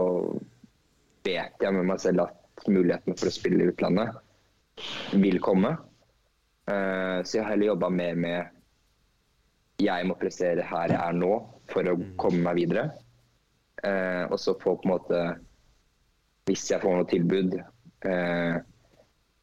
vet 1.26 1.64
jeg 1.64 1.76
med 1.76 1.90
meg 1.90 2.02
selv 2.02 2.28
at 2.28 2.68
mulighetene 2.70 3.18
for 3.20 3.30
å 3.30 3.34
spille 3.36 3.66
i 3.66 3.72
utlandet 3.74 5.18
vil 5.18 5.42
komme. 5.44 5.74
Eh, 6.70 7.20
så 7.24 7.40
jeg 7.40 7.44
har 7.44 7.54
heller 7.54 7.74
jobba 7.74 7.92
mer 7.94 8.18
med 8.20 8.54
jeg 9.78 10.08
må 10.10 10.16
prestere 10.18 10.66
her 10.66 10.90
jeg 10.90 10.98
er 10.98 11.18
nå 11.18 11.34
for 11.70 11.86
å 11.86 11.98
komme 12.18 12.42
meg 12.48 12.58
videre. 12.58 12.88
Eh, 13.86 14.24
og 14.26 14.40
så 14.42 14.56
få 14.58 14.74
på 14.82 14.88
en 14.88 14.94
måte 14.96 15.20
Hvis 16.48 16.64
jeg 16.72 16.82
får 16.82 16.94
noe 16.96 17.06
tilbud, 17.12 17.58
eh, 18.08 18.56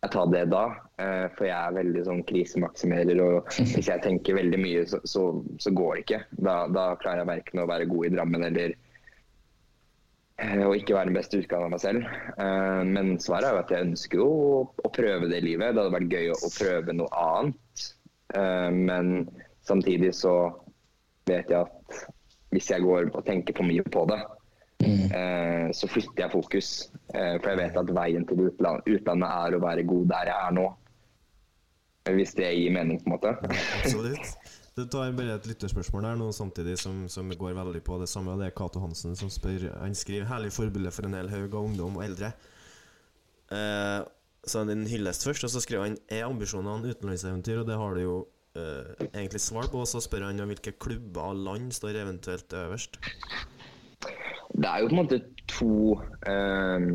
jeg 0.05 0.13
tar 0.13 0.33
det 0.33 0.45
da. 0.53 0.65
Eh, 1.01 1.27
for 1.35 1.49
jeg 1.49 1.57
er 1.57 1.77
veldig 1.79 2.03
sånn 2.07 2.23
krisemaksimerer, 2.29 3.21
og 3.25 3.53
hvis 3.75 3.91
jeg 3.91 4.03
tenker 4.05 4.39
veldig 4.39 4.61
mye, 4.63 4.87
så, 4.91 5.01
så, 5.09 5.27
så 5.63 5.73
går 5.75 5.95
det 5.95 6.05
ikke. 6.05 6.21
Da, 6.39 6.57
da 6.71 6.89
klarer 7.01 7.25
jeg 7.25 7.33
verken 7.33 7.63
å 7.63 7.69
være 7.71 7.89
god 7.91 8.09
i 8.09 8.13
Drammen 8.15 8.47
eller 8.51 8.75
eh, 10.39 10.65
å 10.65 10.75
ikke 10.77 10.97
være 10.99 11.11
den 11.11 11.19
beste 11.19 11.41
utgaven 11.41 11.69
av 11.69 11.75
meg 11.75 11.85
selv. 11.85 12.11
Eh, 12.37 12.83
men 12.91 13.15
svaret 13.23 13.49
er 13.49 13.57
jo 13.57 13.63
at 13.65 13.75
jeg 13.75 13.89
ønsker 13.89 14.23
jo 14.23 14.29
å, 14.85 14.93
prøve 14.95 15.31
det 15.33 15.43
livet. 15.47 15.73
Det 15.73 15.83
hadde 15.83 15.97
vært 15.97 16.19
gøy 16.19 16.35
å, 16.35 16.53
prøve 16.59 16.99
noe 17.01 17.25
annet. 17.25 17.89
Men 18.35 19.29
samtidig 19.63 20.09
så 20.17 20.33
vet 21.29 21.51
jeg 21.53 21.61
at 21.61 21.99
hvis 22.55 22.71
jeg 22.73 22.83
går 22.83 23.11
og 23.13 23.27
tenker 23.27 23.55
for 23.55 23.67
mye 23.69 23.85
på 23.95 24.05
det, 24.11 24.17
eh, 24.85 25.69
så 25.77 25.89
flytter 25.91 26.25
jeg 26.25 26.33
fokus. 26.33 26.71
Eh, 27.15 27.37
for 27.41 27.51
jeg 27.53 27.61
vet 27.61 27.79
at 27.81 27.93
veien 27.97 28.27
til 28.29 28.47
utland, 28.49 28.89
utlandet 28.91 29.31
er 29.31 29.57
å 29.57 29.63
være 29.65 29.87
god 29.89 30.11
der 30.13 30.33
jeg 30.33 30.49
er 30.49 30.59
nå. 30.59 30.67
Hvis 32.15 32.35
det 32.37 32.51
gir 32.53 32.75
mening, 32.75 33.01
på 33.01 33.09
en 33.09 33.17
måte. 33.17 33.37
Absolutt. 33.81 34.35
Du 34.75 34.83
tar 34.91 35.13
bare 35.15 35.37
et 35.37 35.45
lytterspørsmål 35.47 36.03
der 36.03 36.17
nå, 36.19 36.33
samtidig 36.35 36.73
som, 36.83 37.05
som 37.07 37.29
går 37.31 37.53
veldig 37.55 37.79
på 37.87 37.95
det 38.01 38.09
samme. 38.11 38.35
Det 38.41 38.49
er 38.49 38.55
Cato 38.59 38.81
Hansen 38.83 39.15
som 39.15 39.31
spør. 39.31 39.69
Han 39.79 39.95
skriver 39.95 40.27
'herlig 40.27 40.51
forbilde 40.51 40.91
for 40.91 41.07
en 41.07 41.15
hel 41.15 41.31
haug 41.31 41.55
av 41.55 41.69
ungdom 41.69 42.01
og 42.01 42.03
eldre'. 42.03 42.33
Eh, 43.55 44.01
så 44.45 44.65
han 44.65 44.73
en 44.75 44.87
hyllest 44.91 45.25
først, 45.25 45.47
og 45.47 45.51
så 45.51 45.63
skriver 45.63 45.87
han 45.87 45.99
'er 46.11 46.27
ambisjonene 46.27 46.91
utenlandseventyr', 46.91 47.61
og 47.61 47.69
det 47.71 47.77
har 47.79 47.95
du 47.95 48.01
jo 48.01 48.17
eh, 48.57 49.07
egentlig 49.15 49.41
svar 49.41 49.71
på. 49.71 49.79
Og 49.79 49.87
så 49.87 50.03
spør 50.03 50.27
han 50.27 50.41
om 50.41 50.51
hvilke 50.51 50.73
klubber 50.73 51.31
og 51.31 51.37
land 51.37 51.73
står 51.73 52.03
eventuelt 52.03 52.53
øverst. 52.53 52.99
Det 54.55 54.71
er 54.71 54.83
jo 54.83 54.91
på 54.91 54.95
en 54.95 55.01
måte 55.03 55.21
to, 55.51 56.01
eh, 56.31 56.89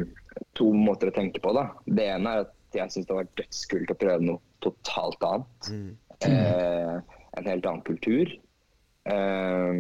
to 0.57 0.70
måter 0.74 1.12
å 1.12 1.16
tenke 1.16 1.41
på. 1.43 1.53
da. 1.53 1.70
Det 1.86 2.05
ene 2.16 2.36
er 2.36 2.45
at 2.47 2.53
jeg 2.78 2.93
syns 2.93 3.07
det 3.07 3.16
har 3.16 3.24
vært 3.24 3.39
dødskult 3.41 3.93
å 3.93 3.99
prøve 4.03 4.28
noe 4.28 4.39
totalt 4.64 5.26
annet. 5.26 5.72
Eh, 6.20 6.95
en 7.39 7.45
helt 7.47 7.66
annen 7.66 7.84
kultur. 7.88 8.32
Eh, 9.10 9.74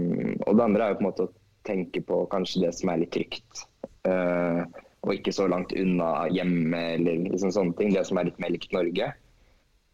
og 0.47 0.55
det 0.55 0.63
andre 0.65 0.85
er 0.85 0.93
jo 0.93 0.99
på 0.99 1.03
en 1.03 1.09
måte 1.09 1.27
å 1.27 1.33
tenke 1.67 2.01
på 2.05 2.21
kanskje 2.31 2.63
det 2.65 2.73
som 2.77 2.89
er 2.89 3.01
litt 3.03 3.11
trygt. 3.15 3.65
Eh, 4.07 4.61
og 4.99 5.15
ikke 5.15 5.31
så 5.35 5.47
langt 5.47 5.71
unna 5.75 6.27
hjemme 6.33 6.79
eller 6.95 7.25
liksom 7.29 7.51
sånne 7.55 7.77
ting. 7.79 7.93
Det 7.95 8.05
som 8.07 8.19
er 8.19 8.29
litt 8.29 8.39
mer 8.39 8.53
likt 8.55 8.73
Norge. 8.75 9.13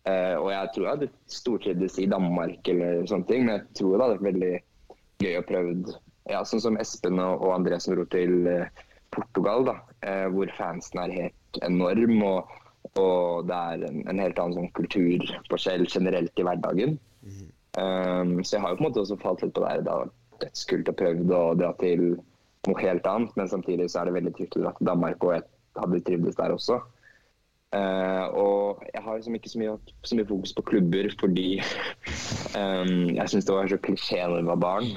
Eh, 0.06 0.36
og 0.38 0.52
jeg 0.54 0.72
tror 0.74 0.86
jeg 0.86 0.94
hadde 0.94 1.12
stortrivdes 1.34 2.00
i 2.02 2.10
Danmark 2.10 2.68
eller 2.70 3.06
sånne 3.10 3.30
ting, 3.30 3.46
men 3.46 3.56
jeg 3.58 3.80
tror 3.80 3.96
det 3.96 4.04
hadde 4.04 4.18
vært 4.20 4.28
veldig 4.30 4.52
gøy 5.26 5.38
å 5.40 5.46
prøve 5.50 5.72
ja, 6.32 6.44
sånn 6.48 6.64
som 6.64 6.78
Espen 6.82 7.22
og, 7.22 7.44
og 7.46 7.56
André 7.56 7.80
som 7.82 7.96
dro 7.96 8.06
til 8.12 8.48
eh, 8.50 8.84
Portugal, 9.16 9.66
da, 9.70 9.76
eh, 10.06 10.28
hvor 10.34 10.52
fansen 10.58 11.02
er 11.04 11.18
helt 11.20 11.60
enorm. 11.66 12.16
Og, 12.26 12.56
og 13.02 13.50
det 13.50 13.60
er 13.72 13.86
en, 13.90 14.02
en 14.10 14.22
helt 14.24 14.40
annen 14.42 14.58
sånn 14.60 14.74
kulturforskjell 14.78 15.86
generelt 15.92 16.42
i 16.42 16.48
hverdagen. 16.48 16.98
Um, 17.76 18.40
så 18.44 18.56
jeg 18.56 18.64
har 18.64 18.72
jo 18.72 18.78
på 18.80 18.86
en 18.86 18.88
måte 18.88 19.02
også 19.04 19.20
falt 19.20 19.44
litt 19.44 19.56
på 19.56 19.64
det. 19.66 19.84
Det 19.84 19.92
har 19.92 20.06
vært 20.06 20.44
dødskult 20.46 20.92
å 20.92 20.98
prøve 21.00 21.40
å 21.40 21.56
dra 21.60 21.72
til 21.82 22.06
noe 22.66 22.82
helt 22.82 23.08
annet, 23.10 23.34
men 23.38 23.52
samtidig 23.52 23.90
så 23.92 24.02
er 24.02 24.10
det 24.10 24.18
veldig 24.18 24.36
dra 24.56 24.74
til 24.78 24.90
Danmark, 24.90 25.24
og 25.24 25.36
jeg 25.36 25.46
hadde 25.80 26.04
trivdes 26.08 26.38
der 26.40 26.56
også. 26.56 26.80
Uh, 27.76 28.26
og 28.40 28.84
jeg 28.94 29.02
har 29.04 29.18
liksom 29.18 29.36
ikke 29.36 29.52
så 29.52 29.60
mye, 29.60 29.74
så 30.08 30.16
mye 30.16 30.28
fokus 30.30 30.54
på 30.56 30.64
klubber 30.70 31.10
fordi 31.20 31.58
um, 32.62 33.10
jeg 33.18 33.32
syns 33.32 33.48
det 33.50 33.56
var 33.56 33.68
så 33.68 33.80
klisjé 33.84 34.22
når 34.22 34.38
jeg 34.40 34.50
var 34.54 34.62
barn. 34.64 34.94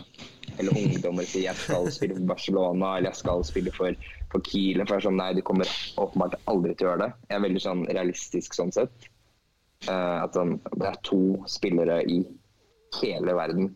Eller 0.58 0.78
ungdommer 0.78 1.26
sier 1.28 1.48
jeg 1.48 1.60
skal 1.62 1.90
spille 1.94 2.16
for 2.18 2.30
Barcelona 2.32 2.94
eller 2.98 3.12
jeg 3.12 3.20
skal 3.20 3.44
spille 3.46 3.74
for, 3.74 4.08
for 4.32 4.44
Kiel. 4.46 4.82
For 4.82 4.96
jeg 4.96 5.04
er 5.04 5.06
sånn, 5.08 5.20
nei, 5.20 5.30
de 5.38 5.44
kommer 5.46 5.70
åpenbart 6.00 6.38
aldri 6.50 6.74
til 6.74 6.88
å 6.88 6.92
gjøre 6.92 7.04
det. 7.06 7.10
Jeg 7.28 7.38
er 7.38 7.44
veldig 7.46 7.64
sånn 7.64 7.84
realistisk 7.90 8.58
sånn 8.58 8.74
sett. 8.74 9.10
Uh, 9.86 10.24
at 10.24 10.34
sånn, 10.34 10.56
det 10.74 10.88
er 10.88 10.98
to 11.06 11.20
spillere 11.46 12.00
i 12.10 12.22
hele 12.98 13.36
verden 13.38 13.70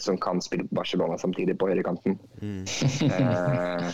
som 0.00 0.18
kan 0.18 0.40
spille 0.44 0.68
Barcelona 0.70 1.18
samtidig 1.18 1.58
på 1.58 1.68
høyrekanten. 1.70 2.18
Eh, 3.06 3.88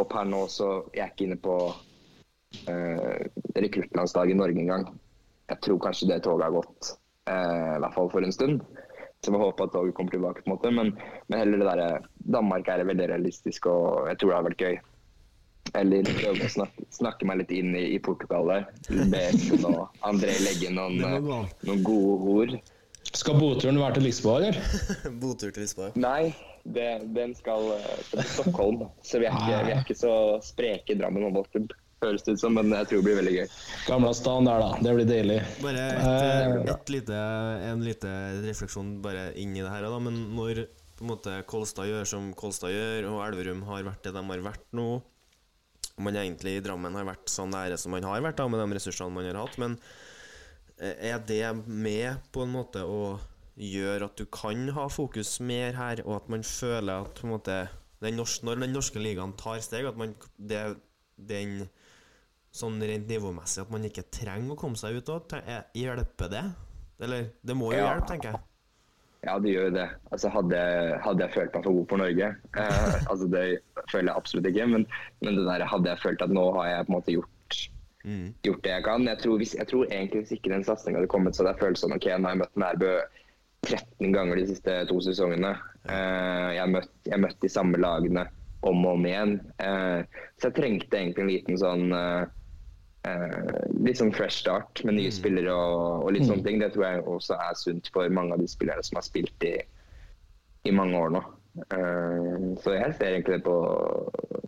og 0.00 0.08
per 0.10 0.26
nå 0.28 0.42
så 0.50 0.68
jeg 0.92 1.04
er 1.04 1.12
ikke 1.12 1.26
inne 1.26 1.38
på 1.40 1.54
uh, 2.68 3.18
rekruttlandslaget 3.56 4.34
i 4.34 4.38
Norge 4.38 4.62
engang. 4.62 4.86
Jeg 5.50 5.60
tror 5.64 5.80
kanskje 5.84 6.08
det 6.10 6.22
toget 6.24 6.46
har 6.48 6.54
gått, 6.56 6.92
uh, 7.28 7.76
i 7.76 7.80
hvert 7.84 7.96
fall 7.96 8.10
for 8.12 8.24
en 8.24 8.34
stund. 8.34 8.64
Så 9.24 9.30
vi 9.30 9.38
håper 9.38 9.68
at 9.68 9.72
toget 9.72 9.94
kommer 9.94 10.10
tilbake, 10.10 10.42
på 10.42 10.50
en 10.50 10.54
måte. 10.56 10.70
Men, 10.74 10.94
men 11.30 11.38
heller 11.38 11.60
det 11.60 11.68
derre 11.68 11.90
Danmark 12.36 12.68
er 12.68 12.82
veldig 12.88 13.06
realistisk, 13.12 13.68
og 13.70 14.08
jeg 14.10 14.18
tror 14.18 14.32
det 14.32 14.38
har 14.38 14.48
vært 14.48 14.64
gøy. 14.64 14.80
Eller 15.78 16.08
prøve 16.08 16.48
å 16.48 16.50
snakke, 16.50 16.86
snakke 16.90 17.26
meg 17.28 17.38
litt 17.44 17.52
inn 17.54 17.70
i, 17.78 17.84
i 17.94 17.98
Portugal 18.02 18.50
der. 18.50 18.66
Be 19.12 19.20
Espen 19.30 19.66
og 19.70 20.02
André 20.04 20.34
legge 20.42 20.68
inn 20.68 20.76
noen, 20.76 20.98
noen 21.62 21.84
gode 21.86 22.32
ord. 22.34 22.56
Skal 23.12 23.38
boturen 23.38 23.78
være 23.80 23.98
til 23.98 24.08
Lisboa, 24.08 24.40
eller? 24.40 24.58
Botur 25.22 25.52
til 25.54 25.64
Lisboa. 25.66 25.92
Nei, 26.00 26.32
det, 26.64 26.88
den 27.14 27.34
skal 27.38 27.72
eh, 27.76 28.02
til 28.10 28.26
Stockholm. 28.26 28.84
Så 29.06 29.22
vi 29.22 29.28
er 29.28 29.38
ikke, 29.38 29.62
vi 29.66 29.74
er 29.74 29.82
ikke 29.84 29.98
så 29.98 30.14
spreke 30.44 30.94
i 30.94 30.98
Drammen 30.98 31.26
håndballklubb, 31.28 31.74
høres 32.02 32.26
det 32.26 32.36
ut 32.36 32.42
som. 32.42 32.56
Men 32.58 32.74
jeg 32.74 32.90
tror 32.90 33.00
det 33.02 33.06
blir 33.08 33.18
veldig 33.20 33.34
gøy. 33.38 33.56
Gamla 33.88 34.12
stan 34.16 34.48
der, 34.48 34.64
da. 34.64 34.82
Det 34.82 34.96
blir 34.98 35.08
deilig. 35.08 35.38
Bare 35.62 35.86
et, 35.88 36.02
Eh, 36.02 36.74
et 36.74 36.92
lite, 36.96 37.22
en 37.70 37.86
lite 37.86 38.12
refleksjon 38.44 38.96
bare 39.04 39.30
inn 39.40 39.56
i 39.56 39.62
det 39.62 39.70
her. 39.72 39.88
Da. 39.88 40.02
Men 40.02 40.20
når 40.36 40.66
på 40.98 41.06
en 41.06 41.14
måte 41.14 41.38
Kolstad 41.50 41.88
gjør 41.90 42.06
som 42.08 42.30
Kolstad 42.38 42.74
gjør, 42.74 43.08
og 43.12 43.24
Elverum 43.26 43.64
har 43.70 43.88
vært 43.88 44.04
det 44.06 44.14
de 44.14 44.22
har 44.28 44.46
vært 44.50 44.68
nå 44.76 44.90
og 45.92 46.06
man 46.06 46.16
egentlig 46.16 46.56
i 46.56 46.62
Drammen 46.64 46.94
har 46.96 47.04
vært 47.04 47.28
så 47.30 47.44
nære 47.48 47.76
som 47.80 47.92
man 47.92 48.06
har 48.06 48.22
vært 48.24 48.38
da, 48.40 48.48
med 48.48 48.62
de 48.62 48.78
ressursene 48.78 49.12
man 49.12 49.28
har 49.28 49.38
hatt. 49.42 49.58
Men 49.60 49.76
eh, 50.78 51.12
er 51.12 51.20
det 51.28 51.44
med 51.66 52.22
på 52.32 52.46
en 52.46 52.54
måte 52.54 52.84
å 52.86 53.18
gjøre 53.60 54.08
at 54.08 54.16
du 54.16 54.24
kan 54.32 54.70
ha 54.72 54.86
fokus 54.88 55.36
mer 55.44 55.76
her, 55.76 56.00
og 56.06 56.22
at 56.22 56.30
man 56.32 56.46
føler 56.46 57.04
at 57.04 57.20
på 57.20 57.28
en 57.28 57.34
måte 57.34 57.58
den 58.02 58.16
norske, 58.18 58.42
Når 58.42 58.58
den 58.58 58.72
norske 58.74 58.98
ligaen 58.98 59.36
tar 59.38 59.60
steg, 59.62 59.86
at 59.86 59.98
man 60.00 60.16
det, 60.34 60.62
den 61.14 61.68
sånn 62.52 62.80
rent 62.84 63.08
nivåmessig 63.08 63.62
at 63.64 63.70
man 63.72 63.84
ikke 63.88 64.04
trenger 64.12 64.52
å 64.54 64.58
komme 64.60 64.76
seg 64.76 64.98
ut 65.00 65.08
òg, 65.14 65.32
hjelper 65.78 66.32
det? 66.32 66.42
Eller 67.02 67.30
det 67.42 67.54
må 67.58 67.72
jo 67.72 67.78
Ja. 67.80 67.94
hjelpe, 67.94 68.08
tenker 68.12 68.30
jeg. 68.34 68.40
Ja, 69.22 69.36
det 69.38 69.52
gjør 69.54 69.68
jo 69.68 69.74
det. 69.76 69.86
Altså, 70.10 70.28
hadde, 70.34 70.60
hadde 71.04 71.22
jeg 71.22 71.32
følt 71.36 71.54
meg 71.54 71.64
for 71.64 71.76
god 71.78 71.84
for 71.92 72.00
Norge 72.02 72.28
eh, 72.58 72.94
altså 73.10 73.28
Det 73.30 73.42
føler 73.92 74.08
jeg 74.10 74.16
absolutt 74.18 74.48
ikke. 74.50 74.66
Men, 74.66 74.86
men 75.22 75.36
det 75.38 75.44
der, 75.46 75.64
hadde 75.70 75.92
jeg 75.92 76.02
følt 76.02 76.24
at 76.26 76.34
nå 76.34 76.42
har 76.58 76.66
jeg 76.72 76.86
på 76.88 76.90
en 76.92 76.96
måte 76.96 77.14
gjort, 77.14 77.58
gjort 78.42 78.62
det 78.66 78.72
jeg 78.74 78.84
kan. 78.88 79.06
Jeg 79.06 79.20
tror, 79.22 79.36
hvis, 79.38 79.54
jeg 79.54 79.68
tror 79.70 79.86
egentlig 79.86 80.24
hvis 80.24 80.34
ikke 80.36 80.50
den 80.52 80.64
satsinga 80.66 80.98
hadde 80.98 81.10
kommet, 81.14 81.36
så 81.38 81.44
hadde 81.44 81.54
jeg 81.54 81.62
følt 81.62 81.78
sånn 81.82 81.94
OK, 81.94 82.08
nå 82.18 82.26
har 82.28 82.34
jeg 82.34 82.42
møtt 82.42 82.60
Nærbø 82.64 82.92
13 83.62 84.10
ganger 84.18 84.40
de 84.42 84.46
siste 84.50 84.76
to 84.90 84.98
sesongene. 85.06 85.54
Eh, 85.86 86.48
jeg 86.56 86.62
har 86.64 86.72
møtt, 86.74 86.92
møtt 87.22 87.38
de 87.46 87.50
samme 87.54 87.78
lagene 87.78 88.26
om 88.66 88.82
og 88.86 88.96
om 88.98 89.06
igjen. 89.06 89.36
Eh, 89.62 90.02
så 90.42 90.50
jeg 90.50 90.56
trengte 90.58 90.98
egentlig 90.98 91.22
en 91.22 91.30
liten 91.30 91.62
sånn 91.62 91.86
eh, 93.08 93.60
litt 93.82 94.00
sånn 94.00 94.14
fresh 94.14 94.42
start 94.44 94.82
med 94.86 94.98
nye 94.98 95.12
spillere 95.14 95.52
og, 95.52 96.06
og 96.06 96.16
litt 96.16 96.28
sånne 96.28 96.46
ting. 96.46 96.62
Det 96.62 96.72
tror 96.74 96.88
jeg 96.88 97.06
også 97.16 97.38
er 97.38 97.60
sunt 97.60 97.92
for 97.94 98.10
mange 98.14 98.36
av 98.36 98.42
de 98.42 98.50
spillerne 98.50 98.84
som 98.86 99.00
har 99.00 99.08
spilt 99.08 99.48
i 99.48 99.56
i 100.62 100.72
mange 100.74 100.98
år 100.98 101.14
nå. 101.16 101.22
Eh, 101.74 102.44
så 102.62 102.76
jeg 102.76 102.96
ser 102.96 103.14
egentlig 103.14 103.38
det 103.40 103.46
på, 103.46 103.56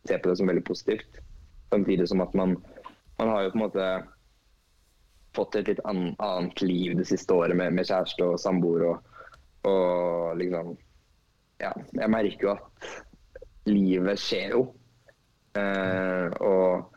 ser 0.07 0.23
på 0.23 0.31
det 0.31 0.39
som 0.39 0.51
veldig 0.51 0.65
positivt. 0.67 1.21
Samtidig 1.73 2.09
som 2.11 2.23
at 2.25 2.35
man, 2.39 2.57
man 3.19 3.33
har 3.33 3.45
jo 3.45 3.55
på 3.55 3.59
en 3.59 3.65
måte 3.65 3.89
fått 5.35 5.59
et 5.59 5.73
litt 5.73 5.83
an, 5.91 6.13
annet 6.23 6.63
liv 6.63 6.95
det 6.99 7.09
siste 7.11 7.35
året 7.35 7.59
med, 7.59 7.75
med 7.75 7.89
kjæreste 7.89 8.29
og 8.29 8.41
samboer 8.41 8.89
og, 8.93 9.21
og 9.71 10.41
liksom 10.41 10.77
Ja, 11.63 11.71
jeg 11.95 12.11
merker 12.11 12.43
jo 12.45 12.53
at 12.53 12.89
livet 13.71 14.19
skjer 14.21 14.57
jo. 14.57 14.65
Eh, 15.57 16.35
og 16.43 16.93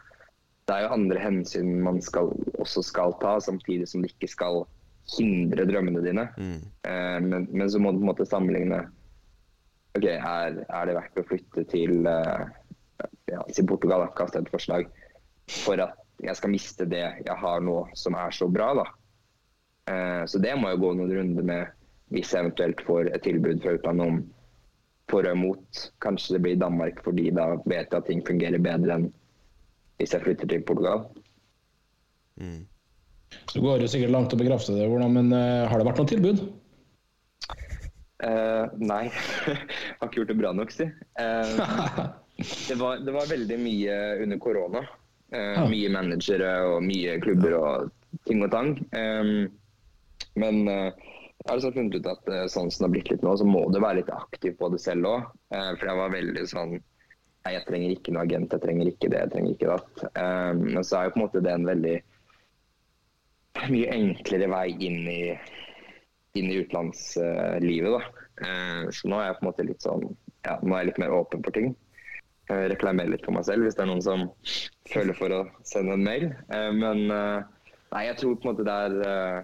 det 0.67 0.75
er 0.75 0.83
jo 0.83 0.95
andre 0.97 1.21
hensyn 1.23 1.77
man 1.83 2.01
skal, 2.03 2.33
også 2.59 2.83
skal 2.83 3.15
ta, 3.21 3.37
samtidig 3.43 3.87
som 3.87 4.03
det 4.03 4.11
ikke 4.13 4.29
skal 4.31 4.65
hindre 5.15 5.63
drømmene 5.69 6.03
dine. 6.03 6.27
Mm. 6.35 6.59
Eh, 6.89 7.17
men, 7.23 7.47
men 7.53 7.69
så 7.71 7.79
må 7.79 7.93
du 7.93 8.01
på 8.01 8.07
en 8.07 8.11
måte 8.11 8.27
sammenligne 8.27 8.85
Ok, 9.97 10.03
er, 10.05 10.59
er 10.61 10.83
det 10.85 10.93
verdt 10.93 11.17
å 11.17 11.23
flytte 11.25 11.63
til 11.71 12.05
eh, 12.05 12.41
ja, 13.31 13.39
si 13.49 13.63
Portugal, 13.65 14.03
kast 14.13 14.35
et 14.37 14.51
forslag, 14.51 14.91
for 15.63 15.81
at 15.81 15.95
jeg 16.21 16.37
skal 16.37 16.53
miste 16.53 16.85
det 16.89 17.01
jeg 17.01 17.37
har 17.41 17.63
nå 17.65 17.79
som 17.97 18.13
er 18.19 18.35
så 18.35 18.45
bra, 18.51 18.67
da. 18.77 18.85
Eh, 19.89 20.23
så 20.29 20.41
det 20.43 20.53
må 20.59 20.69
jeg 20.69 20.83
gå 20.83 20.91
noen 20.99 21.15
runder 21.17 21.47
med 21.49 21.73
hvis 22.13 22.29
jeg 22.35 22.45
eventuelt 22.45 22.83
får 22.85 23.09
et 23.09 23.25
tilbud 23.25 23.63
fra 23.63 23.73
utlandet 23.79 24.11
om 24.11 24.19
for 25.09 25.25
og 25.25 25.39
imot. 25.39 25.87
Kanskje 26.03 26.35
det 26.35 26.43
blir 26.45 26.61
Danmark, 26.61 27.01
fordi 27.03 27.31
da 27.35 27.55
vet 27.63 27.87
jeg 27.87 27.97
at 27.97 28.07
ting 28.11 28.21
fungerer 28.27 28.61
bedre 28.61 28.99
enn 28.99 29.09
hvis 29.97 30.13
jeg 30.13 30.23
flytter 30.23 30.49
til 30.49 30.63
Portugal. 30.67 31.05
Mm. 32.37 32.65
Du 33.53 33.59
går 33.63 33.81
jo 33.83 33.89
sikkert 33.91 34.13
langt 34.13 34.33
å 34.33 34.39
bekrefte 34.39 34.75
det, 34.77 34.87
men 34.87 35.33
eh, 35.35 35.65
har 35.67 35.79
det 35.79 35.87
vært 35.87 36.01
noe 36.01 36.09
tilbud? 36.09 36.45
Uh, 38.17 38.65
nei, 38.81 39.03
har 39.99 40.07
ikke 40.07 40.23
gjort 40.23 40.31
det 40.31 40.39
bra 40.39 40.53
nok, 40.57 40.71
si. 40.73 40.87
Uh, 41.19 42.07
det, 42.39 42.77
var, 42.79 43.03
det 43.05 43.13
var 43.13 43.29
veldig 43.29 43.59
mye 43.61 43.97
under 44.23 44.41
korona. 44.41 44.81
Uh, 45.33 45.53
ah. 45.61 45.67
Mye 45.69 45.91
managere 45.93 46.49
og 46.71 46.81
mye 46.87 47.17
klubber 47.21 47.57
og 47.59 48.19
ting 48.29 48.41
og 48.45 48.51
tang. 48.53 48.73
Um, 48.95 49.51
men 50.37 50.63
jeg 50.65 51.45
har 51.45 51.55
altså 51.55 51.71
funnet 51.73 51.99
ut 51.99 52.09
at 52.09 52.29
sånn 52.51 52.71
som 52.73 52.83
det 52.83 52.87
har 52.87 52.93
blitt 52.95 53.11
litt 53.13 53.25
nå, 53.25 53.35
så 53.37 53.45
må 53.45 53.63
du 53.73 53.77
være 53.81 54.01
litt 54.01 54.09
aktiv 54.13 54.55
på 54.57 54.69
det 54.73 54.79
selv 54.81 55.09
òg. 55.09 55.27
for 55.53 55.85
jeg 55.85 55.99
var 55.99 56.13
veldig 56.13 56.43
sånn 56.49 56.73
jeg 57.55 57.65
trenger 57.67 57.93
ikke 57.93 58.13
noe 58.13 58.25
agent, 58.27 58.53
jeg 58.53 58.63
trenger 58.63 58.91
ikke 58.91 59.09
det, 59.13 59.23
jeg 59.23 59.31
trenger 59.33 59.55
ikke 59.55 59.71
det. 59.71 60.11
Um, 60.19 60.61
men 60.75 60.85
så 60.85 60.99
er 60.99 61.07
jo 61.07 61.13
på 61.15 61.19
en 61.19 61.25
måte 61.25 61.43
det 61.45 61.53
en 61.53 61.67
veldig 61.67 61.95
mye 63.73 63.95
enklere 63.95 64.51
vei 64.53 64.67
inn 64.87 65.01
i 65.09 65.21
inn 66.37 66.51
i 66.53 66.59
utenlandslivet. 66.61 67.91
da. 67.95 68.01
Uh, 68.43 68.83
Så 68.93 69.09
nå 69.09 69.19
er 69.19 69.29
jeg 69.31 69.37
på 69.39 69.45
en 69.45 69.49
måte 69.49 69.65
litt 69.65 69.85
sånn, 69.85 70.07
ja, 70.45 70.57
nå 70.61 70.75
er 70.75 70.83
jeg 70.83 70.91
litt 70.91 71.03
mer 71.03 71.15
åpen 71.17 71.43
for 71.45 71.55
ting. 71.55 71.73
Jeg 72.47 72.71
reklamerer 72.71 73.11
litt 73.11 73.25
for 73.27 73.35
meg 73.35 73.43
selv 73.43 73.65
hvis 73.65 73.75
det 73.75 73.83
er 73.83 73.89
noen 73.89 74.03
som 74.05 74.27
føler 74.87 75.17
for 75.17 75.33
å 75.35 75.41
sende 75.67 75.97
en 75.97 76.05
mail. 76.05 76.29
Uh, 76.53 76.71
Men 76.75 77.05
uh, 77.11 77.41
nei, 77.93 78.05
jeg 78.07 78.19
tror 78.21 78.37
på 78.37 78.47
en 78.47 78.53
måte 78.53 78.67
det 78.67 78.77
er 78.87 78.97
eh, 79.07 79.39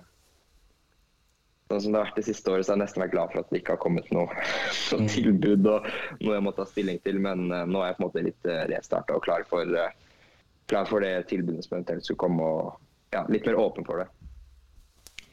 Sånn 1.71 1.81
som 1.85 1.93
det 1.93 1.99
har 1.99 2.09
vært 2.09 2.19
det 2.19 2.27
siste 2.27 2.51
året, 2.51 2.65
så 2.65 2.73
har 2.73 2.77
jeg 2.77 2.83
nesten 2.83 3.03
vært 3.05 3.13
glad 3.15 3.33
for 3.33 3.41
at 3.41 3.51
det 3.51 3.61
ikke 3.61 3.75
har 3.77 3.81
kommet 3.81 4.09
noe, 4.13 4.27
noe 4.93 5.09
tilbud 5.09 5.69
og 5.71 5.91
noe 6.21 6.37
jeg 6.37 6.45
må 6.45 6.55
ta 6.57 6.67
stilling 6.69 6.99
til. 7.05 7.19
Men 7.23 7.47
uh, 7.49 7.63
nå 7.65 7.81
er 7.81 7.91
jeg 7.91 7.99
på 7.99 8.03
en 8.03 8.07
måte 8.09 8.25
litt 8.29 8.49
uh, 8.49 8.63
restarta 8.71 9.17
og 9.17 9.25
klar 9.25 9.45
for, 9.49 9.69
uh, 9.77 9.91
klar 10.71 10.89
for 10.89 11.05
det 11.05 11.15
tilbudet 11.31 11.65
som 11.65 11.79
eventuelt 11.79 12.07
skulle 12.07 12.25
komme. 12.25 12.43
og 12.43 12.81
ja, 13.13 13.25
litt 13.29 13.45
mer 13.45 13.59
åpen 13.61 13.85
for 13.85 14.01
det. 14.01 14.09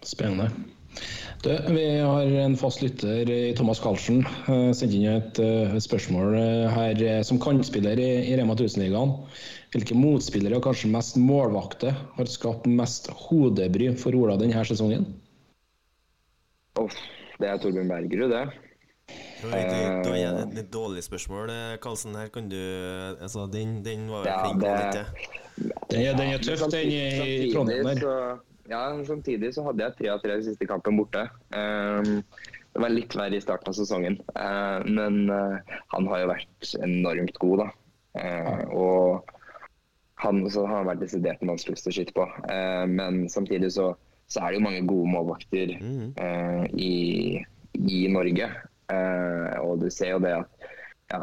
Spennende. 0.05 0.51
Du, 1.43 1.51
vi 1.73 1.85
har 1.99 2.27
en 2.43 2.57
fast 2.61 2.83
lytter 2.83 3.31
i 3.31 3.55
Thomas 3.57 3.81
Karlsen. 3.81 4.21
Uh, 4.49 4.73
Sendt 4.77 4.97
inn 4.97 5.07
et, 5.09 5.41
eh, 5.41 5.73
et 5.77 5.85
spørsmål 5.85 6.37
eh, 6.37 6.67
her 6.75 7.01
eh, 7.01 7.23
som 7.25 7.41
kantspiller 7.41 8.01
i, 8.01 8.11
i 8.29 8.37
Rema 8.37 8.57
1000-ligaen. 8.59 9.15
Hvilke 9.73 9.97
motspillere 9.97 10.59
og 10.59 10.67
kanskje 10.67 10.91
mest 10.93 11.17
målvakter 11.21 11.97
har 12.17 12.29
skapt 12.29 12.67
mest 12.69 13.09
hodebry 13.23 13.93
for 13.97 14.19
Ola 14.19 14.37
denne 14.41 14.65
sesongen? 14.67 15.07
Uff, 16.79 16.97
det 17.41 17.49
er 17.51 17.59
Torbjørn 17.59 17.89
Bergerud, 17.91 18.31
det. 18.31 18.43
Det 19.41 19.49
var 19.51 19.57
det 20.05 20.11
var 20.13 20.37
et 20.45 20.55
litt 20.55 20.69
dårlig 20.71 21.03
spørsmål, 21.03 21.51
eh, 21.51 21.79
Karlsen. 21.83 22.15
Her 22.15 22.29
kan 22.31 22.49
du 22.49 22.57
Altså, 23.21 23.49
den, 23.51 23.83
den 23.83 24.07
var 24.11 24.23
jo 24.23 24.31
Ja, 24.31 24.45
flink 24.45 24.61
det- 24.63 25.07
Den 25.91 26.17
den 26.17 26.29
er 26.35 26.39
tøff, 26.39 26.71
den 26.71 26.89
i, 26.89 27.49
i 27.49 27.53
Trondheim 27.53 27.85
der. 27.85 27.97
så, 27.97 28.39
ja, 28.71 29.05
samtidig 29.05 29.55
så 29.55 29.65
hadde 29.65 29.83
jeg 29.83 29.97
tre 29.99 30.09
av 30.09 30.21
tre 30.23 30.43
siste 30.43 30.67
kampen 30.67 30.97
borte. 30.97 31.29
Um, 31.53 32.23
det 32.73 32.81
var 32.85 32.89
litt 32.89 33.17
verre 33.17 33.35
i 33.35 33.41
starten 33.41 33.69
av 33.69 33.75
sesongen, 33.75 34.21
uh, 34.39 34.79
men 34.87 35.29
uh, 35.29 35.59
han 35.91 36.07
har 36.07 36.21
jo 36.21 36.29
vært 36.31 36.75
enormt 36.79 37.39
god, 37.43 37.59
da. 37.59 37.71
Uh, 38.15 38.65
og 38.71 39.25
han, 40.23 40.51
så 40.51 40.67
han 40.67 40.77
har 40.85 40.95
vært 40.95 41.03
desidert 41.03 41.43
vanskeligst 41.43 41.89
å 41.89 41.93
skyte 41.95 42.13
på. 42.17 42.27
Eh, 42.53 42.87
men 42.87 43.23
samtidig 43.33 43.73
så, 43.73 43.95
så 44.31 44.41
er 44.41 44.53
det 44.53 44.61
jo 44.61 44.67
mange 44.67 44.87
gode 44.87 45.11
målvakter 45.11 45.73
mm. 45.81 46.13
uh, 46.21 46.65
i, 46.79 47.43
i 47.75 48.01
Norge. 48.13 48.47
Uh, 48.91 49.59
og 49.65 49.83
du 49.83 49.89
ser 49.91 50.15
jo 50.15 50.23
det 50.23 50.37
at 50.39 50.69
ja, 51.11 51.19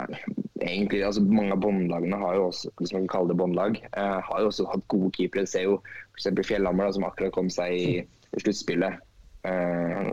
egentlig, 0.60 1.06
altså 1.08 1.22
Mange 1.24 1.56
av 1.56 1.62
båndlagene 1.64 2.20
har 2.20 2.36
jo 2.36 2.50
også, 2.50 2.72
hvis 2.80 2.92
man 2.92 3.06
kan 3.06 3.14
kalle 3.14 3.32
det 3.32 3.38
båndlag, 3.40 3.78
uh, 3.96 4.20
har 4.28 4.42
jo 4.44 4.50
også 4.52 4.68
hatt 4.74 4.84
gode 4.92 5.14
keepere. 5.16 5.46
Du 5.48 5.52
ser 5.52 5.64
jo 5.70 5.78
f.eks. 6.18 6.28
Fjellhammer, 6.50 6.90
da, 6.90 6.96
som 6.98 7.08
akkurat 7.08 7.36
kom 7.36 7.52
seg 7.54 7.76
i, 7.78 7.92
i 8.04 8.44
sluttspillet. 8.44 9.04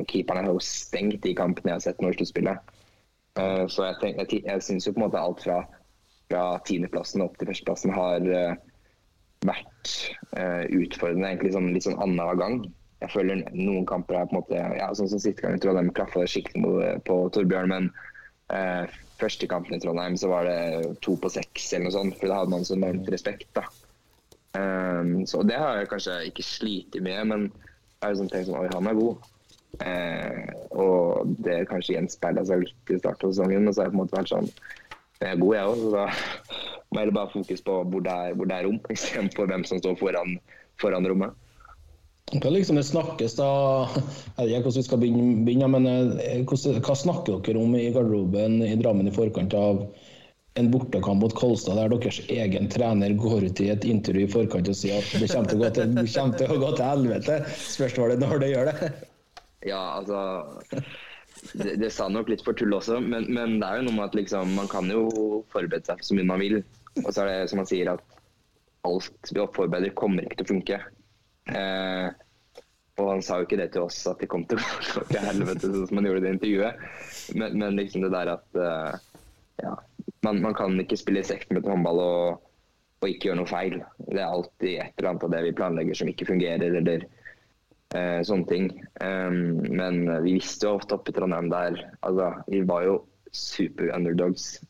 Keeperne 0.07 0.45
har 0.47 0.53
jo 0.55 0.61
stengt 0.63 1.25
de 1.25 1.33
kampene 1.35 1.73
jeg 1.73 1.81
har 1.81 1.83
sett 1.89 2.03
nå 2.05 2.13
i 2.13 2.15
sluttspillet. 2.15 2.75
Så 3.35 3.87
jeg, 3.89 3.97
tenk, 3.99 4.21
jeg, 4.21 4.45
jeg 4.45 4.63
syns 4.63 4.87
jo 4.87 4.93
på 4.95 5.01
en 5.01 5.07
måte 5.09 5.19
alt 5.19 5.43
fra, 5.43 5.57
fra 6.29 6.43
tiendeplassen 6.69 7.25
opp 7.25 7.35
til 7.41 7.51
førsteplassen 7.51 7.97
har 7.97 8.29
vært 9.45 9.93
uh, 10.39 10.65
utfordrende 10.73 11.31
egentlig 11.31 11.53
sånn, 11.55 11.71
litt 11.75 11.87
sånn 11.87 12.01
annenhver 12.01 12.41
gang. 12.41 12.59
Jeg 13.03 13.13
føler 13.13 13.43
noen 13.53 13.87
kamper 13.89 14.17
er 14.17 14.29
på 14.31 14.37
en 14.37 14.41
måte 14.41 14.61
ja, 14.79 14.91
sånn 14.97 15.11
som 15.11 15.21
siste 15.21 15.43
gang 15.43 15.57
i 15.59 15.63
Trondheim 15.63 15.91
klaffa 15.97 16.23
det 16.23 16.31
skikkelig 16.33 16.63
mot- 16.63 17.03
på 17.09 17.17
Torbjørn, 17.35 17.73
men 17.73 17.89
eh, 18.55 18.87
første 19.21 19.49
kampen 19.51 19.77
i 19.77 19.81
Trondheim 19.83 20.17
så 20.21 20.31
var 20.33 20.49
det 20.49 20.95
to 21.05 21.17
på 21.21 21.31
seks 21.33 21.73
eller 21.73 21.89
noe 21.89 21.97
sånt, 21.99 22.17
for 22.21 22.31
da 22.31 22.41
hadde 22.41 22.55
man 22.55 22.65
så 22.65 22.79
enormt 22.79 23.11
respekt. 23.13 23.51
da. 23.59 23.67
Um, 24.55 25.27
så 25.27 25.43
det 25.43 25.59
har 25.59 25.81
jeg 25.81 25.91
kanskje 25.91 26.19
ikke 26.31 26.47
slitt 26.47 26.99
med, 27.03 27.27
men 27.27 27.47
jeg 27.51 28.07
har 28.07 28.19
sånn 28.21 28.31
tenkt 28.31 28.47
sånn 28.47 28.61
Oi, 28.61 28.69
han 28.71 28.91
er 28.91 28.99
god. 28.99 29.31
Eh, 29.83 30.51
og 30.79 31.33
det 31.43 31.65
kanskje 31.67 31.97
gjenspeila 31.97 32.45
seg 32.47 32.63
litt 32.63 32.93
i 32.95 32.99
starten 33.01 33.27
av 33.27 33.35
sesongen, 33.35 33.65
men 33.67 33.75
så 33.75 33.83
har 33.83 33.89
jeg 33.89 33.95
på 33.95 33.99
en 33.99 34.03
måte 34.05 34.19
vært 34.21 34.31
sånn 34.31 34.51
Jeg 35.19 35.31
er 35.33 35.41
god, 35.41 35.55
jeg 35.57 35.71
òg, 35.71 35.81
så 35.81 35.91
da 35.95 36.05
må 36.95 37.03
jeg 37.03 37.15
bare 37.17 37.33
fokus 37.33 37.65
på 37.67 37.79
hvor 37.91 38.05
det 38.07 38.15
er, 38.27 38.37
hvor 38.39 38.51
det 38.51 38.59
er 38.59 38.69
rom, 38.69 38.79
istedenfor 38.95 39.51
hvem 39.51 39.65
som 39.67 39.81
står 39.83 39.97
foran, 39.99 40.37
foran 40.83 41.09
rommet. 41.11 41.35
Hva 42.33 42.51
liksom 42.51 42.79
det 42.79 42.87
snakkes 42.89 43.37
da 43.37 43.49
Jeg 44.39 44.49
vet 44.49 44.55
ikke 44.57 44.62
hvordan 44.64 44.79
vi 44.79 44.87
skal 44.87 45.03
begynne, 45.03 45.68
men 45.75 45.87
eh, 45.91 46.41
hva 46.49 46.97
snakker 46.97 47.43
dere 47.45 47.61
om 47.61 47.77
i 47.77 47.91
garderoben 47.95 48.62
i 48.64 48.75
Drammen 48.81 49.11
i 49.11 49.14
forkant 49.14 49.55
av 49.59 49.85
en 50.55 50.70
bortekamp 50.70 51.20
mot 51.20 51.35
Kolstad, 51.35 51.77
der 51.77 51.91
deres 51.91 52.20
egen 52.31 52.68
trener 52.70 53.14
går 53.18 53.49
ut 53.51 53.61
i 53.61 53.70
et 53.72 53.85
intervju 53.85 54.29
i 54.29 54.31
forkant 54.31 54.70
og 54.70 54.79
sier 54.79 55.01
at 55.03 55.16
det 55.18 55.29
kommer 55.33 55.51
til 55.51 55.59
å 55.59 55.64
gå 55.64 55.70
til, 55.75 56.55
å 56.55 56.61
gå 56.62 56.70
til 56.79 56.87
helvete? 56.87 57.41
Spørsmålet 57.59 58.22
når 58.22 58.43
det 58.43 58.51
gjør 58.53 58.70
det. 58.70 58.93
Ja, 59.66 59.83
altså 59.99 60.20
det, 61.59 61.75
det 61.83 61.91
sa 61.93 62.07
nok 62.12 62.31
litt 62.31 62.45
for 62.47 62.57
tull 62.57 62.75
også, 62.77 63.01
men, 63.03 63.27
men 63.35 63.59
det 63.59 63.68
er 63.68 63.81
jo 63.81 63.89
noe 63.89 63.99
med 63.99 64.07
at 64.07 64.18
liksom, 64.18 64.55
man 64.57 64.70
kan 64.70 64.91
jo 64.93 65.09
forberede 65.53 65.85
seg 65.91 66.05
så 66.07 66.16
mye 66.16 66.31
man 66.31 66.43
vil. 66.45 66.61
Og 67.03 67.11
så 67.11 67.25
er 67.25 67.33
det 67.33 67.51
som 67.51 67.61
man 67.61 67.68
sier 67.68 67.91
at 67.97 68.20
alt 68.87 69.33
vi 69.33 69.49
forbereder 69.57 69.97
kommer 69.99 70.27
ikke 70.27 70.39
til 70.39 70.47
å 70.47 70.53
funke. 70.55 70.81
Eh, 71.51 72.07
og 72.95 73.09
han 73.11 73.25
sa 73.27 73.41
jo 73.41 73.49
ikke 73.49 73.59
det 73.59 73.73
til 73.75 73.89
oss 73.89 73.99
at 74.07 74.21
de 74.23 74.29
kom 74.31 74.45
til 74.49 74.61
å 74.61 74.69
gå 74.95 75.03
til 75.11 75.25
helvete, 75.25 75.67
sånn 75.67 75.89
som 75.91 75.99
han 75.99 76.09
gjorde 76.09 76.23
i 76.23 76.27
det 76.27 76.35
intervjuet. 76.37 76.85
Men, 77.41 77.59
men 77.59 77.79
liksom 77.81 78.05
det 78.07 78.13
der 78.15 78.31
at 78.37 78.61
eh, 78.61 78.99
ja, 79.65 79.75
man, 80.27 80.43
man 80.45 80.55
kan 80.57 80.79
ikke 80.81 80.99
spille 81.01 81.25
seksmeter 81.27 81.75
håndball 81.75 82.03
og, 82.05 82.45
og 83.03 83.11
ikke 83.11 83.31
gjøre 83.31 83.41
noe 83.43 83.51
feil. 83.51 83.81
Det 84.07 84.21
er 84.21 84.29
alltid 84.29 84.77
et 84.77 84.95
eller 84.99 85.11
annet 85.11 85.27
av 85.27 85.35
det 85.35 85.43
vi 85.49 85.57
planlegger 85.59 86.01
som 86.01 86.13
ikke 86.13 86.29
fungerer, 86.31 86.79
eller 86.81 87.09
eh, 87.99 88.21
sånne 88.27 88.51
ting. 88.51 88.71
Um, 89.03 89.59
men 89.75 90.05
vi 90.27 90.39
visste 90.39 90.69
jo 90.69 90.79
ofte 90.79 90.99
oppe 90.99 91.13
i 91.13 91.17
Trondheim 91.19 91.51
der 91.53 91.81
altså, 92.07 92.31
Vi 92.47 92.63
var 92.69 92.87
jo 92.87 93.01
super 93.35 93.91
underdogs. 93.97 94.63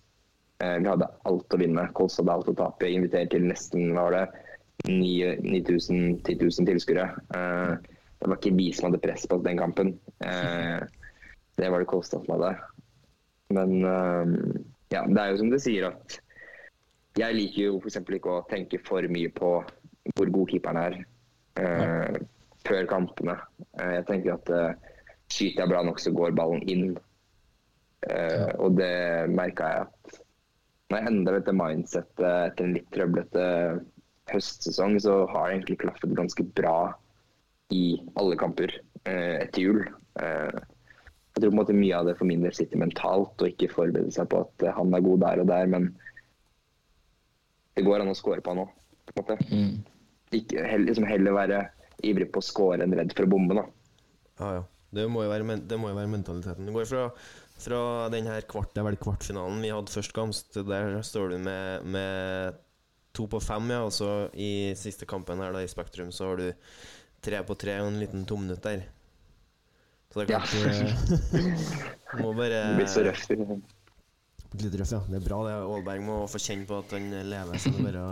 Eh, 0.62 0.79
vi 0.81 0.89
hadde 0.89 1.11
alt 1.29 1.55
å 1.55 1.61
vinne. 1.61 1.91
Kolstad 1.97 2.25
hadde 2.25 2.39
alt 2.39 2.53
å 2.55 2.59
tape. 2.62 2.89
Invitert 2.89 3.33
til 3.35 3.47
nesten 3.51 3.93
var 3.97 4.14
det, 4.16 4.25
9000-10 4.89 6.37
000 6.41 6.68
tilskuere. 6.68 7.07
Eh, 7.37 7.74
det 8.20 8.30
var 8.30 8.39
ikke 8.41 8.57
vi 8.57 8.70
som 8.72 8.89
hadde 8.89 9.03
press 9.05 9.26
på 9.28 9.39
den 9.45 9.59
kampen. 9.61 9.95
Eh, 10.24 10.80
det 11.59 11.70
var 11.70 11.82
det 11.82 11.89
Kolstad 11.91 12.24
som 12.24 12.35
hadde. 12.37 12.53
Men 13.55 13.74
eh, 13.85 14.61
ja, 14.95 15.05
det 15.09 15.20
er 15.20 15.32
jo 15.32 15.41
som 15.43 15.51
du 15.53 15.59
sier 15.61 15.89
at 15.91 16.18
jeg 17.20 17.37
liker 17.37 17.68
jo 17.68 17.76
f.eks. 17.78 18.01
ikke 18.03 18.32
å 18.41 18.45
tenke 18.51 18.80
for 18.82 19.07
mye 19.12 19.30
på 19.35 19.51
hvor 20.16 20.30
god 20.35 20.51
keeperen 20.51 20.80
er 20.80 20.97
eh, 21.61 22.16
før 22.66 22.89
kampene. 22.91 23.37
Jeg 23.78 24.07
tenker 24.09 24.35
at 24.35 24.51
eh, 24.53 24.72
skyter 25.30 25.62
jeg 25.64 25.70
bra 25.70 25.82
nok, 25.87 26.01
så 26.03 26.12
går 26.14 26.35
ballen 26.37 26.64
inn. 26.68 26.91
Eh, 28.09 28.51
Og 28.61 28.74
det 28.76 29.30
merka 29.32 29.70
jeg 29.70 29.87
at 29.87 30.20
når 30.91 30.99
jeg 31.01 31.09
endra 31.11 31.39
dette 31.39 31.55
mindsettet 31.57 32.26
etter 32.28 32.66
en 32.66 32.74
litt 32.76 32.91
trøblete 32.93 33.45
høstsesong, 34.33 34.97
så 35.03 35.25
har 35.31 35.49
det 35.49 35.59
egentlig 35.59 35.81
klaffet 35.83 36.14
ganske 36.16 36.47
bra 36.57 36.79
i 37.75 37.99
alle 38.20 38.39
kamper 38.41 38.72
eh, 39.05 39.43
etter 39.45 39.64
jul. 39.64 39.83
Eh, 40.20 40.62
jeg 41.35 41.43
tror 41.43 41.51
på 41.51 41.55
en 41.57 41.61
måte 41.61 41.77
mye 41.77 41.99
av 41.99 42.09
det 42.09 42.16
for 42.18 42.29
min 42.29 42.45
del 42.45 42.55
sitter 42.57 42.81
mentalt, 42.81 43.35
og 43.41 43.51
ikke 43.51 43.72
forberede 43.72 44.14
seg 44.14 44.29
på 44.33 44.45
at 44.45 44.66
eh, 44.66 44.75
han 44.77 44.95
er 44.95 45.05
god 45.05 45.25
der 45.25 45.43
og 45.45 45.51
der, 45.51 45.70
men 45.70 45.91
det 47.75 47.87
går 47.87 48.05
an 48.05 48.12
å 48.12 48.18
score 48.18 48.45
på 48.45 48.55
han 48.55 48.64
òg, 48.66 48.77
på 49.11 49.16
en 49.16 49.25
måte. 49.25 49.39
Ikke, 50.35 50.62
heller, 50.62 50.87
liksom 50.89 51.09
heller 51.09 51.37
være 51.37 51.64
ivrig 52.07 52.31
på 52.33 52.41
å 52.43 52.47
score 52.47 52.85
enn 52.85 52.95
redd 52.95 53.14
for 53.16 53.27
å 53.27 53.33
bombe, 53.35 53.59
da. 53.59 53.66
Ja, 54.41 54.53
ja. 54.61 54.62
Det 54.95 55.09
må 55.11 55.25
jo 55.25 55.31
være, 55.33 55.57
det 55.66 55.77
må 55.81 55.89
jo 55.91 55.97
være 55.97 56.11
mentaliteten. 56.12 56.68
Du 56.68 56.75
går 56.75 56.87
fra, 56.87 57.09
fra 57.59 57.81
den 58.14 58.29
her 58.31 58.45
kvart, 58.47 58.70
det 58.75 58.83
er 58.83 58.87
vel 58.87 58.99
kvartfinalen 59.03 59.62
vi 59.64 59.72
hadde 59.75 59.91
først 59.91 60.53
til 60.55 60.68
der 60.68 61.01
står 61.03 61.35
du 61.35 61.39
med, 61.43 61.89
med 61.97 62.61
to 63.14 63.28
på 63.30 63.40
fem, 63.42 63.70
ja. 63.74 63.82
Og 63.86 63.92
så 63.94 64.10
i 64.34 64.74
siste 64.78 65.08
kampen 65.08 65.42
her 65.42 65.54
da 65.54 65.62
i 65.64 65.70
Spektrum 65.70 66.10
så 66.14 66.32
har 66.32 66.42
du 66.42 66.48
tre 67.24 67.40
på 67.46 67.56
tre 67.58 67.78
og 67.82 67.92
en 67.92 68.00
liten 68.02 68.26
tomminutt 68.28 68.64
der. 68.66 68.84
Så 70.12 70.22
det 70.22 70.28
er 70.28 70.34
klart 70.36 70.52
Du 72.14 72.20
må 72.22 72.34
bare 72.36 72.60
Det 72.70 72.76
blir 72.78 72.90
så. 72.90 73.02
Litt 74.54 74.76
røff, 74.78 74.92
ja. 74.94 75.00
Det 75.10 75.18
er 75.18 75.24
bra, 75.24 75.40
det. 75.48 75.54
Aalberg 75.66 76.04
må 76.06 76.18
få 76.30 76.38
kjenne 76.38 76.68
på 76.68 76.78
at 76.78 76.92
han 76.94 77.08
lever. 77.26 77.58
Så 77.58 77.72
det 77.74 77.80
er 77.80 77.88
bare 77.88 78.04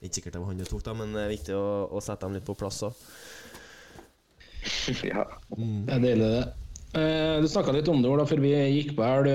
Ikke 0.00 0.14
sikkert 0.20 0.36
det 0.38 0.40
var 0.44 0.52
han 0.52 0.62
du 0.62 0.68
tok, 0.68 0.84
da, 0.86 0.94
men 0.96 1.12
det 1.12 1.24
er 1.26 1.34
viktig 1.34 1.56
å, 1.58 1.66
å 1.92 2.04
sette 2.04 2.24
dem 2.24 2.38
litt 2.38 2.46
på 2.48 2.56
plass 2.56 2.80
òg. 2.88 3.02
Ja. 5.04 5.26
Jeg 5.58 6.00
deler 6.00 6.38
det. 6.38 6.44
Eh, 6.94 7.40
du 7.42 7.48
snakka 7.48 7.72
litt 7.74 7.88
om 7.90 8.02
det 8.04 8.06
Ola, 8.06 8.22
før 8.22 8.38
vi 8.44 8.52
gikk 8.54 8.92
har 9.00 9.26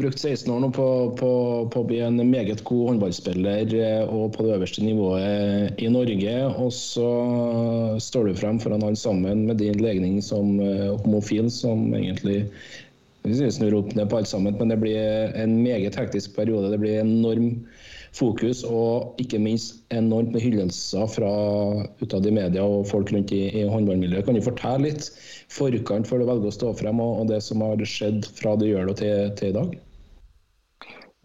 brukt 0.00 0.22
16 0.22 0.48
år 0.48 0.62
nå 0.64 0.70
på, 0.72 0.86
på, 1.20 1.32
på 1.68 1.82
å 1.82 1.88
bli 1.90 1.98
en 2.00 2.16
meget 2.30 2.62
god 2.64 2.94
håndballspiller 2.94 3.74
eh, 3.76 4.08
og 4.08 4.32
på 4.32 4.46
det 4.46 4.54
øverste 4.54 4.84
nivået 4.84 5.76
i 5.76 5.90
Norge. 5.92 6.36
Og 6.56 6.72
så 6.72 7.10
står 8.00 8.30
du 8.30 8.40
frem 8.40 8.60
foran 8.62 8.86
han 8.86 8.96
sammen 8.96 9.44
med 9.50 9.60
din 9.60 9.76
legning 9.84 10.22
som 10.24 10.56
eh, 10.56 10.94
homofil, 11.04 11.50
som 11.52 11.90
egentlig 11.92 12.46
vi 13.26 13.50
snur 13.52 13.82
opp 13.82 13.92
ned 13.98 14.08
på 14.08 14.22
alt 14.22 14.30
sammen, 14.30 14.56
men 14.56 14.72
det 14.72 14.80
blir 14.80 15.36
en 15.36 15.58
meget 15.60 15.98
hektisk 16.00 16.32
periode. 16.38 16.70
Det 16.72 16.80
blir 16.80 17.02
enorm 17.02 17.50
fokus 18.16 18.62
og 18.64 19.18
ikke 19.20 19.40
minst 19.42 19.82
enormt 19.94 20.32
med 20.32 20.40
hyllelser 20.44 21.08
fra 21.12 21.32
utad 22.00 22.26
i 22.26 22.34
media 22.34 22.64
og 22.64 22.86
folk 22.88 23.12
rundt 23.12 23.34
i, 23.36 23.42
i 23.52 23.66
håndballmiljøet. 23.68 24.24
Kan 24.26 24.38
du 24.38 24.44
fortelle 24.44 24.88
litt 24.88 25.10
forkant 25.52 26.08
før 26.08 26.22
du 26.22 26.30
velger 26.30 26.50
å 26.50 26.56
stå 26.56 26.72
frem, 26.80 27.02
og, 27.02 27.20
og 27.22 27.32
det 27.32 27.42
som 27.44 27.64
har 27.64 27.84
skjedd 27.84 28.28
fra 28.38 28.56
du 28.56 28.68
gjør 28.70 28.90
det 28.90 28.98
til, 29.02 29.34
til 29.40 29.52
i 29.52 29.58
dag? 29.58 29.76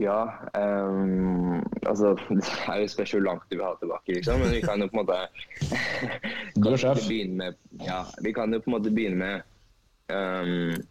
Ja, 0.01 0.21
um, 0.57 1.61
altså 1.85 2.15
Det 2.29 2.41
er 2.67 2.79
jo 2.81 2.87
spørs 2.89 3.11
hvor 3.13 3.21
langt 3.21 3.43
du 3.51 3.57
vil 3.57 3.65
ha 3.67 3.75
tilbake, 3.79 4.15
liksom. 4.15 4.41
Men 4.41 4.55
vi 4.55 4.61
kan 4.65 4.81
jo 4.81 4.87
på 4.89 4.97
en 4.97 5.03
måte 5.05 6.77
sjef. 6.81 7.03
begynne 7.09 7.37
med, 7.37 7.59
ja, 7.85 8.01
Vi 8.25 8.33
kan 8.33 8.53
jo 8.53 8.63
på 8.63 8.71
en 8.71 8.77
måte 8.79 8.93
begynne 8.93 9.19
med 9.21 10.15
ehm, 10.15 10.81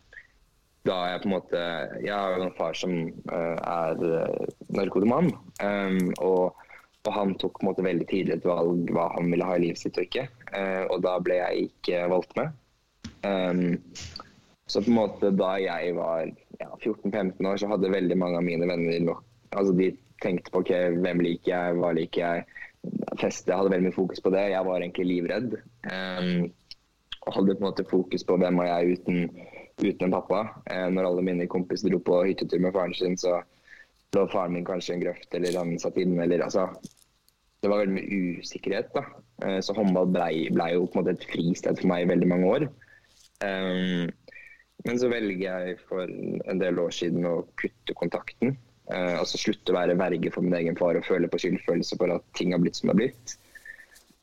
da 0.88 0.96
jeg 1.10 1.22
på 1.22 1.28
en 1.28 1.34
måte 1.34 1.60
Jeg 2.00 2.14
har 2.14 2.36
jo 2.36 2.46
en 2.46 2.56
far 2.56 2.76
som 2.78 2.94
uh, 3.32 3.56
er 3.58 4.00
uh, 4.00 4.50
narkoman. 4.76 5.30
Um, 5.60 6.12
og, 6.24 6.56
og 7.04 7.12
han 7.16 7.34
tok 7.40 7.58
på 7.58 7.64
en 7.64 7.70
måte 7.70 7.84
veldig 7.84 8.06
tidlig 8.08 8.38
et 8.38 8.48
valg 8.48 8.92
hva 8.94 9.10
han 9.16 9.28
ville 9.32 9.46
ha 9.46 9.58
i 9.58 9.64
livet 9.66 9.82
sitt 9.82 9.98
og 10.00 10.08
ikke. 10.08 10.28
Uh, 10.54 10.86
og 10.88 11.02
da 11.04 11.18
ble 11.24 11.40
jeg 11.40 11.70
ikke 11.70 12.04
valgt 12.12 12.36
med. 12.40 12.56
Um, 13.26 13.80
så 14.70 14.80
på 14.80 14.92
en 14.92 15.00
måte 15.00 15.32
da 15.34 15.56
jeg 15.60 15.96
var 15.98 16.28
ja, 16.60 16.70
14-15 16.78 17.48
år, 17.48 17.58
så 17.58 17.68
hadde 17.72 17.92
veldig 17.92 18.16
mange 18.20 18.38
av 18.38 18.46
mine 18.46 18.68
venner 18.70 19.02
nok 19.04 19.26
Altså 19.50 19.72
de 19.74 19.88
tenkte 20.22 20.52
på 20.54 20.60
ok, 20.62 20.68
hvem 21.02 21.20
liker 21.26 21.50
jeg, 21.50 21.78
hva 21.80 21.88
liker 21.96 22.20
jeg. 22.22 22.58
Feste, 23.18 23.50
jeg 23.50 23.58
hadde 23.58 23.72
veldig 23.72 23.88
mye 23.88 23.96
fokus 23.96 24.22
på 24.22 24.30
det. 24.30 24.44
Jeg 24.52 24.62
var 24.68 24.78
egentlig 24.78 25.06
livredd. 25.08 25.56
Um, 25.90 26.44
og 27.26 27.34
hadde 27.34 27.56
på 27.56 27.64
en 27.64 27.66
måte 27.66 27.86
fokus 27.90 28.22
på 28.28 28.36
hvem 28.38 28.60
var 28.62 28.68
jeg 28.68 29.00
uten, 29.00 29.24
uten 29.84 30.08
en 30.08 30.14
pappa. 30.14 30.42
Eh, 30.70 30.86
når 30.92 31.08
alle 31.08 31.24
mine 31.26 31.48
kompiser 31.50 31.90
dro 31.90 32.00
på 32.04 32.22
hyttetur 32.28 32.62
med 32.62 32.74
faren 32.76 32.94
sin, 32.96 33.18
så 33.20 33.40
lå 34.16 34.26
faren 34.32 34.56
min 34.56 34.66
kanskje 34.66 34.94
i 34.94 34.98
en 34.98 35.04
grøft, 35.04 35.34
eller 35.34 35.58
han 35.58 35.76
satt 35.82 36.00
inne, 36.00 36.24
eller 36.24 36.46
altså 36.46 36.70
Det 37.60 37.68
var 37.68 37.82
veldig 37.82 37.92
mye 37.92 38.38
usikkerhet, 38.40 38.86
da. 38.94 39.02
Eh, 39.44 39.58
så 39.60 39.74
håndball 39.76 40.08
blei 40.14 40.46
ble 40.48 40.70
jo 40.72 40.86
på 40.86 40.96
en 40.96 41.02
måte 41.02 41.12
et 41.18 41.26
fristed 41.28 41.76
for 41.76 41.90
meg 41.90 42.06
i 42.06 42.08
veldig 42.08 42.28
mange 42.30 42.48
år. 42.48 42.64
Um, 43.44 44.08
men 44.88 45.00
så 45.00 45.10
velger 45.12 45.42
jeg 45.44 45.76
for 45.88 46.08
en 46.08 46.60
del 46.60 46.80
år 46.80 46.94
siden 46.96 47.26
å 47.28 47.34
kutte 47.60 47.96
kontakten. 47.98 48.56
Eh, 48.90 49.16
altså 49.20 49.38
slutte 49.38 49.74
å 49.74 49.76
være 49.76 49.98
verge 50.00 50.32
for 50.34 50.46
min 50.46 50.56
egen 50.56 50.78
far 50.78 50.96
og 50.98 51.06
føle 51.06 51.28
på 51.30 51.38
skyldfølelse 51.42 51.98
for 52.00 52.16
at 52.16 52.24
ting 52.38 52.54
har 52.54 52.62
blitt 52.62 52.80
som 52.80 52.88
det 52.88 52.94
har 52.94 53.00
blitt. 53.02 53.36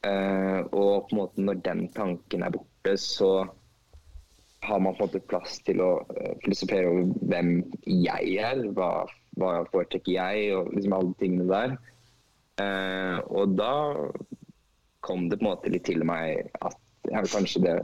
Eh, 0.07 0.59
og 0.71 1.07
på 1.07 1.13
en 1.13 1.21
måte 1.21 1.45
når 1.45 1.61
den 1.65 1.85
tanken 1.95 2.45
er 2.45 2.53
borte, 2.55 2.97
så 3.01 3.31
har 4.65 4.79
man 4.79 4.95
på 4.95 5.03
en 5.03 5.09
måte 5.09 5.23
plass 5.29 5.59
til 5.65 5.81
å 5.83 5.91
eh, 6.15 6.33
filosofere 6.43 6.89
over 6.89 7.29
hvem 7.29 7.51
jeg 7.85 8.37
er, 8.41 8.63
hva, 8.77 9.05
hva 9.37 9.51
foretrekker 9.71 10.15
jeg, 10.15 10.49
og 10.57 10.73
liksom 10.75 10.97
alle 10.97 11.13
tingene 11.21 11.47
der. 11.51 11.77
Uh, 12.57 13.21
og 13.37 13.53
da 13.53 13.73
kom 15.05 15.27
det 15.29 15.37
på 15.37 15.45
en 15.45 15.51
måte 15.51 15.69
litt 15.69 15.85
til 15.85 16.01
meg 16.07 16.47
at 16.65 16.77
ja, 17.11 17.21
kanskje 17.21 17.61
det, 17.67 17.75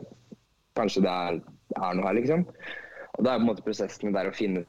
kanskje 0.77 1.03
det 1.05 1.11
er, 1.13 1.37
er 1.77 1.97
noe 1.99 2.07
her, 2.07 2.17
liksom. 2.17 2.47
Og 3.13 3.19
da 3.21 3.35
er 3.35 3.37
på 3.37 3.45
en 3.45 3.51
måte 3.51 3.65
prosessen 3.65 4.15
der 4.15 4.31
å 4.31 4.37
finne 4.37 4.65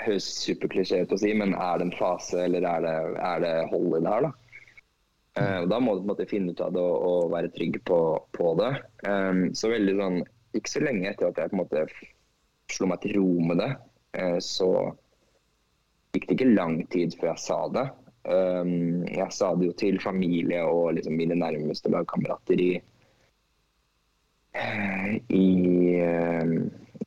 Høres 0.00 0.24
superklisjé 0.40 1.02
ut 1.04 1.10
å 1.12 1.16
si, 1.20 1.32
men 1.36 1.50
er 1.60 1.80
det 1.80 1.88
en 1.88 1.96
fase, 1.98 2.38
eller 2.46 2.64
er 2.64 2.84
det, 2.84 2.92
er 3.20 3.40
det 3.42 3.50
hold 3.68 3.90
i 3.98 3.98
det 4.04 4.12
her, 4.12 4.28
da? 4.28 4.30
Uh, 5.34 5.58
og 5.64 5.66
da 5.72 5.80
må 5.82 5.96
du 5.96 5.98
på 5.98 6.06
en 6.06 6.12
måte 6.12 6.28
finne 6.30 6.54
ut 6.54 6.62
av 6.62 6.76
det 6.76 6.80
og, 6.80 6.94
og 7.08 7.32
være 7.32 7.50
trygg 7.56 7.80
på, 7.88 7.98
på 8.36 8.52
det. 8.60 8.70
Um, 9.08 9.48
så 9.56 9.72
veldig 9.72 9.96
sånn 9.98 10.20
Ikke 10.54 10.70
så 10.70 10.82
lenge 10.84 11.10
etter 11.10 11.30
at 11.30 11.40
jeg 11.40 11.52
på 11.52 11.58
en 11.58 11.62
måte 11.64 11.86
slo 12.72 12.88
meg 12.90 13.02
til 13.02 13.18
ro 13.18 13.28
med 13.50 13.60
det, 13.60 13.72
eh, 14.18 14.38
så 14.42 14.70
gikk 16.14 16.28
det 16.28 16.38
ikke 16.38 16.54
lang 16.54 16.78
tid 16.94 17.16
før 17.18 17.32
jeg 17.32 17.44
sa 17.44 17.60
det. 17.74 17.86
Um, 18.24 19.02
jeg 19.04 19.28
sa 19.36 19.50
det 19.52 19.66
jo 19.68 19.72
til 19.76 19.98
familie 20.00 20.62
og 20.64 20.94
liksom 20.96 21.18
mine 21.18 21.36
nærmeste 21.36 21.90
lagkamerater 21.92 22.62
i 22.62 22.70
i 25.28 25.46
eh, 25.98 26.52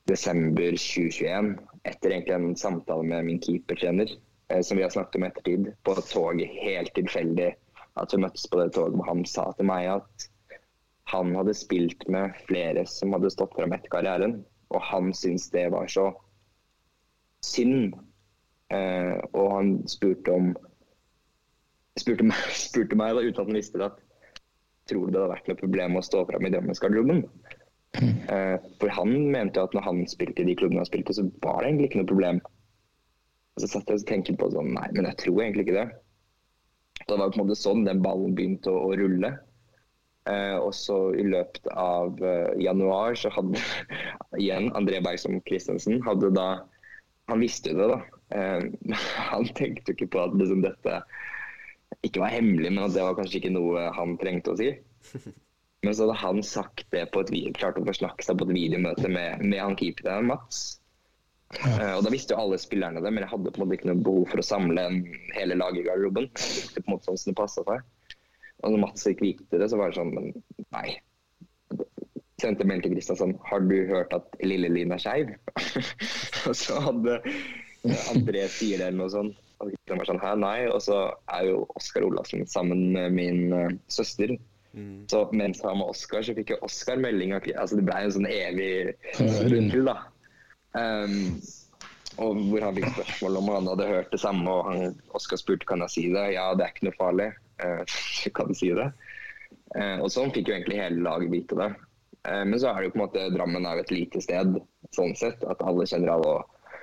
desember 0.04 0.76
2021, 0.76 1.54
etter 1.88 2.12
egentlig 2.12 2.34
en 2.34 2.56
samtale 2.56 3.06
med 3.08 3.24
min 3.24 3.40
keepertrener, 3.40 4.10
eh, 4.48 4.60
som 4.60 4.76
vi 4.76 4.84
har 4.84 4.92
snakket 4.92 5.16
om 5.16 5.24
i 5.24 5.30
ettertid, 5.30 5.70
på 5.82 5.94
et 5.96 6.10
tog 6.12 6.42
helt 6.42 6.94
tilfeldig. 6.94 7.54
At 7.98 8.12
vi 8.14 8.20
møttes 8.22 8.46
på 8.46 8.60
det 8.60 8.72
toget 8.76 8.94
hvor 8.98 9.08
han 9.08 9.24
sa 9.26 9.48
til 9.56 9.68
meg 9.70 9.88
at 9.96 10.28
han 11.08 11.34
hadde 11.36 11.56
spilt 11.56 12.04
med 12.12 12.36
flere 12.48 12.84
som 12.88 13.14
hadde 13.16 13.30
stått 13.32 13.54
fram 13.56 13.72
etter 13.72 13.92
karrieren, 13.92 14.42
og 14.74 14.82
han 14.84 15.12
syntes 15.16 15.48
det 15.54 15.68
var 15.72 15.88
så 15.88 16.10
synd. 17.44 17.96
Eh, 18.74 19.14
og 19.32 19.46
han 19.54 19.70
spurte 19.88 20.34
om 20.34 20.50
spurte 21.98 22.26
meg, 22.28 22.50
spurte 22.68 22.98
meg 22.98 23.16
da, 23.16 23.24
uten 23.24 23.40
at 23.40 23.48
han 23.48 23.56
visste 23.56 23.80
det, 23.80 23.88
at 23.88 24.04
tror 24.88 25.06
du 25.06 25.14
det 25.14 25.22
hadde 25.22 25.32
vært 25.32 25.48
noe 25.48 25.60
problem 25.62 25.96
å 25.98 26.04
stå 26.04 26.26
fram 26.28 26.44
i 26.44 26.52
Drammensgarderoben? 26.52 27.24
Eh, 27.98 28.56
for 28.80 28.92
han 28.92 29.14
mente 29.32 29.60
jo 29.60 29.68
at 29.68 29.74
når 29.76 29.86
han 29.86 30.04
spilte 30.10 30.44
i 30.44 30.48
de 30.50 30.56
klubbene 30.60 30.84
han 30.84 30.88
spilte, 30.90 31.16
så 31.16 31.24
var 31.44 31.62
det 31.62 31.72
egentlig 31.72 31.90
ikke 31.90 32.02
noe 32.02 32.12
problem. 32.12 32.40
Og 33.56 33.64
så 33.64 33.72
satt 33.72 33.90
jeg 33.90 34.02
og 34.02 34.08
tenkte 34.08 34.36
på 34.38 34.50
sånn, 34.52 34.74
nei, 34.76 34.86
men 34.94 35.08
jeg 35.08 35.20
tror 35.24 35.42
egentlig 35.42 35.66
ikke 35.66 35.80
det. 35.80 35.88
Så 37.00 37.14
det 37.14 37.20
var 37.22 37.32
på 37.32 37.38
en 37.38 37.46
måte 37.46 37.58
sånn 37.58 37.86
den 37.86 38.02
ballen 38.04 38.36
begynte 38.36 38.72
å, 38.72 38.90
å 38.90 38.96
rulle. 38.98 39.32
Eh, 40.28 40.56
og 40.60 40.74
så 40.76 40.96
i 41.16 41.24
løpet 41.24 41.68
av 41.72 42.18
eh, 42.20 42.58
januar 42.60 43.16
så 43.16 43.30
hadde 43.32 43.60
igjen 44.42 44.68
André 44.76 45.00
Bergsom 45.04 45.38
Christensen 45.48 46.02
hadde 46.04 46.34
da 46.36 46.48
Han 47.28 47.42
visste 47.44 47.74
jo 47.74 47.80
det, 47.80 47.88
da. 47.92 47.98
Eh, 48.36 48.94
han 49.32 49.50
tenkte 49.56 49.92
jo 49.92 49.98
ikke 49.98 50.12
på 50.14 50.22
at 50.26 50.36
liksom, 50.36 50.62
dette 50.64 51.02
ikke 52.06 52.22
var 52.22 52.32
hemmelig, 52.32 52.70
men 52.72 52.84
at 52.86 52.94
det 52.94 53.04
var 53.04 53.16
kanskje 53.18 53.40
ikke 53.42 53.52
noe 53.52 53.88
han 53.96 54.16
trengte 54.20 54.54
å 54.54 54.58
si. 54.60 54.72
Men 55.86 55.94
så 55.94 56.08
hadde 56.08 56.18
han 56.18 56.40
sagt 56.42 56.88
det 56.90 57.04
på 57.14 57.20
et 57.22 57.30
klart 57.54 57.76
å 57.78 57.84
forsnakke 57.86 58.24
seg 58.26 58.40
på 58.40 58.48
et 58.48 58.56
videomøte 58.56 59.06
med, 59.12 59.44
med 59.44 59.60
han 59.62 59.76
keeperen 59.78 60.26
Mats. 60.26 60.80
Eh, 61.54 61.92
og 61.94 62.02
da 62.04 62.10
visste 62.12 62.34
jo 62.34 62.42
alle 62.42 62.58
spillerne 62.60 63.00
det, 63.00 63.12
men 63.14 63.22
jeg 63.24 63.30
hadde 63.30 63.52
på 63.54 63.60
en 63.60 63.64
måte 63.64 63.78
ikke 63.78 63.88
noe 63.88 64.02
behov 64.04 64.26
for 64.32 64.42
å 64.42 64.48
samle 64.48 64.84
en 64.84 64.98
hele 65.36 65.56
laget 65.56 65.84
i 65.84 65.86
garderoben. 65.86 66.26
På 66.34 66.82
en 66.82 66.90
måte 66.90 67.08
sånn 67.08 67.20
som 67.22 67.30
det 67.30 67.38
passet 67.38 67.70
seg. 67.70 67.86
Og 68.64 68.74
når 68.74 68.82
Mats 68.82 69.06
ikke 69.06 69.28
likte 69.28 69.60
det, 69.60 69.70
så 69.70 69.78
var 69.78 69.92
det 69.92 70.00
sånn 70.00 70.14
Men 70.16 70.32
nei. 70.74 70.98
Sendte 72.38 72.66
melding 72.66 72.86
til 72.86 72.96
Kristiansand 72.96 73.36
sånn 73.36 73.48
Har 73.50 73.64
du 73.66 73.76
hørt 73.90 74.14
at 74.16 74.38
Lille-Linn 74.42 74.94
er 74.94 75.02
skeiv? 75.02 75.34
og 76.48 76.54
så 76.58 76.78
hadde 76.88 77.20
André 78.12 78.48
sier 78.50 78.80
det 78.80 78.90
eller 78.90 78.98
noe 79.04 79.12
sånt. 79.12 79.38
Og 79.62 79.72
Kristian 79.72 80.02
var 80.02 80.10
sånn 80.10 80.22
Hæ, 80.22 80.34
nei. 80.42 80.58
Og 80.70 80.82
så 80.84 81.00
er 81.34 81.50
jo 81.50 81.64
Oskar 81.78 82.06
Olafsen 82.06 82.46
sammen 82.50 82.90
med 82.94 83.14
min 83.14 83.42
uh, 83.54 83.68
søster. 83.90 84.36
Så 85.10 85.28
mens 85.32 85.60
han 85.62 85.72
var 85.72 85.78
med 85.80 85.90
Oskar, 85.90 86.22
så 86.22 86.34
fikk 86.36 86.52
jo 86.52 86.60
Oskar 86.66 87.00
melding 87.02 87.32
av 87.34 87.46
Altså 87.56 87.78
det 87.78 87.86
ble 87.88 87.98
en 88.04 88.14
sånn 88.14 88.28
evig 88.30 88.94
rundtur, 89.50 89.88
da. 89.88 89.96
Um, 90.76 91.38
og 92.22 92.38
hvor 92.50 92.66
han 92.66 92.76
fikk 92.76 92.90
spørsmål 92.92 93.40
om 93.40 93.50
han 93.54 93.70
hadde 93.72 93.88
hørt 93.88 94.12
det 94.12 94.20
samme, 94.22 94.52
og 94.52 95.16
Oskar 95.18 95.40
spurte 95.40 95.66
kan 95.68 95.82
jeg 95.86 95.94
si 95.94 96.04
det. 96.12 96.26
Ja, 96.36 96.50
det 96.54 96.66
er 96.66 96.74
ikke 96.74 96.88
noe 96.90 96.98
farlig. 96.98 97.28
Eh, 97.58 97.84
du 98.24 98.30
kan 98.30 98.54
si 98.54 98.70
det. 98.74 98.90
Eh, 99.76 99.96
og 100.00 100.10
sånn 100.12 100.32
fikk 100.34 100.50
jo 100.50 100.56
egentlig 100.56 100.80
hele 100.80 101.04
laget 101.04 101.32
vite 101.32 101.58
det. 101.58 101.68
Eh, 102.28 102.44
men 102.44 102.56
så 102.60 102.70
er 102.70 102.80
det 102.80 102.88
jo 102.88 102.94
på 102.94 103.00
en 103.00 103.04
måte 103.06 103.26
Drammen 103.34 103.66
er 103.66 103.78
jo 103.78 103.86
et 103.86 103.94
lite 103.94 104.22
sted 104.24 104.58
sånn 104.96 105.14
sett, 105.18 105.44
at 105.44 105.62
alle 105.64 105.86
kjenner 105.88 106.14
alle. 106.14 106.38
og, 106.38 106.74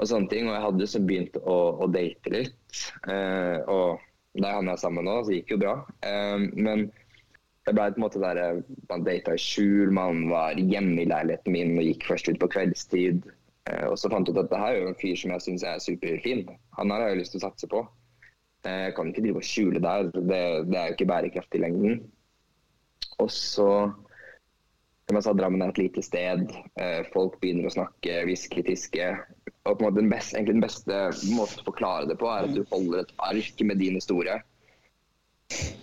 og 0.00 0.10
sånne 0.10 0.30
ting, 0.32 0.48
og 0.48 0.56
Jeg 0.56 0.66
hadde 0.66 0.90
så 0.90 1.04
begynt 1.04 1.38
å, 1.42 1.56
å 1.84 1.88
date 1.92 2.34
litt. 2.34 2.82
Og 3.70 4.02
der 4.34 4.56
han 4.56 4.68
er 4.68 4.80
sammen 4.80 5.06
nå, 5.06 5.20
så 5.22 5.30
det 5.30 5.42
gikk 5.42 5.54
jo 5.54 5.60
bra. 5.62 5.74
Men 6.02 6.88
det 7.68 7.76
ble 7.76 7.84
på 7.94 8.00
en 8.00 8.02
måte 8.02 8.18
der 8.18 8.58
man 8.90 9.04
data 9.06 9.36
i 9.36 9.40
skjul, 9.40 9.92
man 9.94 10.24
var 10.32 10.58
hjemme 10.58 11.04
i 11.04 11.06
leiligheten 11.06 11.54
min 11.54 11.78
og 11.78 11.86
gikk 11.86 12.08
først 12.08 12.32
ut 12.32 12.40
på 12.42 12.50
kveldstid. 12.56 13.22
Og 13.86 13.94
så 14.00 14.10
fant 14.10 14.26
jeg 14.26 14.34
ut 14.34 14.42
at 14.42 14.50
det 14.50 14.62
her 14.64 14.74
er 14.74 14.82
jo 14.82 14.90
en 14.90 14.98
fyr 14.98 15.14
som 15.20 15.36
jeg 15.36 15.46
syns 15.46 15.66
er 15.70 15.84
superfin. 15.86 16.42
Han 16.80 16.90
her 16.90 17.04
har 17.04 17.14
jeg 17.14 17.22
lyst 17.22 17.36
til 17.36 17.44
å 17.44 17.46
satse 17.46 17.70
på. 17.70 17.84
Eh, 18.64 18.80
Jeg 18.88 18.96
kan 18.96 19.10
ikke 19.10 19.24
drive 19.26 19.40
og 19.42 19.46
skjule 19.46 19.82
der, 19.82 20.10
det, 20.14 20.42
det 20.70 20.78
er 20.78 20.88
jo 20.90 20.96
ikke 20.96 21.10
bærekraftig 21.10 21.60
i 21.60 21.64
lengden. 21.66 22.02
Og 23.22 23.30
så 23.30 23.70
som 25.04 25.18
jeg 25.18 25.24
sa, 25.26 25.32
Drammen 25.36 25.60
er 25.60 25.72
et 25.72 25.78
lite 25.82 26.02
sted. 26.04 26.46
Eh, 26.80 27.02
Folk 27.12 27.36
begynner 27.42 27.68
å 27.68 27.74
snakke, 27.74 28.22
hviske, 28.24 28.62
tiske. 28.64 29.10
Og 29.68 29.74
på 29.76 29.82
en 29.82 29.88
måte 29.88 30.00
den 30.00 30.08
beste, 30.12 30.38
egentlig 30.38 30.56
den 30.56 30.64
beste 30.64 31.00
måten 31.34 31.60
å 31.60 31.66
forklare 31.66 32.08
det 32.08 32.16
på, 32.20 32.30
er 32.32 32.46
at 32.46 32.54
du 32.56 32.62
holder 32.70 33.02
et 33.02 33.12
ark 33.26 33.60
med 33.68 33.82
din 33.82 33.98
historie. 33.98 34.38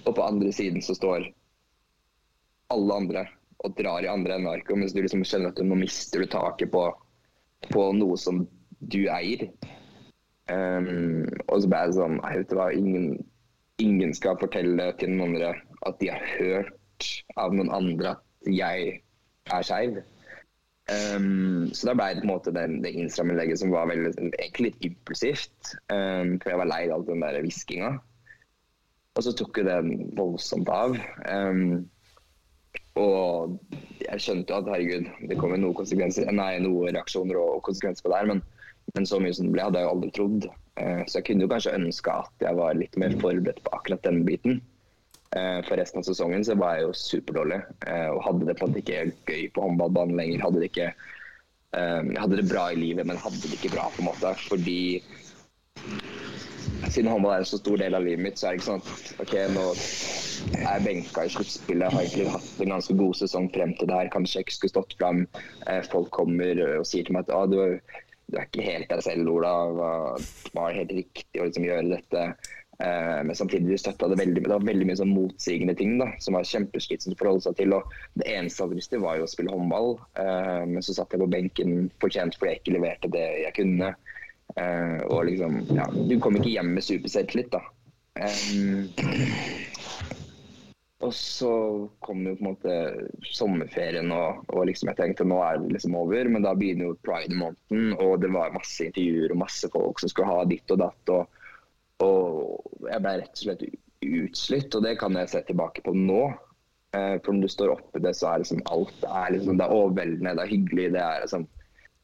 Og 0.07 0.15
på 0.17 0.25
andre 0.25 0.49
siden 0.55 0.81
så 0.81 0.97
står 0.97 1.29
alle 2.73 2.97
andre 2.97 3.27
og 3.61 3.75
drar 3.77 4.01
i 4.01 4.09
andre 4.09 4.39
enden 4.39 4.49
av 4.49 4.57
arket. 4.57 4.73
Mens 4.81 4.95
du 4.97 5.03
liksom 5.03 5.21
skjønner 5.21 5.53
at 5.53 5.61
du, 5.61 5.67
nå 5.69 5.77
mister 5.77 6.23
du 6.23 6.31
taket 6.31 6.73
på, 6.73 6.87
på 7.69 7.85
noe 7.93 8.17
som 8.17 8.41
du 8.81 9.03
eier. 9.05 9.51
Um, 10.51 11.27
og 11.47 11.61
så 11.61 11.69
ble 11.69 11.81
jeg 11.85 11.95
sånn 11.95 12.17
Nei, 12.19 12.31
vet 12.41 12.49
du 12.49 12.57
hva, 12.57 12.71
ingen, 12.75 13.11
ingen 13.79 14.15
skal 14.17 14.39
fortelle 14.41 14.89
til 14.99 15.13
noen 15.13 15.35
andre 15.35 15.53
at 15.87 15.99
de 16.01 16.09
har 16.11 16.25
hørt 16.35 17.07
av 17.39 17.55
noen 17.55 17.71
andre 17.73 18.15
at 18.17 18.49
jeg 18.51 18.97
er 19.51 19.65
skeiv. 19.65 20.01
Um, 20.91 21.69
så 21.77 21.91
da 21.91 21.95
ble 21.95 22.09
det 22.11 22.23
på 22.23 22.27
en 22.27 22.33
måte 22.33 22.53
det, 22.55 22.65
det 22.83 22.93
Instagram-innlegget 22.99 23.61
som 23.61 23.73
var 23.73 23.89
veldig, 23.89 24.11
egentlig 24.33 24.71
litt 24.71 24.87
impulsivt. 24.91 25.73
Um, 25.93 26.37
for 26.41 26.51
jeg 26.51 26.61
var 26.61 26.71
lei 26.73 26.83
av 26.89 26.97
all 26.97 27.07
den 27.07 27.23
der 27.23 27.39
hviskinga. 27.45 27.95
Og 29.15 29.25
så 29.25 29.33
tok 29.35 29.59
jo 29.59 29.67
den 29.67 29.91
voldsomt 30.17 30.69
av. 30.71 30.95
Og 32.99 33.57
jeg 34.03 34.23
skjønte 34.23 34.51
jo 34.51 34.59
at 34.59 34.69
herregud, 34.71 35.07
det 35.29 35.37
kommer 35.39 35.59
noen 35.59 35.75
konsekvenser, 35.75 36.27
nei, 36.35 36.53
noen 36.63 36.95
reaksjoner 36.95 37.39
og 37.39 37.61
konsekvenser 37.67 38.05
på 38.05 38.11
det 38.11 38.19
her, 38.19 38.29
men, 38.33 38.41
men 38.95 39.05
så 39.07 39.19
mye 39.23 39.33
som 39.33 39.47
det 39.47 39.53
ble, 39.55 39.63
hadde 39.67 39.79
jeg 39.79 39.87
jo 39.87 39.93
aldri 39.95 40.11
trodd. 40.17 40.49
Eh, 40.81 41.01
Så 41.07 41.19
jeg 41.19 41.25
kunne 41.29 41.45
jo 41.45 41.51
kanskje 41.51 41.75
ønske 41.77 42.11
at 42.23 42.45
jeg 42.45 42.57
var 42.59 42.75
litt 42.79 42.97
mer 42.99 43.13
forberedt 43.21 43.61
på 43.63 43.73
akkurat 43.77 44.03
den 44.03 44.23
biten. 44.27 44.61
Eh, 45.35 45.61
For 45.67 45.79
resten 45.79 46.01
av 46.01 46.07
sesongen 46.09 46.43
så 46.43 46.57
var 46.59 46.75
jeg 46.75 46.87
jo 46.89 46.93
superdårlig 46.97 47.61
eh, 47.87 48.09
og 48.11 48.23
hadde 48.25 48.47
det 48.49 48.57
på 48.59 48.65
en 48.67 48.73
måte 48.73 48.83
ikke 48.83 49.05
gøy 49.31 49.45
på 49.55 49.63
håndballbanen 49.67 50.17
lenger. 50.19 50.43
Hadde 50.47 50.59
det 50.63 50.71
ikke 50.73 50.91
Jeg 51.71 52.19
hadde 52.19 52.35
det 52.41 52.49
bra 52.51 52.65
i 52.73 52.75
livet, 52.75 53.05
men 53.07 53.15
hadde 53.15 53.39
det 53.47 53.53
ikke 53.55 53.69
bra 53.71 53.85
på 53.95 54.01
en 54.03 54.09
måte. 54.09 54.33
Fordi 54.49 54.99
siden 56.91 57.07
håndball 57.07 57.31
er 57.37 57.45
en 57.45 57.47
så 57.47 57.59
stor 57.61 57.77
del 57.79 57.95
av 57.95 58.03
livet 58.03 58.19
mitt, 58.25 58.35
så 58.41 58.49
er 58.49 58.57
det 58.57 58.59
ikke 58.59 58.67
sånn 58.67 58.83
at 58.83 59.21
OK, 59.23 59.35
nå 59.55 59.63
er 60.57 60.65
jeg 60.65 60.83
benka 60.89 61.23
i 61.23 61.31
sluttspillet. 61.31 61.93
Har 61.93 62.03
egentlig 62.03 62.27
hatt 62.33 62.59
en 62.65 62.73
ganske 62.75 62.95
god 62.99 63.15
sesong 63.21 63.47
frem 63.55 63.71
til 63.79 63.87
det 63.87 63.99
her. 64.01 64.09
Kanskje 64.11 64.41
jeg 64.41 64.47
ikke 64.49 64.57
skulle 64.57 64.73
stått 64.75 64.97
fram. 64.99 65.23
Folk 65.93 66.11
kommer 66.17 66.59
og 66.81 66.87
sier 66.89 67.07
til 67.07 67.15
meg 67.15 67.29
at 67.29 67.35
ah, 67.37 67.45
du, 67.47 67.55
er- 67.63 67.79
du 68.31 68.37
er 68.39 68.47
ikke 68.47 68.63
helt 68.65 68.89
deg 68.89 69.03
selv, 69.03 69.27
Ola. 69.29 69.53
Hva- 69.75 70.51
Var 70.55 70.73
helt 70.79 70.91
riktig 70.95 71.41
å 71.41 71.45
liksom 71.49 71.63
gjøre 71.67 71.89
dette? 71.91 72.23
Eh, 72.81 73.21
Men 73.23 73.35
samtidig 73.35 73.77
støtta 73.77 74.07
det 74.09 74.17
veldig 74.17 74.41
Det 74.41 74.49
var 74.49 74.59
veldig 74.65 74.85
mye 74.87 74.97
sånn 74.97 75.13
motsigende 75.13 75.75
ting 75.77 75.97
da, 75.99 76.07
som 76.19 76.33
var 76.33 76.43
kjempeslitsomt 76.47 77.13
å 77.13 77.19
forholde 77.19 77.43
seg 77.45 77.55
til. 77.59 77.73
og 77.73 77.83
Det 78.17 78.25
eneste 78.31 78.57
jeg 78.63 78.67
hadde 78.69 78.79
lyst 78.79 78.89
til, 78.89 78.99
var 79.03 79.17
jo 79.17 79.23
å 79.27 79.29
spille 79.29 79.51
håndball. 79.53 79.99
Eh, 80.17 80.65
Men 80.65 80.81
så 80.81 80.95
satt 80.95 81.11
jeg 81.11 81.19
på 81.21 81.29
benken 81.29 81.91
fortjent 82.01 82.37
fordi 82.39 82.55
jeg 82.55 82.61
ikke 82.63 82.77
leverte 82.79 83.11
det 83.11 83.27
jeg 83.43 83.53
kunne. 83.59 83.93
Eh, 84.57 84.99
og 85.07 85.25
liksom, 85.29 85.61
ja, 85.75 85.85
Du 85.85 86.19
kom 86.19 86.35
ikke 86.35 86.51
hjem 86.57 86.73
med 86.73 86.83
superselvtillit, 86.83 87.51
da. 87.51 87.61
Em, 88.17 88.89
og 91.01 91.13
så 91.15 91.51
kom 92.05 92.23
jo 92.27 92.35
på 92.37 92.43
en 92.43 92.49
måte 92.51 92.75
sommerferien, 93.33 94.11
og, 94.15 94.43
og 94.53 94.67
liksom 94.69 94.91
jeg 94.91 94.99
tenkte 94.99 95.27
nå 95.27 95.39
er 95.43 95.59
det 95.61 95.75
liksom 95.75 95.97
over. 95.97 96.29
Men 96.31 96.45
da 96.45 96.53
begynner 96.57 96.89
jo 96.89 96.99
pride-måneden, 97.05 97.95
og 97.97 98.21
det 98.23 98.31
var 98.33 98.55
masse 98.55 98.87
intervjuer 98.87 99.33
og 99.33 99.41
masse 99.43 99.71
folk 99.73 100.01
som 100.01 100.11
skulle 100.11 100.31
ha 100.31 100.45
ditt 100.49 100.73
og 100.73 100.81
datt. 100.83 101.13
Og, 101.15 101.41
og 102.05 102.87
jeg 102.89 103.05
ble 103.05 103.17
rett 103.23 103.35
og 103.35 103.43
slett 103.45 103.67
utslitt, 104.01 104.77
og 104.77 104.87
det 104.87 104.95
kan 105.01 105.17
jeg 105.19 105.33
se 105.33 105.43
tilbake 105.49 105.83
på 105.85 105.95
nå. 105.97 106.23
Eh, 106.97 107.17
For 107.23 107.33
når 107.33 107.45
du 107.45 107.55
står 107.55 107.75
oppi 107.75 108.01
det, 108.03 108.15
så 108.17 108.31
er 108.31 108.45
liksom 108.45 108.63
alt 108.73 108.95
det 109.03 109.11
er, 109.11 109.35
liksom, 109.35 109.59
det 109.59 109.67
er 109.67 109.77
overveldende, 109.77 110.37
det 110.37 110.45
er 110.45 110.55
hyggelig. 110.55 110.87
Det 110.95 111.03
er, 111.03 111.21
liksom, 111.25 111.45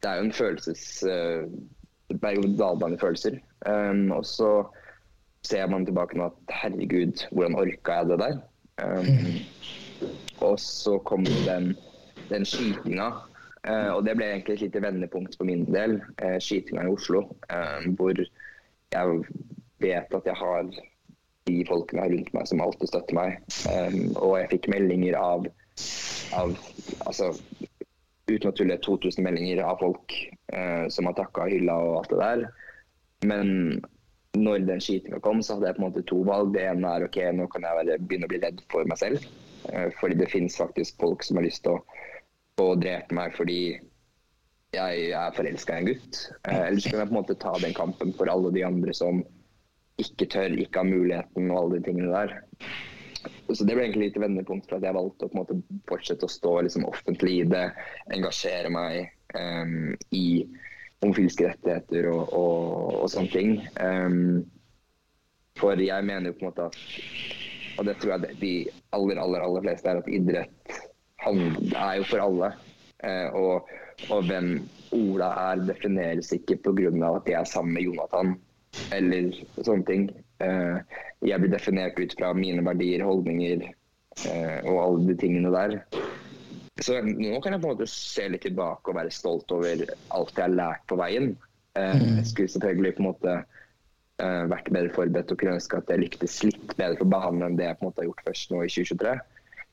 det 0.02 0.12
er 0.12 0.22
jo 0.22 0.28
en 0.30 0.38
følelses... 0.42 0.86
Uh, 1.08 1.74
berg-og-dal-bane 2.08 3.00
følelser. 3.00 3.40
Um, 3.68 4.12
og 4.16 4.26
så 4.26 4.52
ser 5.48 5.68
man 5.72 5.86
tilbake 5.86 6.18
nå 6.18 6.30
at 6.30 6.54
herregud, 6.62 7.26
hvordan 7.32 7.58
orka 7.60 8.00
jeg 8.00 8.12
det 8.12 8.20
der? 8.22 8.38
Um, 8.84 9.40
og 10.46 10.60
så 10.62 10.98
kom 11.08 11.26
den, 11.26 11.74
den 12.30 12.46
skytinga. 12.46 13.12
Uh, 13.68 13.90
og 13.98 14.04
det 14.06 14.16
ble 14.16 14.30
egentlig 14.32 14.58
et 14.58 14.68
lite 14.68 14.84
vendepunkt 14.84 15.38
for 15.38 15.50
min 15.50 15.66
del. 15.72 16.00
Uh, 16.22 16.38
skytinga 16.40 16.86
i 16.86 16.94
Oslo. 16.94 17.26
eh, 17.50 17.90
hvor 17.98 18.22
jeg 18.92 19.24
vet 19.84 20.14
at 20.16 20.30
jeg 20.30 20.38
har 20.40 20.70
de 21.48 21.58
folkene 21.68 22.08
rundt 22.12 22.34
meg 22.36 22.48
som 22.50 22.62
alltid 22.64 22.92
støtter 22.92 23.18
meg. 23.18 23.38
Um, 23.72 24.14
og 24.16 24.38
jeg 24.42 24.52
fikk 24.56 24.70
meldinger 24.74 25.18
av, 25.20 25.48
av 26.38 26.56
altså, 27.08 27.32
uten 28.28 28.52
å 28.52 28.56
tulle 28.56 28.80
2000 28.84 29.24
meldinger 29.24 29.64
av 29.64 29.80
folk 29.82 30.16
eh, 30.54 30.88
som 30.92 31.08
har 31.08 31.16
takka 31.20 31.48
hylla 31.52 31.78
og 31.84 32.00
alt 32.02 32.14
det 32.14 32.22
der. 32.24 32.48
Men 33.28 33.52
når 34.38 34.66
den 34.68 34.82
skytinga 34.84 35.20
kom, 35.24 35.42
så 35.44 35.58
hadde 35.58 35.70
jeg 35.70 35.78
på 35.78 35.84
en 35.84 35.88
måte 35.90 36.06
to 36.10 36.22
valg. 36.28 36.54
Det 36.56 36.64
ene 36.68 36.94
er 36.94 37.06
ok, 37.08 37.20
nå 37.38 37.48
kan 37.52 37.66
jeg 37.68 37.80
være, 37.82 38.00
begynne 38.06 38.30
å 38.30 38.34
bli 38.34 38.42
redd 38.44 38.64
for 38.72 38.90
meg 38.90 39.02
selv. 39.02 39.28
Eh, 39.72 39.90
fordi 40.00 40.18
det 40.20 40.30
finnes 40.32 40.58
faktisk 40.58 41.00
folk 41.02 41.26
som 41.26 41.40
har 41.40 41.48
lyst 41.48 41.66
til 41.68 41.78
å, 41.78 41.84
drepe 42.58 43.14
meg 43.14 43.36
fordi 43.38 43.78
jeg 44.74 45.10
er 45.14 45.36
forelska 45.38 45.76
i 45.76 45.84
en 45.84 45.90
gutt. 45.92 46.22
Eh, 46.50 46.64
eller 46.68 46.82
så 46.82 46.92
kan 46.92 47.04
jeg 47.04 47.10
på 47.10 47.16
en 47.16 47.20
måte 47.20 47.40
ta 47.42 47.54
den 47.62 47.76
kampen 47.78 48.14
for 48.18 48.32
alle 48.32 48.52
de 48.56 48.66
andre 48.66 48.96
som 48.98 49.22
ikke 50.02 50.28
tør, 50.34 50.56
ikke 50.58 50.82
har 50.82 50.90
muligheten 50.90 51.52
og 51.52 51.60
alle 51.60 51.78
de 51.78 51.88
tingene 51.88 52.14
der. 52.14 52.38
Så 53.48 53.64
Det 53.64 53.76
ble 53.76 53.86
egentlig 53.86 54.10
litt 54.10 54.20
vendepunkt 54.22 54.68
for 54.70 54.78
at 54.78 54.86
jeg 54.86 54.96
valgte 54.98 55.28
å 55.28 55.32
på 55.32 55.38
en 55.38 55.42
måte 55.42 55.82
fortsette 55.90 56.28
å 56.28 56.32
stå 56.32 56.54
liksom, 56.68 56.86
offentlig 56.90 57.40
i 57.40 57.48
det, 57.50 57.64
engasjere 58.14 58.72
meg 58.74 59.08
um, 59.34 59.96
i 60.16 60.28
homofilske 61.08 61.48
rettigheter 61.48 62.10
og, 62.12 62.34
og, 62.36 62.94
og 63.02 63.12
sånne 63.12 63.32
ting. 63.34 63.58
Um, 63.80 64.46
for 65.58 65.80
jeg 65.82 66.06
mener 66.06 66.32
jo 66.32 66.38
på 66.38 66.46
en 66.46 66.52
måte 66.52 66.68
at 66.68 66.78
Og 67.78 67.86
det 67.86 67.96
tror 68.02 68.16
jeg 68.16 68.38
de 68.42 68.54
aller, 68.98 69.20
aller, 69.22 69.44
aller 69.46 69.62
fleste 69.62 69.90
er 69.90 70.00
at 70.00 70.08
idrett 70.10 70.78
handler, 71.22 71.76
er 71.78 72.00
jo 72.00 72.08
for 72.10 72.24
alle. 72.24 72.52
Uh, 73.06 73.28
og, 73.38 73.70
og 74.10 74.24
hvem 74.26 74.48
Ola 74.98 75.28
er, 75.52 75.62
defineres 75.68 76.32
ikke 76.34 76.58
pga. 76.66 76.90
at 77.12 77.30
jeg 77.30 77.40
er 77.40 77.46
sammen 77.46 77.74
med 77.78 77.86
Jonathan 77.86 78.34
eller 78.94 79.30
sånne 79.62 79.86
ting. 79.86 80.10
Uh, 80.42 80.82
jeg 81.22 81.38
blir 81.42 81.54
definert 81.54 82.00
ut 82.02 82.18
fra 82.18 82.34
mine 82.34 82.66
verdier, 82.66 83.06
holdninger 83.06 83.62
uh, 84.26 84.60
og 84.66 84.82
alle 84.82 85.08
de 85.12 85.18
tingene 85.22 85.54
der. 85.54 85.78
Så 86.84 87.00
nå 87.02 87.38
kan 87.42 87.56
jeg 87.56 87.62
på 87.62 87.70
en 87.70 87.74
måte 87.74 87.90
se 87.90 88.28
litt 88.30 88.44
tilbake 88.46 88.92
og 88.92 88.98
være 89.00 89.14
stolt 89.14 89.52
over 89.56 89.86
alt 90.14 90.34
jeg 90.36 90.44
har 90.44 90.54
lært 90.54 90.84
på 90.90 90.98
veien. 91.00 91.32
Eh, 91.78 92.04
jeg 92.20 92.28
skulle 92.32 92.54
selvfølgelig 92.54 92.94
på 92.98 93.04
en 93.04 93.10
måte 93.10 93.34
eh, 94.22 94.44
vært 94.52 94.70
bedre 94.74 94.94
forberedt 94.94 95.34
og 95.34 95.40
kunne 95.42 95.58
ønske 95.58 95.80
at 95.80 95.90
jeg 95.94 96.04
lyktes 96.04 96.38
litt 96.46 96.76
bedre 96.76 97.00
på 97.00 97.10
banen 97.10 97.48
enn 97.48 97.58
det 97.58 97.70
jeg 97.70 97.80
på 97.80 97.86
en 97.86 97.90
måte 97.90 98.04
har 98.04 98.10
gjort 98.12 98.28
først 98.30 98.54
nå 98.54 98.62
i 98.66 98.72
2023. 98.72 99.16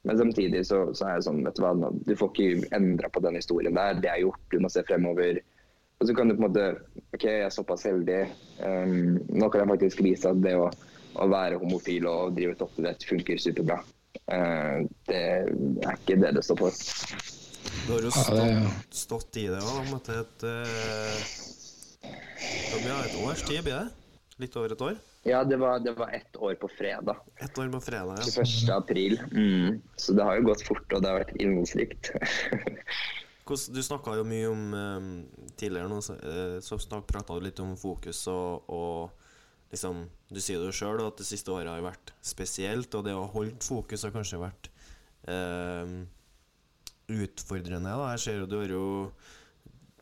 Men 0.05 0.21
samtidig 0.21 0.67
så, 0.69 0.81
så 0.97 1.09
er 1.09 1.19
det 1.19 1.27
sånn, 1.27 1.45
vet 1.47 1.57
du 1.57 1.65
hva, 1.65 1.73
du 2.05 2.15
får 2.21 2.33
ikke 2.33 2.73
endra 2.77 3.09
på 3.13 3.23
den 3.25 3.39
historien 3.41 3.77
der. 3.77 4.01
Det 4.05 4.11
er 4.13 4.25
gjort, 4.25 4.43
du 4.53 4.59
må 4.61 4.71
se 4.73 4.85
fremover. 4.85 5.41
Og 6.01 6.09
så 6.09 6.17
kan 6.17 6.29
du 6.29 6.35
på 6.37 6.43
en 6.43 6.49
måte 6.51 6.67
OK, 7.17 7.25
jeg 7.25 7.47
er 7.47 7.55
såpass 7.55 7.87
heldig. 7.89 8.19
Um, 8.61 9.17
nå 9.33 9.49
kan 9.49 9.63
jeg 9.63 9.73
faktisk 9.73 10.03
vise 10.05 10.29
at 10.29 10.43
det 10.45 10.53
å, 10.61 10.67
å 11.17 11.29
være 11.33 11.61
homofil 11.63 12.09
og 12.11 12.37
drive 12.37 12.57
toppidrett 12.61 13.07
funker 13.09 13.41
superbra. 13.41 13.79
Uh, 14.25 14.85
det 15.09 15.23
er 15.85 15.99
ikke 15.99 16.17
det 16.23 16.31
det 16.39 16.45
står 16.47 16.63
for. 16.63 16.85
Du 17.85 17.93
har 17.93 18.05
jo 18.07 18.13
Ja, 18.13 18.23
stått, 18.23 18.97
stått 19.05 19.41
i 19.43 19.49
det 19.53 19.61
òg, 19.61 19.91
etter 19.99 20.23
et 20.23 20.47
uh, 20.49 21.17
ja, 22.85 22.97
et 23.05 23.19
års 23.25 23.43
tid, 23.45 23.63
blir 23.65 23.77
det? 23.77 23.89
Litt 24.43 24.57
over 24.59 24.73
et 24.75 24.83
år? 24.83 24.97
Ja, 25.25 25.45
det 25.45 25.57
var, 25.57 25.79
det 25.81 25.95
var 25.97 26.11
ett 26.13 26.37
år 26.37 26.55
på 26.61 26.69
fredag. 26.69 27.17
Ett 27.37 27.59
år 27.59 27.69
på 27.73 27.81
fredag, 27.81 28.19
ja. 28.19 28.45
21. 28.45 28.71
april. 28.75 29.21
Mm. 29.33 29.83
Så 29.97 30.13
det 30.13 30.25
har 30.25 30.37
jo 30.37 30.49
gått 30.51 30.65
fort, 30.67 30.85
og 30.93 31.05
det 31.05 31.09
har 31.09 31.23
vært 31.23 31.37
innholdsrikt. 31.41 32.11
Du 33.45 33.83
snakka 33.85 34.15
jo 34.17 34.23
mye 34.25 34.49
om 34.49 34.61
eh, 34.73 35.49
Tidligere 35.61 35.91
nå 35.93 35.99
så, 36.01 36.15
eh, 36.17 36.55
så 36.65 36.79
prata 37.05 37.35
du 37.37 37.45
litt 37.45 37.59
om 37.61 37.75
fokus 37.77 38.23
og, 38.33 38.71
og 38.73 39.24
liksom 39.75 40.07
Du 40.31 40.41
sier 40.41 40.59
det 40.59 40.71
jo 40.73 40.79
sjøl 40.81 41.05
at 41.05 41.21
det 41.21 41.29
siste 41.29 41.53
året 41.55 41.71
har 41.71 41.85
vært 41.85 42.15
spesielt, 42.25 42.95
og 42.95 43.05
det 43.07 43.15
å 43.15 43.29
holde 43.31 43.61
fokus 43.63 44.07
har 44.07 44.15
kanskje 44.15 44.41
vært 44.43 44.71
eh, 45.31 45.95
utfordrende. 47.15 47.93
da 47.93 48.13
Jeg 48.15 48.23
ser 48.25 48.41
jo 48.41 48.51
du 48.51 48.59
har 48.59 48.73
jo 48.73 48.87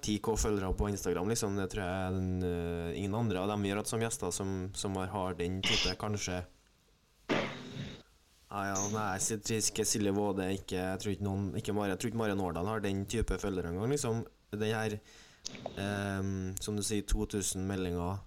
10K 0.03 0.37
følgere 0.39 0.73
på 0.75 0.89
Instagram, 0.91 1.29
liksom. 1.31 1.57
Det 1.57 1.69
tror 1.71 1.85
jeg 1.85 2.15
den, 2.17 2.31
uh, 2.43 2.99
ingen 2.99 3.15
andre 3.15 3.43
av 3.43 3.53
dem 3.53 3.69
har 3.69 3.79
hatt 3.79 3.91
som 3.91 4.03
gjester, 4.03 4.33
som, 4.35 4.57
som 4.75 4.99
har, 4.99 5.37
den 5.39 5.61
type, 5.63 5.95
kanskje 6.01 6.43
Nei, 8.53 8.67
ja, 8.69 8.81
nei, 8.93 9.05
ikke 9.57 9.85
Silje 9.89 10.11
Våde 10.13 10.45
ikke, 10.53 10.77
Jeg 10.77 11.01
tror 11.01 11.13
ikke 11.15 11.25
noen 11.25 11.45
Ikke 11.57 11.73
Mari, 11.73 11.95
jeg 11.95 12.01
tror 12.03 12.11
ikke 12.11 12.19
Mare 12.21 12.35
Nårdal 12.37 12.67
har 12.69 12.83
den 12.85 13.07
type 13.09 13.39
følgere 13.41 13.71
engang. 13.73 13.89
Liksom. 13.89 14.19
Den 14.53 14.75
her 14.77 14.99
ehm, 15.81 16.51
Som 16.61 16.77
du 16.77 16.83
sier, 16.85 17.07
2000 17.09 17.65
meldinger 17.65 18.21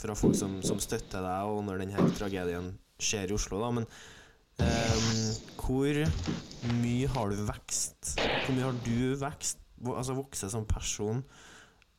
fra 0.00 0.16
folk 0.18 0.36
som, 0.38 0.58
som 0.64 0.80
støtter 0.82 1.24
deg, 1.24 1.50
og 1.50 1.62
når 1.66 1.84
denne 1.84 2.08
tragedien 2.18 2.72
skjer 3.02 3.32
i 3.32 3.36
Oslo, 3.36 3.60
da. 3.62 3.70
Men 3.78 3.88
um, 4.60 5.08
hvor 5.60 6.00
mye 6.80 7.10
har 7.14 7.32
du 7.32 7.42
vekst? 7.48 8.14
Hvor 8.18 8.54
mye 8.56 8.68
har 8.68 8.80
du 8.86 8.98
vekst? 9.20 9.60
Altså 9.84 10.16
vokst 10.16 10.46
som 10.52 10.66
person 10.68 11.22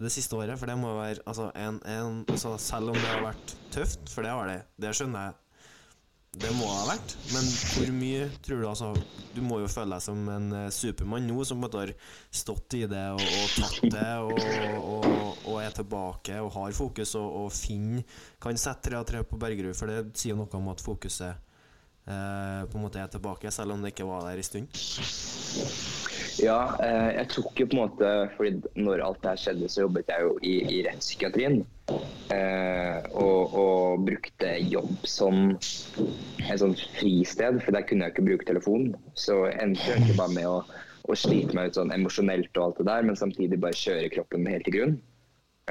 det 0.01 0.11
siste 0.13 0.38
året? 0.38 0.57
For 0.59 0.70
det 0.70 0.78
må 0.80 0.93
være 0.97 1.24
altså, 1.26 1.49
en, 1.55 1.80
en, 1.89 2.22
altså, 2.30 2.55
Selv 2.61 2.93
om 2.93 2.99
det 2.99 3.09
har 3.09 3.26
vært 3.26 3.57
tøft, 3.74 4.07
for 4.11 4.26
det 4.26 4.34
har 4.34 4.49
det, 4.49 4.61
det 4.82 4.93
skjønner 4.97 5.30
jeg 5.30 5.41
det 6.36 6.51
må 6.57 6.67
ha 6.67 6.81
vært, 6.89 7.13
men 7.31 7.45
hvor 7.47 7.91
mye 7.95 8.25
tror 8.43 8.59
du 8.59 8.65
altså 8.67 8.89
Du 9.36 9.41
må 9.45 9.61
jo 9.61 9.69
føle 9.71 9.95
deg 9.95 10.03
som 10.03 10.19
en 10.31 10.49
eh, 10.55 10.71
supermann 10.73 11.27
nå, 11.29 11.38
som 11.47 11.63
på 11.63 11.69
har 11.79 11.93
stått 12.27 12.75
i 12.79 12.83
det 12.91 13.03
og, 13.13 13.23
og 13.23 13.53
tatt 13.55 13.86
det, 13.93 14.11
og, 14.19 14.33
og, 14.81 15.45
og 15.45 15.61
er 15.63 15.75
tilbake 15.75 16.39
og 16.43 16.51
har 16.57 16.75
fokus 16.75 17.15
og, 17.19 17.39
og 17.45 17.49
finner 17.55 18.03
Kan 18.43 18.59
sette 18.59 18.89
tre 18.89 18.99
av 18.99 19.07
tre 19.07 19.23
på 19.23 19.39
Bergerud, 19.39 19.75
for 19.77 19.91
det 19.91 20.17
sier 20.19 20.36
noe 20.38 20.51
om 20.59 20.71
at 20.73 20.83
fokuset 20.83 21.31
eh, 21.31 22.61
på 22.67 22.77
en 22.77 22.83
måte 22.83 22.99
er 23.01 23.11
tilbake, 23.11 23.51
selv 23.51 23.75
om 23.75 23.83
det 23.83 23.95
ikke 23.95 24.07
var 24.09 24.27
der 24.27 24.41
en 24.41 24.49
stund. 24.49 24.67
Ja, 26.41 26.75
eh, 26.83 27.11
jeg 27.15 27.29
tok 27.31 27.59
jo 27.61 27.67
på 27.69 27.77
en 27.77 27.81
måte 27.86 28.09
fordi 28.36 28.81
når 28.81 29.03
alt 29.05 29.21
det 29.23 29.31
her 29.31 29.41
skjedde, 29.41 29.69
så 29.71 29.86
jobbet 29.86 30.11
jeg 30.11 30.25
jo 30.25 30.33
i, 30.43 30.55
i 30.77 30.81
rettspsykiatrien. 30.88 31.61
Eh, 32.33 33.07
og, 33.21 33.55
og 33.61 34.05
brukte 34.07 34.55
jobb 34.65 35.05
som 35.07 35.53
et 35.53 36.59
sånt 36.61 36.81
fristed, 36.97 37.61
for 37.63 37.75
der 37.75 37.86
kunne 37.88 38.07
jeg 38.07 38.15
ikke 38.15 38.27
bruke 38.27 38.49
telefon. 38.49 38.91
Så 39.13 39.45
endte 39.53 39.86
jeg 39.86 39.99
egentlig 39.99 40.19
bare 40.19 40.36
med 40.36 40.49
å, 40.49 40.59
å 41.05 41.19
slite 41.19 41.55
meg 41.55 41.71
ut 41.71 41.79
sånn 41.79 41.95
emosjonelt 41.95 42.51
og 42.57 42.67
alt 42.67 42.81
det 42.81 42.89
der, 42.91 43.07
men 43.07 43.19
samtidig 43.19 43.61
bare 43.63 43.79
kjøre 43.79 44.11
kroppen 44.17 44.51
helt 44.51 44.67
til 44.67 44.79
grunn. 44.79 44.95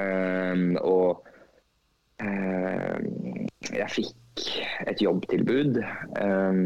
Eh, 0.01 0.67
og 0.81 1.23
jeg 3.75 3.91
fikk 3.91 4.13
et 4.85 5.01
jobbtilbud 5.01 5.77
eh, 5.79 6.57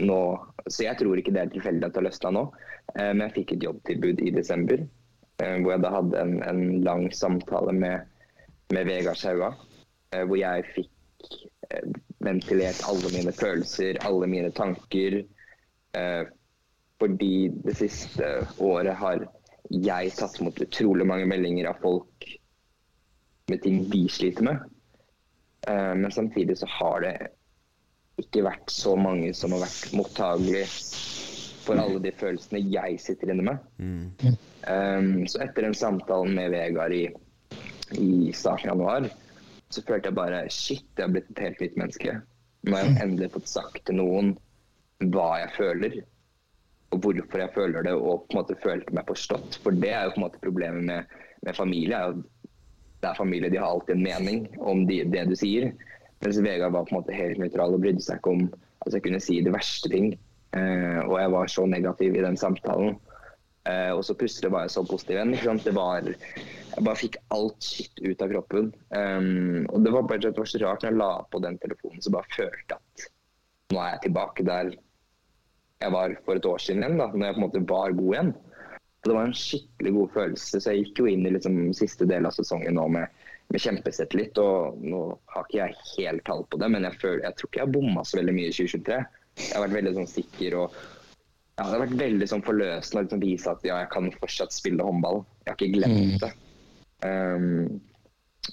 nå, 0.00 0.20
så 0.68 0.84
jeg 0.84 0.98
tror 1.00 1.20
ikke 1.20 1.34
det 1.36 1.42
er 1.42 1.52
tilfeldig 1.52 1.84
at 1.86 1.94
det 1.94 2.00
har 2.00 2.06
løsna 2.08 2.32
nå. 2.34 2.44
Eh, 2.96 3.10
Men 3.12 3.26
jeg 3.26 3.34
fikk 3.40 3.56
et 3.56 3.66
jobbtilbud 3.66 4.22
i 4.24 4.32
desember, 4.34 4.84
eh, 5.42 5.56
hvor 5.60 5.74
jeg 5.74 5.84
da 5.84 5.92
hadde 5.94 6.22
en, 6.22 6.36
en 6.48 6.62
lang 6.86 7.08
samtale 7.14 7.74
med, 7.76 8.06
med 8.72 8.88
Vegard 8.88 9.20
Saua. 9.20 9.52
eh, 10.12 10.24
Hvor 10.24 10.40
jeg 10.40 10.64
fikk 10.76 10.94
ventilert 12.24 12.80
alle 12.88 13.10
mine 13.12 13.32
følelser, 13.36 13.98
alle 14.08 14.26
mine 14.30 14.48
tanker. 14.56 15.18
Fordi 17.02 17.34
det 17.66 17.74
siste 17.76 18.30
året 18.64 18.96
har 18.96 19.26
jeg 19.68 20.14
tatt 20.16 20.38
imot 20.40 20.62
utrolig 20.64 21.04
mange 21.06 21.26
meldinger 21.28 21.68
av 21.68 21.82
folk 21.82 22.24
med 23.52 23.60
ting 23.66 23.82
de 23.92 24.00
sliter 24.08 24.46
med. 24.48 24.64
Eh, 25.66 25.94
Men 25.94 26.12
samtidig 26.12 26.58
så 26.58 26.68
har 26.70 27.00
det 27.02 27.16
ikke 28.18 28.44
vært 28.46 28.70
så 28.70 28.96
mange 28.98 29.30
som 29.34 29.54
har 29.54 29.62
vært 29.66 29.94
mottagelig 29.94 30.64
for 31.68 31.78
alle 31.78 32.00
de 32.02 32.12
følelsene 32.16 32.62
jeg 32.72 32.98
sitter 33.02 33.32
inne 33.34 33.44
med. 33.50 33.64
Um, 34.68 35.26
så 35.28 35.42
etter 35.44 35.66
den 35.66 35.76
samtalen 35.76 36.34
med 36.34 36.50
Vegard 36.54 36.94
i, 36.96 37.04
i 37.94 38.32
starten 38.34 38.72
av 38.72 38.80
januar, 38.80 39.08
så 39.68 39.84
følte 39.84 40.08
jeg 40.08 40.16
bare 40.16 40.44
shit, 40.50 40.86
jeg 40.96 41.04
har 41.04 41.12
blitt 41.12 41.30
et 41.34 41.42
helt 41.44 41.60
nytt 41.62 41.76
menneske. 41.82 42.14
Nå 42.64 42.74
har 42.74 42.88
jeg 42.88 43.02
endelig 43.04 43.32
fått 43.36 43.50
sagt 43.52 43.82
til 43.86 44.00
noen 44.00 44.32
hva 45.12 45.28
jeg 45.44 45.52
føler, 45.54 45.98
og 46.90 47.04
hvorfor 47.04 47.44
jeg 47.44 47.54
føler 47.54 47.84
det, 47.86 47.94
og 47.94 48.24
på 48.26 48.34
en 48.34 48.40
måte 48.40 48.58
følte 48.64 48.96
meg 48.96 49.06
forstått. 49.06 49.60
For 49.62 49.76
det 49.76 49.92
er 49.92 50.08
jo 50.08 50.16
på 50.16 50.22
en 50.22 50.26
måte 50.26 50.42
problemet 50.42 50.88
med, 50.88 51.18
med 51.44 51.58
familie. 51.58 52.00
er 52.00 52.16
jo 52.16 52.24
det 53.02 53.10
er 53.10 53.18
familie, 53.18 53.50
de 53.50 53.60
har 53.60 53.70
alltid 53.70 53.96
en 53.96 54.06
mening 54.06 54.46
om 54.58 54.86
de, 54.88 55.02
det 55.06 55.26
du 55.30 55.36
sier. 55.38 55.70
Mens 56.24 56.40
Vegard 56.42 56.74
var 56.74 56.86
på 56.86 56.94
en 56.94 57.00
måte 57.00 57.14
helt 57.14 57.38
nøytral 57.38 57.76
og 57.76 57.84
brydde 57.84 58.02
seg 58.02 58.18
ikke 58.18 58.32
om 58.34 58.48
at 58.86 58.94
jeg 58.94 59.04
kunne 59.04 59.20
si 59.22 59.38
de 59.44 59.54
verste 59.54 59.90
ting. 59.92 60.10
Eh, 60.56 61.00
og 61.04 61.18
jeg 61.20 61.34
var 61.34 61.52
så 61.52 61.66
negativ 61.68 62.16
i 62.16 62.24
den 62.24 62.38
samtalen. 62.40 62.96
Eh, 63.68 63.92
og 63.92 64.02
så 64.06 64.16
plutselig 64.18 64.50
var 64.54 64.66
jeg 64.66 64.74
så 64.74 64.84
positiv 64.88 65.18
igjen. 65.18 65.60
Det 65.62 65.74
var, 65.76 66.08
jeg 66.08 66.86
bare 66.86 66.98
fikk 66.98 67.20
alt 67.36 67.68
skitt 67.68 68.02
ut 68.02 68.24
av 68.24 68.32
kroppen. 68.32 68.72
Um, 68.90 69.66
og 69.68 69.84
det 69.84 69.94
var 69.94 70.08
bare 70.08 70.24
det 70.24 70.34
var 70.38 70.50
så 70.50 70.62
rart 70.64 70.84
når 70.84 70.90
jeg 70.92 71.00
la 71.02 71.12
på 71.30 71.42
den 71.44 71.58
telefonen, 71.62 72.02
så 72.02 72.14
bare 72.14 72.36
følte 72.36 72.78
at 72.78 73.08
nå 73.68 73.80
er 73.82 73.90
jeg 73.92 74.04
tilbake 74.06 74.46
der 74.48 74.70
jeg 75.78 75.94
var 75.94 76.14
for 76.24 76.38
et 76.38 76.46
år 76.48 76.62
siden 76.62 76.82
igjen, 76.82 76.98
da, 76.98 77.06
når 77.12 77.26
jeg 77.26 77.36
på 77.36 77.38
en 77.38 77.44
måte 77.44 77.66
var 77.68 77.92
god 77.94 78.14
igjen. 78.14 78.30
Det 79.08 79.16
var 79.16 79.28
en 79.28 79.36
skikkelig 79.36 79.94
god 79.96 80.12
følelse, 80.16 80.60
så 80.60 80.74
jeg 80.74 80.84
gikk 80.84 81.02
jo 81.02 81.08
inn 81.10 81.26
i 81.26 81.32
liksom 81.34 81.56
siste 81.76 82.08
del 82.08 82.28
av 82.28 82.36
sesongen 82.36 82.76
nå 82.76 82.84
med, 82.98 83.24
med 83.48 83.64
kjempeselvtillit. 83.64 84.38
Og 84.42 84.82
nå 84.84 85.02
har 85.34 85.48
ikke 85.48 85.62
jeg 85.62 85.80
helt 85.94 86.26
tall 86.28 86.44
på 86.50 86.60
det, 86.60 86.68
men 86.74 86.86
jeg, 86.88 87.00
føler, 87.00 87.24
jeg 87.26 87.38
tror 87.38 87.50
ikke 87.50 87.62
jeg 87.62 87.66
har 87.66 87.74
bomma 87.78 88.04
så 88.04 88.20
veldig 88.20 88.36
mye 88.36 88.52
i 88.52 88.54
2023. 88.58 89.00
Jeg 89.38 89.54
har 89.54 89.64
vært 89.64 89.76
veldig 89.78 89.96
sånn 90.00 90.10
sikker 90.10 90.58
og 90.58 90.78
ja, 91.58 91.64
det 91.64 91.72
har 91.72 91.82
vært 91.82 91.98
veldig 91.98 92.26
sånn 92.30 92.44
forløsende 92.46 93.00
å 93.00 93.04
liksom 93.04 93.22
vise 93.22 93.50
at 93.50 93.64
ja, 93.66 93.80
jeg 93.82 93.90
kan 93.90 94.12
fortsatt 94.20 94.54
spille 94.54 94.84
håndball. 94.86 95.24
Jeg 95.42 95.50
har 95.50 95.56
ikke 95.58 95.74
glemt 95.74 96.22
det. 96.22 96.30
Um, 97.02 97.80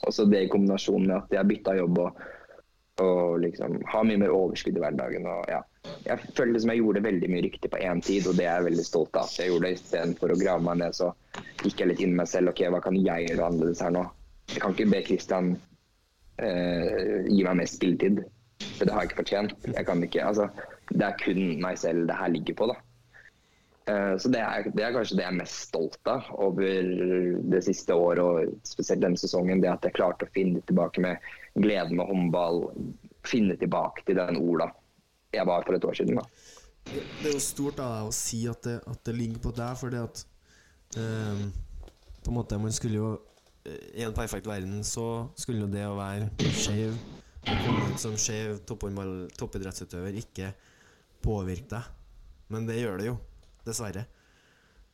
og 0.02 0.14
så 0.14 0.26
det 0.30 0.42
i 0.46 0.50
kombinasjon 0.50 1.06
med 1.06 1.20
at 1.20 1.36
jeg 1.36 1.50
bytta 1.52 1.76
jobb 1.78 2.02
og, 2.02 2.24
og 3.04 3.40
liksom 3.44 3.80
ha 3.92 4.02
mye 4.08 4.20
mer 4.22 4.34
overskudd 4.34 4.78
i 4.78 4.84
hverdagen. 4.84 5.26
Og, 5.28 5.48
ja. 5.52 5.62
Jeg 6.06 6.32
føler 6.38 6.54
liksom 6.56 6.72
jeg 6.72 6.82
gjorde 6.82 7.04
veldig 7.06 7.30
mye 7.34 7.46
riktig 7.46 7.72
på 7.74 7.82
én 7.84 8.02
tid, 8.06 8.28
og 8.30 8.38
det 8.40 8.46
er 8.48 8.60
jeg 8.62 8.68
veldig 8.70 8.86
stolt 8.88 9.20
av. 9.20 9.32
Jeg 9.36 9.52
gjorde 9.52 9.68
det 9.68 9.80
Istedenfor 9.80 10.34
å 10.34 10.40
grave 10.40 10.64
meg 10.66 10.80
ned, 10.82 10.96
så 10.98 11.12
gikk 11.64 11.84
jeg 11.84 11.92
litt 11.92 12.04
inn 12.06 12.16
i 12.16 12.20
meg 12.22 12.32
selv. 12.32 12.54
Ok, 12.54 12.64
hva 12.72 12.82
kan 12.86 12.98
jeg 13.00 13.28
gjøre 13.30 13.50
annerledes 13.50 13.84
her 13.84 13.94
nå? 13.96 14.06
Jeg 14.54 14.64
kan 14.64 14.76
ikke 14.78 14.90
be 14.94 15.04
Kristian 15.06 15.52
eh, 16.40 17.28
gi 17.28 17.44
meg 17.44 17.62
mer 17.62 17.70
spilletid, 17.70 18.24
for 18.78 18.86
det 18.88 18.96
har 18.96 19.04
jeg 19.04 19.12
ikke 19.12 19.22
fortjent. 19.24 19.56
Jeg 19.74 19.88
kan 19.92 20.04
ikke, 20.08 20.26
altså, 20.32 20.50
det 20.94 21.06
er 21.08 21.22
kun 21.22 21.46
meg 21.64 21.80
selv 21.82 22.08
det 22.10 22.20
her 22.20 22.34
ligger 22.34 22.60
på, 22.62 22.72
da. 22.72 22.78
Eh, 23.92 24.14
Så 24.22 24.32
det 24.34 24.42
er, 24.42 24.70
det 24.72 24.86
er 24.86 24.94
kanskje 24.96 25.20
det 25.20 25.26
jeg 25.28 25.34
er 25.34 25.42
mest 25.44 25.68
stolt 25.68 26.10
av 26.10 26.30
over 26.42 26.94
det 27.52 27.64
siste 27.68 27.94
året, 27.94 28.24
og 28.24 28.70
spesielt 28.70 29.04
denne 29.04 29.20
sesongen. 29.20 29.62
Det 29.62 29.74
at 29.74 29.86
jeg 29.86 29.98
klarte 30.00 30.30
å 30.30 30.34
finne 30.38 30.64
tilbake 30.66 31.04
med 31.04 31.34
gleden 31.56 31.98
med 32.00 32.10
håndball. 32.10 32.64
Finne 33.26 33.58
tilbake 33.58 34.06
til 34.06 34.20
den 34.20 34.42
Ola 34.42 34.70
jeg 35.36 35.48
var 35.48 35.66
for 35.68 35.76
et 35.76 35.86
år 35.86 35.98
siden. 35.98 36.16
da. 36.16 36.24
Det 36.86 37.30
er 37.30 37.34
jo 37.34 37.44
stort 37.44 37.80
deg 37.80 38.08
å 38.08 38.14
si 38.14 38.44
at 38.48 38.62
det, 38.64 38.76
at 38.88 39.06
det 39.08 39.16
ligger 39.18 39.42
på 39.48 39.54
deg, 39.58 39.78
for 39.80 39.94
det 39.94 40.04
at 40.06 40.26
eh, 41.02 41.46
På 42.26 42.32
en 42.32 42.38
måte, 42.40 42.58
man 42.62 42.74
skulle 42.74 43.00
jo 43.02 43.10
eh, 43.66 44.02
I 44.02 44.06
en 44.06 44.14
perfekt 44.14 44.48
verden 44.48 44.84
så 44.86 45.28
skulle 45.38 45.68
det 45.70 45.86
å 45.88 45.98
være 45.98 46.30
skeiv 46.54 46.96
å 47.46 47.58
komme 47.62 47.90
ut 47.92 48.02
som 48.02 48.16
skeiv 48.18 48.64
toppidrettsutøver 48.66 50.16
ikke 50.18 50.48
påvirke 51.22 51.76
deg. 51.76 51.90
Men 52.50 52.66
det 52.66 52.80
gjør 52.80 53.02
det 53.02 53.10
jo, 53.12 53.18
dessverre. 53.66 54.06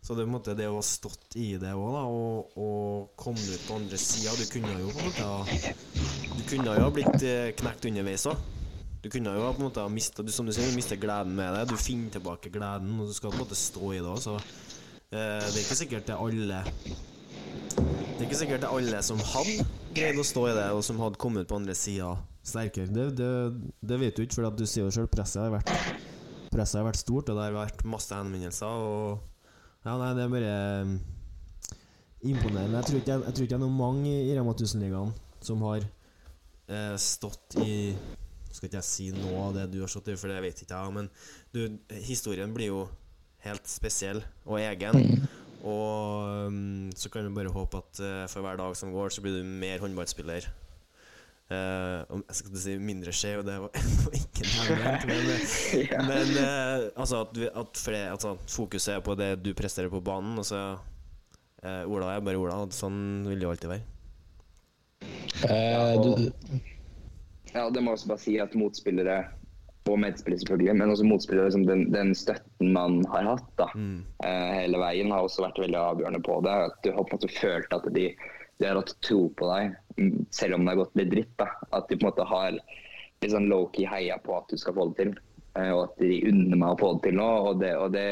Så 0.03 0.17
det, 0.17 0.25
måte, 0.27 0.55
det 0.57 0.67
å 0.67 0.79
ha 0.79 0.83
stått 0.83 1.37
i 1.39 1.53
det 1.61 1.71
òg, 1.77 1.93
da, 1.95 2.01
og, 2.09 2.57
og 2.59 3.15
komme 3.19 3.39
ut 3.39 3.67
på 3.67 3.77
andre 3.77 3.99
sida 4.01 4.33
Du 4.33 4.47
kunne 4.49 4.73
jo 4.81 4.89
på 4.89 5.03
en 5.03 5.11
måte 5.11 5.27
ha 5.29 6.20
kunne 6.51 6.73
jo 6.75 6.83
ha 6.83 6.91
blitt 6.93 7.23
eh, 7.23 7.51
knekt 7.57 7.87
underveis 7.87 8.27
òg. 8.29 8.49
Du 9.01 9.09
kunne 9.09 9.33
jo 9.33 9.45
ha 9.47 9.53
på 9.55 9.63
en 9.63 9.69
måte 9.69 10.23
du, 10.23 10.31
som 10.33 10.45
du 10.45 10.53
sier, 10.53 10.67
du 10.69 10.95
gleden 11.01 11.33
med 11.35 11.55
det. 11.55 11.69
Du 11.71 11.77
finner 11.79 12.11
tilbake 12.13 12.51
gleden, 12.53 12.99
og 12.99 13.07
du 13.09 13.13
skal 13.17 13.31
på 13.31 13.39
en 13.39 13.45
måte 13.45 13.57
stå 13.57 13.93
i 13.95 14.01
det 14.01 14.09
òg. 14.11 14.19
Så 14.21 14.35
eh, 14.37 15.39
det 15.47 15.55
er 15.55 15.63
ikke 15.63 15.79
sikkert 15.79 16.09
det 16.09 16.15
er 16.15 16.25
alle 16.25 16.63
Det 17.71 18.19
er 18.19 18.27
ikke 18.27 18.41
sikkert 18.43 18.61
det 18.61 18.69
er 18.69 18.75
alle 18.77 19.01
som 19.05 19.23
hadde 19.31 19.65
greid 19.95 20.19
å 20.19 20.27
stå 20.27 20.45
i 20.51 20.57
det, 20.59 20.67
og 20.75 20.83
som 20.85 20.99
hadde 21.01 21.21
kommet 21.21 21.49
på 21.49 21.57
andre 21.57 21.75
sida 21.77 22.13
sterkere. 22.45 22.91
Det, 22.91 23.07
det, 23.17 23.31
det 23.81 23.99
vet 24.01 24.17
du 24.17 24.25
ikke, 24.25 24.37
for 24.37 24.59
du 24.59 24.67
sier 24.67 24.85
jo 24.85 24.93
sjøl 24.93 25.09
presset 25.11 25.45
har 25.45 25.55
vært 25.55 25.71
Presset 26.51 26.81
har 26.81 26.83
vært 26.83 26.99
stort, 26.99 27.29
og 27.31 27.37
det 27.37 27.43
har 27.45 27.53
vært 27.55 27.85
masse 27.87 28.11
henvendelser. 28.11 28.67
Og 28.67 29.85
ja, 29.87 29.93
nei, 29.95 30.09
det 30.17 30.25
er 30.25 30.33
bare 30.33 30.55
mm, 30.83 30.95
imponerende. 32.27 32.81
Jeg 32.81 32.87
tror 32.89 32.99
ikke 32.99 33.15
jeg 33.15 33.35
tror 33.37 33.45
ikke 33.45 33.53
det 33.53 33.55
er 33.55 33.63
noen 33.63 33.77
mange 33.77 34.11
i 34.11 34.33
Rema 34.35 34.51
1000-ligaen 34.51 35.13
som 35.41 35.63
har 35.69 35.87
eh, 36.71 36.95
stått 37.01 37.59
i 37.61 37.93
Skal 38.51 38.67
ikke 38.67 38.79
jeg 38.79 38.87
si 38.87 39.05
noe 39.15 39.45
av 39.47 39.53
det 39.55 39.69
du 39.71 39.77
har 39.83 39.91
stått 39.91 40.09
i, 40.11 40.17
for 40.19 40.31
det 40.31 40.41
vet 40.43 40.63
ikke 40.63 40.75
jeg, 40.75 40.95
men 40.95 41.07
du, 41.55 41.61
historien 42.03 42.51
blir 42.55 42.71
jo 42.73 42.81
helt 43.45 43.69
spesiell 43.69 44.19
og 44.43 44.59
egen. 44.59 45.23
Og 45.61 46.49
um, 46.49 46.89
så 46.97 47.09
kan 47.13 47.27
vi 47.27 47.35
bare 47.35 47.53
håpe 47.53 47.79
at 47.79 48.01
eh, 48.01 48.25
for 48.31 48.43
hver 48.43 48.59
dag 48.59 48.75
som 48.77 48.91
går, 48.93 49.13
så 49.13 49.23
blir 49.23 49.39
du 49.39 49.47
mer 49.47 49.81
håndballspiller. 49.81 50.49
Uh, 51.51 52.07
jeg 52.29 52.37
skal 52.37 52.59
si 52.63 52.77
mindre 52.79 53.11
skjev, 53.11 53.41
det 53.43 53.57
var 53.59 53.73
ikke 54.21 54.45
nærmere, 54.47 54.93
men, 55.09 55.41
Ja. 55.91 56.03
men 56.07 56.31
uh, 56.39 56.85
altså 56.95 57.25
at, 57.25 57.41
at 57.63 57.81
flere, 57.81 58.13
altså, 58.13 58.37
fokuset 58.47 58.95
er 58.95 59.03
på 59.03 59.17
det 59.19 59.33
du 59.43 59.51
presterer 59.57 59.91
på 59.91 60.03
banen. 60.03 60.39
Og 60.39 60.47
så 60.47 60.61
eh, 61.63 61.83
Ola 61.85 62.15
er 62.15 62.23
bare 62.25 62.39
Ola, 62.39 62.61
sånn 62.73 63.27
vil 63.27 63.39
det 63.39 63.47
jo 63.47 63.51
alltid 63.53 63.73
være. 63.73 63.90
Eh, 65.47 66.01
du, 66.01 66.31
Ja, 67.53 67.69
det 67.69 67.81
må 67.83 67.91
jeg 67.91 67.97
også 67.99 68.07
bare 68.13 68.21
si 68.23 68.37
at 68.39 68.53
motspillere 68.55 69.19
og 69.89 69.97
medspillere 69.99 70.39
selvfølgelig, 70.39 70.75
men 70.77 70.91
også 70.93 71.05
motspillere, 71.09 71.47
liksom 71.49 71.65
den, 71.65 71.81
den 71.91 72.11
støtten 72.15 72.69
man 72.75 72.99
har 73.09 73.25
hatt 73.31 73.47
da, 73.57 73.65
eh, 74.23 74.51
hele 74.61 74.77
veien, 74.79 75.09
har 75.11 75.25
også 75.25 75.41
vært 75.47 75.57
veldig 75.59 75.79
avgjørende 75.79 76.21
på 76.23 76.37
det. 76.45 76.53
At 76.69 76.77
du 76.85 76.91
har 76.93 77.01
på 77.03 77.09
en 77.09 77.17
måte 77.17 77.31
følt 77.33 77.73
at 77.73 77.87
de, 77.97 78.05
de 78.61 78.67
har 78.69 78.77
hatt 78.77 78.93
tro 79.01 79.23
på 79.39 79.49
deg, 79.49 79.73
mm, 79.97 80.27
selv 80.31 80.55
om 80.55 80.63
det 80.63 80.75
har 80.75 80.81
gått 80.83 80.95
litt 81.01 81.11
dritt. 81.15 81.33
da. 81.41 81.49
At 81.73 81.89
de 81.89 81.97
på 81.97 82.05
en 82.05 82.11
måte 82.11 82.29
har 82.29 82.53
litt 82.53 83.33
sånn 83.33 83.49
low-key 83.49 83.89
heia 83.89 84.19
på 84.21 84.37
at 84.37 84.47
du 84.53 84.57
skal 84.61 84.77
få 84.77 84.91
det 84.91 85.01
til. 85.01 85.17
eh, 85.57 85.71
og 85.73 85.83
at 85.89 85.97
de 85.99 86.21
unner 86.29 86.57
meg 86.61 86.69
å 86.69 86.79
få 86.79 86.93
det 86.95 87.09
til 87.09 87.17
nå. 87.17 87.29
Og 87.49 87.59
det, 87.59 87.73
og 87.75 87.91
det 87.91 88.07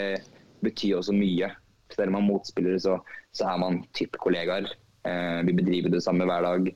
betyr 0.66 0.98
også 0.98 1.14
mye. 1.16 1.54
Selv 1.94 2.10
om 2.10 2.18
man 2.18 2.26
er 2.26 2.32
motspillere, 2.34 2.82
så, 2.82 2.98
så 3.32 3.46
er 3.54 3.62
man 3.62 3.84
type 3.94 4.18
kollegaer. 4.20 4.68
Eh, 5.08 5.44
vi 5.46 5.54
bedriver 5.54 5.90
det 5.94 6.04
samme 6.04 6.28
hver 6.28 6.44
dag. 6.44 6.68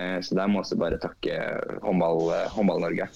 Eh, 0.00 0.18
så 0.24 0.36
der 0.38 0.48
må 0.48 0.60
jeg 0.60 0.66
også 0.66 0.80
bare 0.80 1.00
takke 1.02 1.36
håndball- 1.84 2.32
eh, 2.32 2.48
Håndball-Norge. 2.50 3.08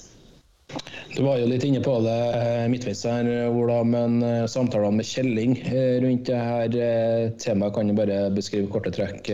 du 1.16 1.22
var 1.22 1.38
jo 1.38 1.46
litt 1.46 1.62
inne 1.64 1.80
på 1.80 1.92
det 2.02 2.68
midtveis 2.68 3.04
her, 3.06 3.28
Ola, 3.48 3.84
men 3.84 4.18
samtalene 4.50 4.98
med 4.98 5.06
Kjelling 5.06 5.54
rundt 6.02 6.26
det 6.26 6.34
her 6.34 7.30
temaet, 7.38 7.74
kan 7.74 7.86
du 7.86 7.94
bare 7.94 8.34
beskrive 8.34 8.66
korte 8.68 8.90
trekk 8.90 9.30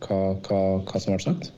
hva, 0.00 0.18
hva, 0.48 0.60
hva 0.80 1.02
som 1.02 1.12
har 1.12 1.20
sagt? 1.20 1.52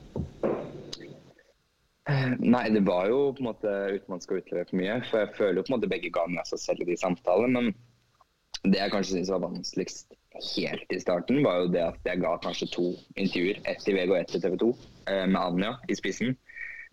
Nei, 2.43 2.69
det 2.75 2.83
var 2.83 3.07
jo 3.07 3.31
på 3.31 3.39
en 3.39 3.49
måte 3.53 3.71
uten 3.95 4.11
man 4.11 4.21
skal 4.21 4.43
utlevere 4.43 4.67
for 4.67 4.81
mye. 4.81 4.99
For 5.07 5.23
jeg 5.23 5.35
føler 5.37 5.61
jo 5.61 5.63
på 5.63 5.71
en 5.71 5.79
måte 5.79 5.91
begge 5.95 6.11
ga 6.11 6.27
med 6.27 6.51
seg 6.51 6.59
selv 6.59 6.83
i 6.83 6.91
de 6.91 6.99
samtalene. 6.99 7.69
Men 7.69 8.71
det 8.73 8.81
jeg 8.81 8.91
kanskje 8.91 9.15
syns 9.15 9.31
var 9.31 9.45
vanskeligst 9.47 10.18
helt 10.55 10.93
i 10.95 10.99
starten, 11.01 11.43
var 11.43 11.63
jo 11.63 11.73
det 11.73 11.83
at 11.83 12.07
jeg 12.07 12.21
ga 12.23 12.35
kanskje 12.43 12.69
to 12.73 12.87
intervjuer. 13.15 13.59
Ett 13.69 13.83
til 13.85 13.97
VG 13.97 14.13
og 14.13 14.19
ett 14.19 14.31
til 14.33 14.43
TV 14.43 14.57
2, 14.61 14.71
eh, 15.07 15.25
med 15.27 15.41
Anja 15.41 15.75
i 15.89 15.97
spissen. 15.97 16.35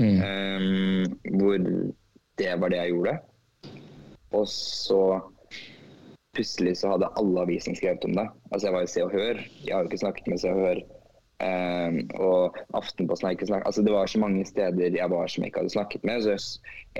Eh, 0.00 0.66
hvor 1.38 1.56
det 2.36 2.52
var 2.60 2.72
det 2.72 2.82
jeg 2.82 2.92
gjorde. 2.92 3.16
Og 4.36 4.48
så 4.50 5.02
plutselig 6.36 6.76
så 6.80 6.92
hadde 6.92 7.12
alle 7.16 7.46
avisen 7.46 7.76
skrevet 7.76 8.04
om 8.04 8.16
det. 8.18 8.26
Altså 8.50 8.68
jeg 8.68 8.76
var 8.76 8.84
i 8.84 8.92
Se 8.92 9.04
og 9.04 9.14
Hør. 9.14 9.40
Jeg 9.64 9.74
har 9.74 9.82
jo 9.82 9.90
ikke 9.90 10.04
snakket 10.04 10.28
med 10.30 10.42
Se 10.42 10.52
og 10.52 10.60
Hør. 10.60 10.82
Um, 11.36 11.98
og 12.16 12.56
Aftenposten 12.72 13.26
har 13.26 13.34
ikke 13.36 13.46
snakket 13.46 13.66
altså 13.68 13.82
Det 13.84 13.92
var 13.92 14.06
så 14.08 14.18
mange 14.18 14.46
steder 14.48 14.94
jeg 14.96 15.10
var 15.12 15.26
som 15.28 15.42
jeg 15.44 15.50
ikke 15.50 15.58
hadde 15.58 15.74
snakket 15.74 16.04
med. 16.04 16.22
Så 16.22 16.30
jeg, 16.30 16.40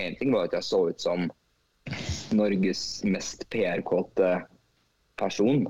en 0.07 0.17
ting 0.19 0.33
var 0.33 0.49
at 0.49 0.57
jeg 0.57 0.65
så 0.65 0.83
ut 0.89 1.01
som 1.03 1.31
Norges 2.37 2.83
mest 3.05 3.47
PR-kåte 3.51 4.35
person 5.21 5.67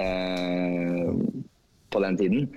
eh, 0.00 1.10
på 1.90 2.02
den 2.04 2.16
tiden. 2.20 2.48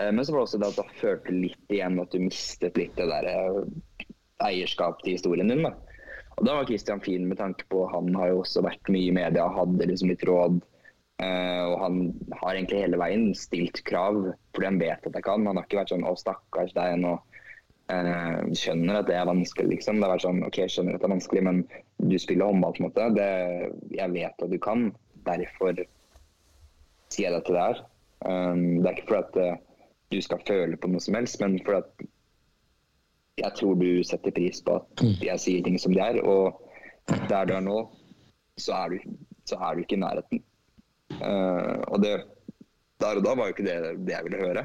Eh, 0.00 0.12
men 0.12 0.24
så 0.24 0.32
var 0.32 0.40
det 0.40 0.48
også 0.48 0.62
det 0.62 0.72
at 0.72 0.82
jeg 0.82 0.98
følte 1.02 1.36
litt 1.36 1.76
igjen 1.76 2.00
at 2.02 2.12
du 2.14 2.24
mistet 2.24 2.80
litt 2.80 2.96
det 2.98 3.08
der 3.10 3.30
eh, 3.30 3.62
eierskap 4.50 5.02
til 5.04 5.18
historien 5.18 5.50
din. 5.50 5.66
Da. 5.66 5.74
Og 6.38 6.46
da 6.46 6.56
var 6.56 6.68
Christian 6.68 7.02
fin 7.04 7.26
med 7.28 7.36
tanke 7.36 7.66
på 7.68 7.84
Han 7.92 8.14
har 8.16 8.30
jo 8.30 8.40
også 8.40 8.62
vært 8.64 8.88
mye 8.92 9.10
i 9.10 9.16
media, 9.16 9.48
hadde 9.52 9.88
liksom 9.90 10.12
litt 10.12 10.24
råd. 10.28 10.60
Uh, 11.20 11.64
og 11.68 11.74
han 11.82 11.96
har 12.40 12.54
egentlig 12.54 12.78
hele 12.80 12.96
veien 12.96 13.26
stilt 13.36 13.82
krav 13.84 14.14
fordi 14.54 14.64
han 14.64 14.78
vet 14.80 15.04
at 15.04 15.18
jeg 15.18 15.26
kan. 15.26 15.44
Han 15.44 15.58
har 15.58 15.66
ikke 15.66 15.82
vært 15.82 15.92
sånn 15.92 16.06
'Å, 16.08 16.14
stakkars 16.16 16.72
deg', 16.72 16.96
nå 17.02 17.18
uh, 17.92 18.38
skjønner 18.56 19.02
at 19.02 19.10
det 19.10 19.18
er 19.18 19.28
vanskelig, 19.28 19.68
liksom. 19.74 20.00
Det 20.00 20.08
har 20.08 20.14
vært 20.14 20.24
sånn 20.24 20.40
OK, 20.46 20.62
skjønner 20.64 20.96
at 20.96 21.04
det 21.04 21.10
er 21.10 21.12
vanskelig, 21.12 21.42
men 21.44 21.60
du 22.00 22.16
spiller 22.16 22.48
håndball, 22.48 22.72
på 22.72 22.80
en 22.80 22.88
måte. 22.88 23.10
Det, 23.18 23.28
jeg 23.98 24.14
vet 24.16 24.46
at 24.46 24.54
du 24.54 24.58
kan. 24.64 24.88
Derfor 25.38 25.82
sier 27.10 27.28
jeg 27.28 27.34
dette 27.34 27.46
til 27.48 27.58
deg 27.58 27.66
her. 27.66 27.82
Um, 28.26 28.64
det 28.80 28.90
er 28.90 28.96
ikke 28.98 29.08
fordi 29.08 29.46
at 29.46 29.54
uh, 29.54 29.60
du 30.10 30.18
skal 30.24 30.42
føle 30.46 30.76
på 30.76 30.90
noe 30.90 31.02
som 31.02 31.16
helst, 31.16 31.40
men 31.40 31.58
fordi 31.64 31.80
at 31.80 32.08
jeg 33.40 33.56
tror 33.56 33.78
du 33.80 33.88
setter 34.04 34.34
pris 34.36 34.60
på 34.66 34.76
at 34.76 35.04
jeg 35.24 35.40
sier 35.40 35.64
ting 35.64 35.78
som 35.80 35.94
de 35.94 36.02
er. 36.04 36.20
Og 36.20 36.60
der 37.30 37.48
du 37.48 37.54
er 37.56 37.64
nå, 37.64 37.78
så 38.60 38.82
er 38.82 38.92
du, 38.94 39.16
så 39.48 39.56
er 39.56 39.74
du 39.74 39.84
ikke 39.84 39.96
i 39.96 40.04
nærheten. 40.04 40.44
Uh, 41.20 41.80
og 41.90 42.04
det 42.04 42.18
der 43.00 43.16
og 43.16 43.24
da 43.24 43.32
var 43.32 43.48
jo 43.48 43.54
ikke 43.54 43.64
det, 43.64 43.76
det 44.04 44.12
jeg 44.12 44.24
ville 44.26 44.40
høre. 44.44 44.64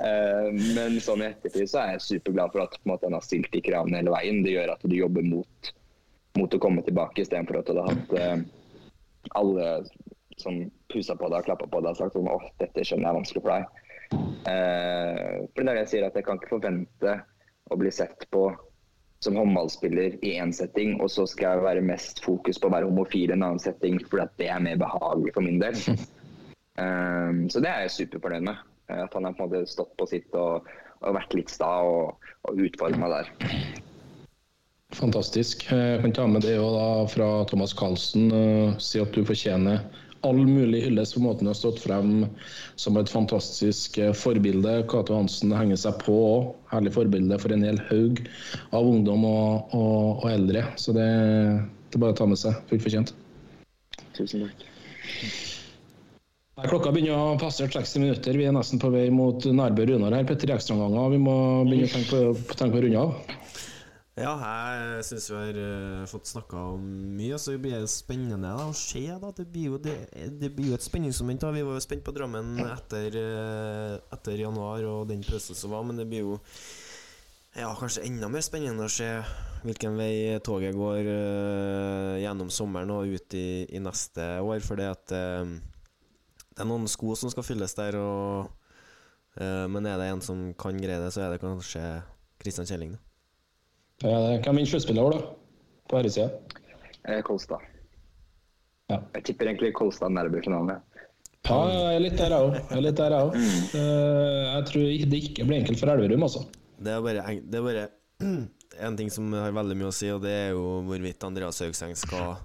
uh, 0.00 0.48
men 0.76 0.98
sånn 1.04 1.24
i 1.24 1.28
ettertid 1.28 1.68
så 1.68 1.82
er 1.82 1.94
jeg 1.94 2.06
superglad 2.06 2.54
for 2.54 2.64
at 2.64 2.78
på 2.78 2.86
en 2.86 2.94
måte, 2.94 3.08
en 3.08 3.18
har 3.18 3.24
stilt 3.26 3.50
de 3.52 3.60
kravene 3.64 4.00
hele 4.00 4.14
veien. 4.14 4.40
Det 4.46 4.54
gjør 4.54 4.72
at 4.72 4.86
du 4.88 4.96
jobber 4.96 5.26
mot, 5.28 5.72
mot 6.40 6.56
å 6.56 6.62
komme 6.62 6.84
tilbake, 6.86 7.20
istedenfor 7.24 7.60
at 7.60 7.68
du 7.68 7.74
hadde 7.76 7.90
hatt 7.90 8.14
eh, 8.20 8.38
alle 9.38 9.68
som 10.40 10.70
pusa 10.92 11.16
på 11.16 11.28
deg 11.30 11.40
og 11.40 11.48
klappa 11.48 11.66
på 11.70 11.80
deg 11.80 11.94
og 11.94 11.98
sagt 12.00 12.16
sånn, 12.16 12.30
åh, 12.30 12.46
dette 12.60 12.84
skjønner 12.84 13.06
jeg 13.06 13.12
er 13.12 13.18
vanskelig 13.20 13.42
for 13.44 13.54
deg. 13.54 13.82
Eh, 14.50 15.36
for 15.54 15.60
det 15.60 15.64
er 15.64 15.70
det 15.70 15.82
jeg 15.84 15.90
sier, 15.92 16.06
at 16.08 16.18
jeg 16.18 16.26
kan 16.26 16.40
ikke 16.40 16.54
forvente 16.56 17.16
å 17.72 17.78
bli 17.80 17.92
sett 17.94 18.26
på 18.34 18.48
som 19.24 19.38
håndballspiller 19.40 20.18
i 20.26 20.34
én 20.36 20.52
setting, 20.52 20.98
og 21.00 21.08
så 21.12 21.24
skal 21.30 21.56
jeg 21.56 21.64
være 21.64 21.86
mest 21.86 22.20
fokus 22.24 22.58
på 22.60 22.68
å 22.68 22.74
være 22.74 22.90
homofil 22.90 23.30
i 23.30 23.36
en 23.36 23.46
annen 23.46 23.62
setting, 23.62 23.96
fordi 24.10 24.26
at 24.26 24.34
det 24.40 24.50
er 24.52 24.66
mer 24.66 24.82
behagelig 24.82 25.32
for 25.36 25.46
min 25.46 25.62
del. 25.62 25.78
Um, 26.76 27.46
så 27.52 27.62
det 27.64 27.70
er 27.70 27.86
jeg 27.86 27.96
superfornøyd 27.98 28.50
med. 28.50 28.60
eh, 28.90 29.00
At 29.06 29.16
han 29.16 29.30
har 29.30 29.38
på 29.38 29.46
en 29.46 29.54
måte 29.54 29.64
stått 29.70 29.96
på 29.96 30.10
sitt 30.10 30.36
og, 30.36 30.68
og 31.00 31.16
vært 31.16 31.38
litt 31.38 31.52
sta 31.52 31.72
og, 31.88 32.28
og 32.44 32.60
meg 33.00 33.16
der. 33.16 33.83
Fantastisk. 34.94 35.66
Jeg 35.70 36.00
kan 36.04 36.12
ta 36.14 36.24
med 36.30 36.44
det 36.46 36.54
da 36.56 36.88
fra 37.10 37.28
Thomas 37.50 37.74
Carlsen. 37.74 38.30
eh, 38.32 38.76
Si 38.78 39.00
at 39.02 39.12
du 39.12 39.24
fortjener 39.26 39.82
all 40.24 40.38
mulig 40.48 40.84
hyllest 40.86 41.14
for 41.14 41.20
måten 41.20 41.44
du 41.44 41.50
har 41.50 41.58
stått 41.58 41.82
frem 41.82 42.26
som 42.80 42.96
et 42.96 43.10
fantastisk 43.12 43.98
eh, 43.98 44.12
forbilde. 44.16 44.84
Cato 44.88 45.16
Hansen 45.18 45.52
henger 45.52 45.76
seg 45.76 45.98
på 46.04 46.14
òg. 46.14 46.52
Herlig 46.72 46.94
forbilde 46.94 47.38
for 47.42 47.52
en 47.52 47.66
hel 47.66 47.80
haug 47.90 48.22
av 48.72 48.86
ungdom 48.88 49.26
og, 49.28 49.74
og, 49.76 50.24
og 50.24 50.30
eldre. 50.30 50.64
Så 50.80 50.94
det, 50.96 51.08
det 51.90 51.98
er 51.98 52.04
bare 52.06 52.16
å 52.16 52.20
ta 52.22 52.30
med 52.30 52.40
seg. 52.40 52.56
Fullt 52.70 52.86
fortjent. 52.86 53.14
Tusen 54.14 54.46
takk. 54.46 54.64
Klokka 56.64 56.92
begynner 56.94 57.18
å 57.18 57.38
passe 57.40 57.66
60 57.66 57.98
minutter. 58.00 58.36
Vi 58.38 58.46
er 58.46 58.54
nesten 58.54 58.78
på 58.80 58.88
vei 58.94 59.08
mot 59.12 59.42
Nærbø 59.42 59.88
Runar 59.90 60.14
her. 60.14 60.24
Petter 60.28 60.54
Ekstranganger. 60.54 61.10
Vi 61.12 61.18
må 61.20 61.34
begynne 61.66 61.90
å 61.90 61.94
tenke 61.98 62.10
på, 62.14 62.54
tenke 62.54 62.76
på 62.76 62.78
å 62.78 62.84
runde 62.86 63.02
av. 63.02 63.40
Ja, 64.14 64.30
jeg 64.38 65.06
syns 65.08 65.24
vi 65.26 65.34
har 65.40 65.56
uh, 65.58 66.06
fått 66.06 66.28
snakka 66.30 66.60
om 66.76 66.82
mye, 67.18 67.34
så 67.34 67.56
det 67.56 67.64
blir 67.64 67.80
det 67.82 67.90
spennende 67.90 68.46
da, 68.46 68.68
å 68.70 68.74
se. 68.78 69.02
da 69.18 69.32
Det 69.34 69.46
blir 69.50 69.72
jo, 69.72 69.78
det, 69.82 69.94
det 70.38 70.52
blir 70.54 70.70
jo 70.70 70.76
et 70.76 70.84
spenningsmoment. 70.86 71.42
da 71.42 71.50
Vi 71.50 71.64
var 71.66 71.74
jo 71.74 71.82
spent 71.82 72.04
på 72.06 72.14
Drammen 72.14 72.52
etter, 72.62 73.16
uh, 73.18 73.96
etter 74.14 74.38
januar 74.38 74.86
og 74.86 75.08
den 75.10 75.24
pausen 75.26 75.58
som 75.58 75.74
var, 75.74 75.82
men 75.82 75.98
det 75.98 76.06
blir 76.06 76.28
jo 76.28 76.36
ja, 77.58 77.72
kanskje 77.74 78.04
enda 78.06 78.28
mer 78.30 78.44
spennende 78.46 78.86
å 78.86 78.92
se 78.92 79.08
hvilken 79.64 79.98
vei 79.98 80.38
toget 80.46 80.78
går 80.78 81.10
uh, 81.10 82.14
gjennom 82.22 82.52
sommeren 82.54 82.92
og 82.94 83.10
ut 83.16 83.34
i, 83.34 83.64
i 83.66 83.80
neste 83.82 84.28
år. 84.44 84.62
For 84.62 84.78
det 84.78 84.92
at 84.92 85.10
det 85.10 86.62
er 86.62 86.70
noen 86.70 86.86
sko 86.86 87.16
som 87.18 87.34
skal 87.34 87.48
fylles 87.48 87.74
der, 87.74 87.98
og, 87.98 88.46
men 89.42 89.90
er 89.90 89.98
det 89.98 90.06
en 90.12 90.22
som 90.22 90.46
kan 90.54 90.78
greie 90.78 91.02
det, 91.02 91.10
så 91.10 91.24
er 91.24 91.34
det 91.34 91.42
kanskje 91.42 91.82
Kristian 92.38 92.70
Kjelling. 92.70 92.94
da. 92.94 93.03
Ja, 94.02 94.40
vinner 94.56 94.66
sluttspillet 94.66 95.12
da. 95.12 95.20
På 95.88 95.96
herresida. 96.00 96.30
Eh, 97.08 97.20
Kolstad. 97.22 97.60
Ja. 98.90 98.98
Jeg 99.14 99.24
tipper 99.24 99.46
egentlig 99.48 99.72
Kolstad 99.76 100.12
nærmer 100.12 100.42
finalen. 100.44 100.74
ja. 100.74 100.80
Ja, 101.44 101.56
jeg 101.68 101.96
er 101.98 102.00
litt 102.00 102.16
der, 102.16 102.32
jeg 102.32 102.40
òg. 102.40 102.54
Jeg 102.56 102.76
er 102.78 102.80
litt 102.86 102.96
der, 102.96 103.14
jeg 104.54 104.64
tror 104.70 104.84
det 105.12 105.18
ikke 105.20 105.44
blir 105.44 105.58
enkelt 105.60 105.78
for 105.82 105.92
Elverum, 105.92 106.22
altså. 106.24 106.40
Det 106.80 106.92
er 106.94 107.02
bare, 107.04 107.24
en- 107.30 107.50
det 107.52 107.58
er 107.58 107.62
bare 107.66 107.82
en 108.88 108.96
ting 108.96 109.10
som 109.12 109.28
har 109.36 109.52
veldig 109.52 109.76
mye 109.76 109.90
å 109.90 109.92
si, 109.92 110.08
og 110.08 110.22
det 110.24 110.32
er 110.32 110.50
jo 110.56 110.62
hvorvidt 110.88 111.22
Andreas 111.28 111.60
Haugseng 111.60 111.92
skal 112.00 112.38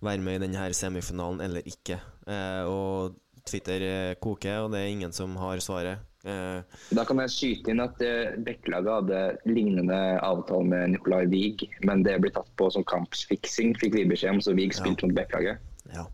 være 0.00 0.24
med 0.24 0.38
i 0.38 0.46
denne 0.46 0.70
semifinalen 0.72 1.42
eller 1.44 1.60
ikke. 1.68 2.00
Eh, 2.26 2.64
og 2.64 3.18
Twitter 3.44 3.84
eh, 3.84 4.14
koker, 4.16 4.64
og 4.64 4.72
det 4.72 4.80
er 4.80 4.92
ingen 4.96 5.12
som 5.12 5.36
har 5.36 5.60
svaret. 5.60 6.00
Eh, 6.28 6.78
Da 6.96 7.04
kan 7.08 7.20
jeg 7.24 7.32
skyte 7.32 7.72
inn 7.72 7.80
at 7.84 8.00
eh, 8.04 8.34
Bekkelaget 8.44 8.92
hadde 8.98 9.20
lignende 9.48 9.98
avtale 10.24 10.66
med 10.68 10.92
Nicolai 10.94 11.24
Wiig, 11.30 11.64
men 11.88 12.04
det 12.04 12.18
ble 12.22 12.30
tatt 12.34 12.50
på 12.60 12.68
som 12.74 12.84
kampfiksing, 12.88 13.74
fikk 13.80 13.96
vi 13.96 14.06
beskjed 14.12 14.36
om, 14.36 14.40
så 14.44 14.54
Wiig 14.58 14.76
spilte 14.76 15.08
mot 15.08 15.16
Bekkelaget. 15.22 15.64
ja. 15.94 16.06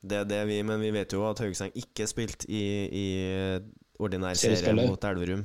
Det 0.00 0.16
er 0.16 0.24
det 0.24 0.38
vi, 0.48 0.54
men 0.64 0.80
vi 0.80 0.88
vet 0.94 1.12
jo 1.12 1.26
at 1.28 1.42
Haugseng 1.44 1.74
ikke 1.76 2.06
spilte 2.08 2.46
i, 2.48 2.62
i 2.88 3.08
ordinær 4.00 4.32
serie 4.40 4.72
mot 4.78 5.02
Elverum 5.04 5.42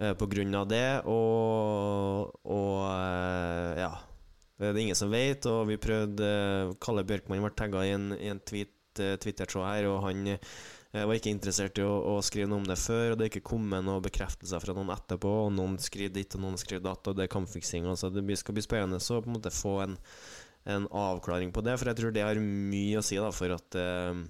eh, 0.00 0.14
på 0.16 0.28
grunn 0.32 0.56
av 0.56 0.70
det, 0.70 0.86
og, 1.04 2.32
og 2.48 2.78
ja. 3.76 3.90
Det 4.56 4.70
er 4.70 4.72
det 4.72 4.86
ingen 4.86 4.96
som 4.96 5.12
vet, 5.12 5.44
og 5.50 5.66
vi 5.68 5.76
prøvde 5.76 6.30
Kalle 6.80 7.04
Bjørkmann 7.04 7.44
ble 7.44 7.52
tagga 7.58 7.84
i 7.84 7.92
en, 7.92 8.08
i 8.16 8.32
en 8.32 8.40
tweet 8.40 8.72
Twitter-tråd 8.96 9.64
her, 9.68 9.86
og 9.88 10.02
han 10.04 10.26
uh, 10.94 11.04
var 11.08 11.16
ikke 11.16 11.32
interessert 11.32 11.80
i 11.80 11.84
å, 11.86 11.92
å, 12.12 12.16
skrive 12.24 12.50
noe 12.50 12.62
om 12.62 12.68
det 12.68 12.78
før. 12.80 13.12
Og 13.12 13.18
det 13.18 13.26
er 13.26 13.32
ikke 13.32 13.50
kommet 13.52 13.84
noen 13.86 14.04
bekreftelser 14.04 14.62
fra 14.62 14.76
noen 14.76 14.92
etterpå, 14.94 15.32
og 15.46 15.54
noen 15.56 15.78
skriver 15.82 16.14
ditt 16.18 16.36
og 16.38 16.44
noen 16.44 16.60
skriver 16.60 16.84
datt, 16.86 17.08
og 17.08 17.18
det 17.18 17.26
er 17.26 17.32
kampfiksing. 17.32 17.88
Altså, 17.90 18.12
det 18.12 18.38
skal 18.40 18.56
bli 18.58 18.64
spennende 18.64 19.00
å 19.00 19.22
på 19.22 19.30
en 19.30 19.38
måte 19.38 19.54
få 19.54 19.78
en, 19.86 19.96
en, 20.70 20.90
avklaring 20.90 21.54
på 21.54 21.64
det, 21.66 21.78
for 21.80 21.90
jeg 21.90 22.00
tror 22.00 22.14
det 22.14 22.26
har 22.26 22.42
mye 22.42 23.00
å 23.00 23.06
si 23.06 23.20
da, 23.20 23.32
for 23.34 23.56
at 23.56 23.80
eh, 23.80 24.22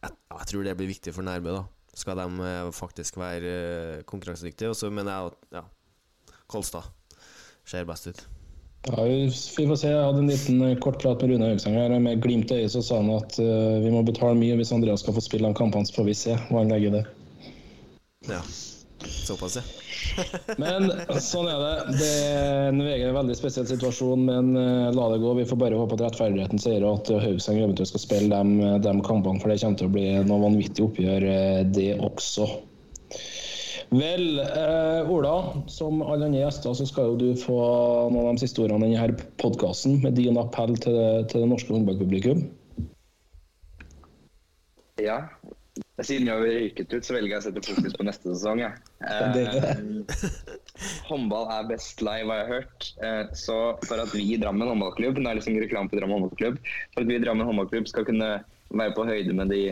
jeg, 0.00 0.16
jeg, 0.16 0.48
tror 0.52 0.66
det 0.66 0.76
blir 0.80 0.92
viktig 0.94 1.14
for 1.16 1.26
Nærbø. 1.26 1.60
da 1.60 2.00
Skal 2.00 2.22
de 2.22 2.50
faktisk 2.72 3.20
være 3.20 4.02
konkurransedyktige. 4.08 4.72
Og 4.72 4.78
så 4.78 4.92
mener 4.94 5.12
jeg 5.12 5.32
at 5.32 5.60
ja, 5.60 5.66
Kolstad 6.50 6.88
ser 7.68 7.88
best 7.88 8.10
ut. 8.10 8.39
Ja, 8.88 9.02
vi 9.04 9.66
får 9.66 9.76
se. 9.76 9.88
Jeg 9.88 10.04
hadde 10.04 10.22
en 10.22 10.30
liten 10.30 10.62
eh, 10.64 10.78
kort 10.80 11.02
prat 11.02 11.20
med 11.20 11.34
Rune 11.34 11.50
Høgsang 11.52 11.76
her. 11.76 11.92
Med 12.00 12.22
glimt 12.24 12.50
i 12.50 12.62
øyet 12.62 12.72
så 12.72 12.82
sa 12.82 13.02
han 13.02 13.12
at 13.12 13.36
uh, 13.36 13.76
vi 13.82 13.92
må 13.92 14.00
betale 14.06 14.38
mye 14.40 14.56
hvis 14.56 14.72
Andreas 14.72 15.04
skal 15.04 15.16
få 15.16 15.24
spille 15.24 15.48
de 15.50 15.58
kampene. 15.58 15.84
Så 15.84 15.98
får 15.98 16.08
vi 16.08 16.16
se 16.16 16.36
hva 16.48 16.62
han 16.62 16.72
legger 16.72 16.88
i 16.88 16.94
det. 16.96 17.04
Ja. 18.30 18.40
Såpass, 19.00 19.56
ja. 19.56 19.64
men 20.60 20.88
sånn 21.22 21.48
er 21.48 21.60
det. 21.60 21.98
Det 22.00 22.08
er 22.24 22.70
en 22.70 22.82
VG 22.84 23.04
veldig 23.16 23.36
spesiell 23.36 23.68
situasjon, 23.68 24.24
men 24.28 24.50
uh, 24.56 24.88
la 24.96 25.10
det 25.12 25.20
gå. 25.26 25.36
Vi 25.42 25.46
får 25.52 25.60
bare 25.60 25.80
håpe 25.80 25.98
at 25.98 26.06
rettferdigheten 26.06 26.60
sier 26.60 26.88
at 26.88 27.12
Haugseng 27.20 27.60
eventuelt 27.60 27.92
skal 27.92 28.04
spille 28.06 28.32
de, 28.32 28.72
de 28.80 28.96
kampene, 29.04 29.44
for 29.44 29.52
det 29.52 29.60
kommer 29.60 29.80
til 29.80 29.92
å 29.92 29.94
bli 29.98 30.08
noe 30.24 30.44
vanvittig 30.48 30.88
oppgjør, 30.88 31.28
det 31.76 31.90
også. 32.00 32.48
Vel, 33.90 34.38
eh, 34.38 35.10
Ola, 35.10 35.62
som 35.66 36.02
alle 36.02 36.28
andre 36.28 36.44
gjester 36.44 36.74
så 36.78 36.84
skal 36.86 37.10
jo 37.10 37.16
du 37.18 37.30
få 37.38 37.58
noen 38.14 38.28
av 38.28 38.36
de 38.36 38.42
siste 38.44 38.62
ordene 38.62 38.86
i 38.86 38.94
denne 38.94 39.30
podkasten 39.42 39.96
med 40.04 40.14
din 40.14 40.38
appell 40.38 40.76
til 40.78 40.94
det, 40.94 41.30
til 41.32 41.42
det 41.42 41.48
norske 41.50 41.74
håndballpublikum. 41.74 42.44
Ja. 45.02 45.24
Siden 46.00 46.28
jeg 46.28 46.36
har 46.36 46.46
røyket 46.46 46.94
ut, 46.94 47.04
så 47.04 47.16
velger 47.16 47.34
jeg 47.34 47.42
å 47.42 47.44
sette 47.48 47.64
fokus 47.66 47.96
på 47.98 48.06
neste 48.06 48.30
sesong. 48.30 48.62
Ja. 48.62 48.70
Eh, 49.02 50.30
håndball 51.10 51.50
er 51.50 51.66
best 51.72 51.98
live, 52.04 52.30
har 52.30 52.44
jeg 52.44 52.50
hørt. 52.52 52.90
Eh, 53.02 53.24
så 53.36 53.56
for 53.88 54.04
at 54.04 54.14
vi 54.14 54.22
i 54.36 54.38
Drammen 54.40 54.70
håndballklubb 54.70 55.18
det 55.18 55.26
er 55.26 55.40
liksom 55.40 55.58
reklame 55.58 55.90
på 55.90 55.98
Drammen 55.98 56.20
håndballklubb, 56.20 56.62
for 56.94 57.02
at 57.02 57.10
vi 57.10 57.18
i 57.18 57.24
Drammen 57.26 57.48
håndballklubb 57.48 57.90
skal 57.90 58.06
kunne 58.06 58.30
være 58.70 58.94
på 58.94 59.08
høyde 59.10 59.34
med 59.34 59.50
de 59.50 59.64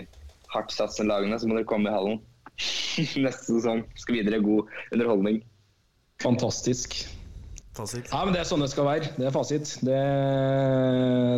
hardtsatsende 0.51 1.12
lagene, 1.12 1.39
så 1.39 1.47
må 1.47 1.55
dere 1.55 1.71
komme 1.71 1.93
i 1.93 1.95
hallen. 1.95 2.21
neste 3.25 3.53
sesong. 3.53 3.85
Skal 3.99 4.21
videre. 4.21 4.43
God 4.45 4.67
underholdning. 4.93 5.43
Fantastisk. 6.23 7.01
Fasit. 7.79 8.09
Ja, 8.11 8.25
men 8.25 8.35
Det 8.35 8.41
er 8.43 8.49
sånn 8.49 8.63
det 8.65 8.71
skal 8.73 8.89
være. 8.89 9.11
Det 9.17 9.29
er 9.29 9.35
fasit. 9.35 9.73
Det, 9.87 9.99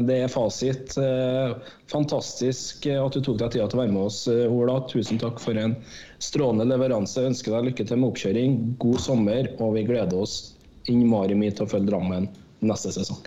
det 0.09 0.16
er 0.25 0.33
fasit. 0.33 0.97
Eh, 1.01 1.57
fantastisk 1.93 2.89
at 2.95 3.16
du 3.16 3.21
tok 3.21 3.41
deg 3.43 3.53
tida 3.57 3.68
til 3.68 3.77
å 3.77 3.83
være 3.83 3.93
med 3.93 4.07
oss, 4.07 4.23
eh, 4.33 4.47
Ola. 4.49 4.79
Tusen 4.89 5.21
takk 5.21 5.43
for 5.43 5.61
en 5.61 5.77
strålende 6.23 6.71
leveranse. 6.73 7.27
Ønsker 7.29 7.59
deg 7.59 7.71
lykke 7.71 7.89
til 7.91 8.01
med 8.01 8.12
oppkjøring. 8.12 8.59
God 8.81 9.05
sommer, 9.05 9.53
og 9.61 9.77
vi 9.77 9.85
gleder 9.91 10.25
oss 10.25 10.55
innmari 10.89 11.37
mye 11.37 11.53
til 11.53 11.68
å 11.68 11.71
følge 11.75 11.93
Drammen 11.93 12.31
neste 12.64 12.95
sesong. 12.97 13.21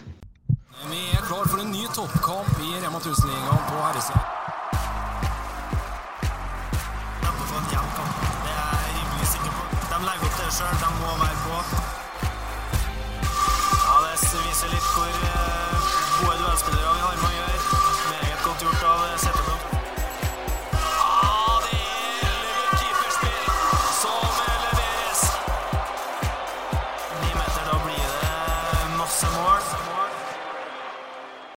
Vi 0.89 1.03
er 1.13 1.27
klar 1.29 1.45
for 1.45 1.61
en 1.61 1.69
ny 1.71 1.85
toppkamp 1.93 2.57
i 2.65 2.79
Rema 2.81 2.97
1000-ligaen 2.97 3.67
på 3.69 3.83
herresida. 3.85 4.42
Sjøl. 10.63 10.75
Han 10.83 10.93
må 11.01 11.09
være 11.23 11.37
på. 11.45 11.55
Ja, 13.85 13.95
det 14.05 14.39
viser 14.47 14.69
litt 14.73 14.87
hvor 14.93 15.03
duellspillere 15.03 15.42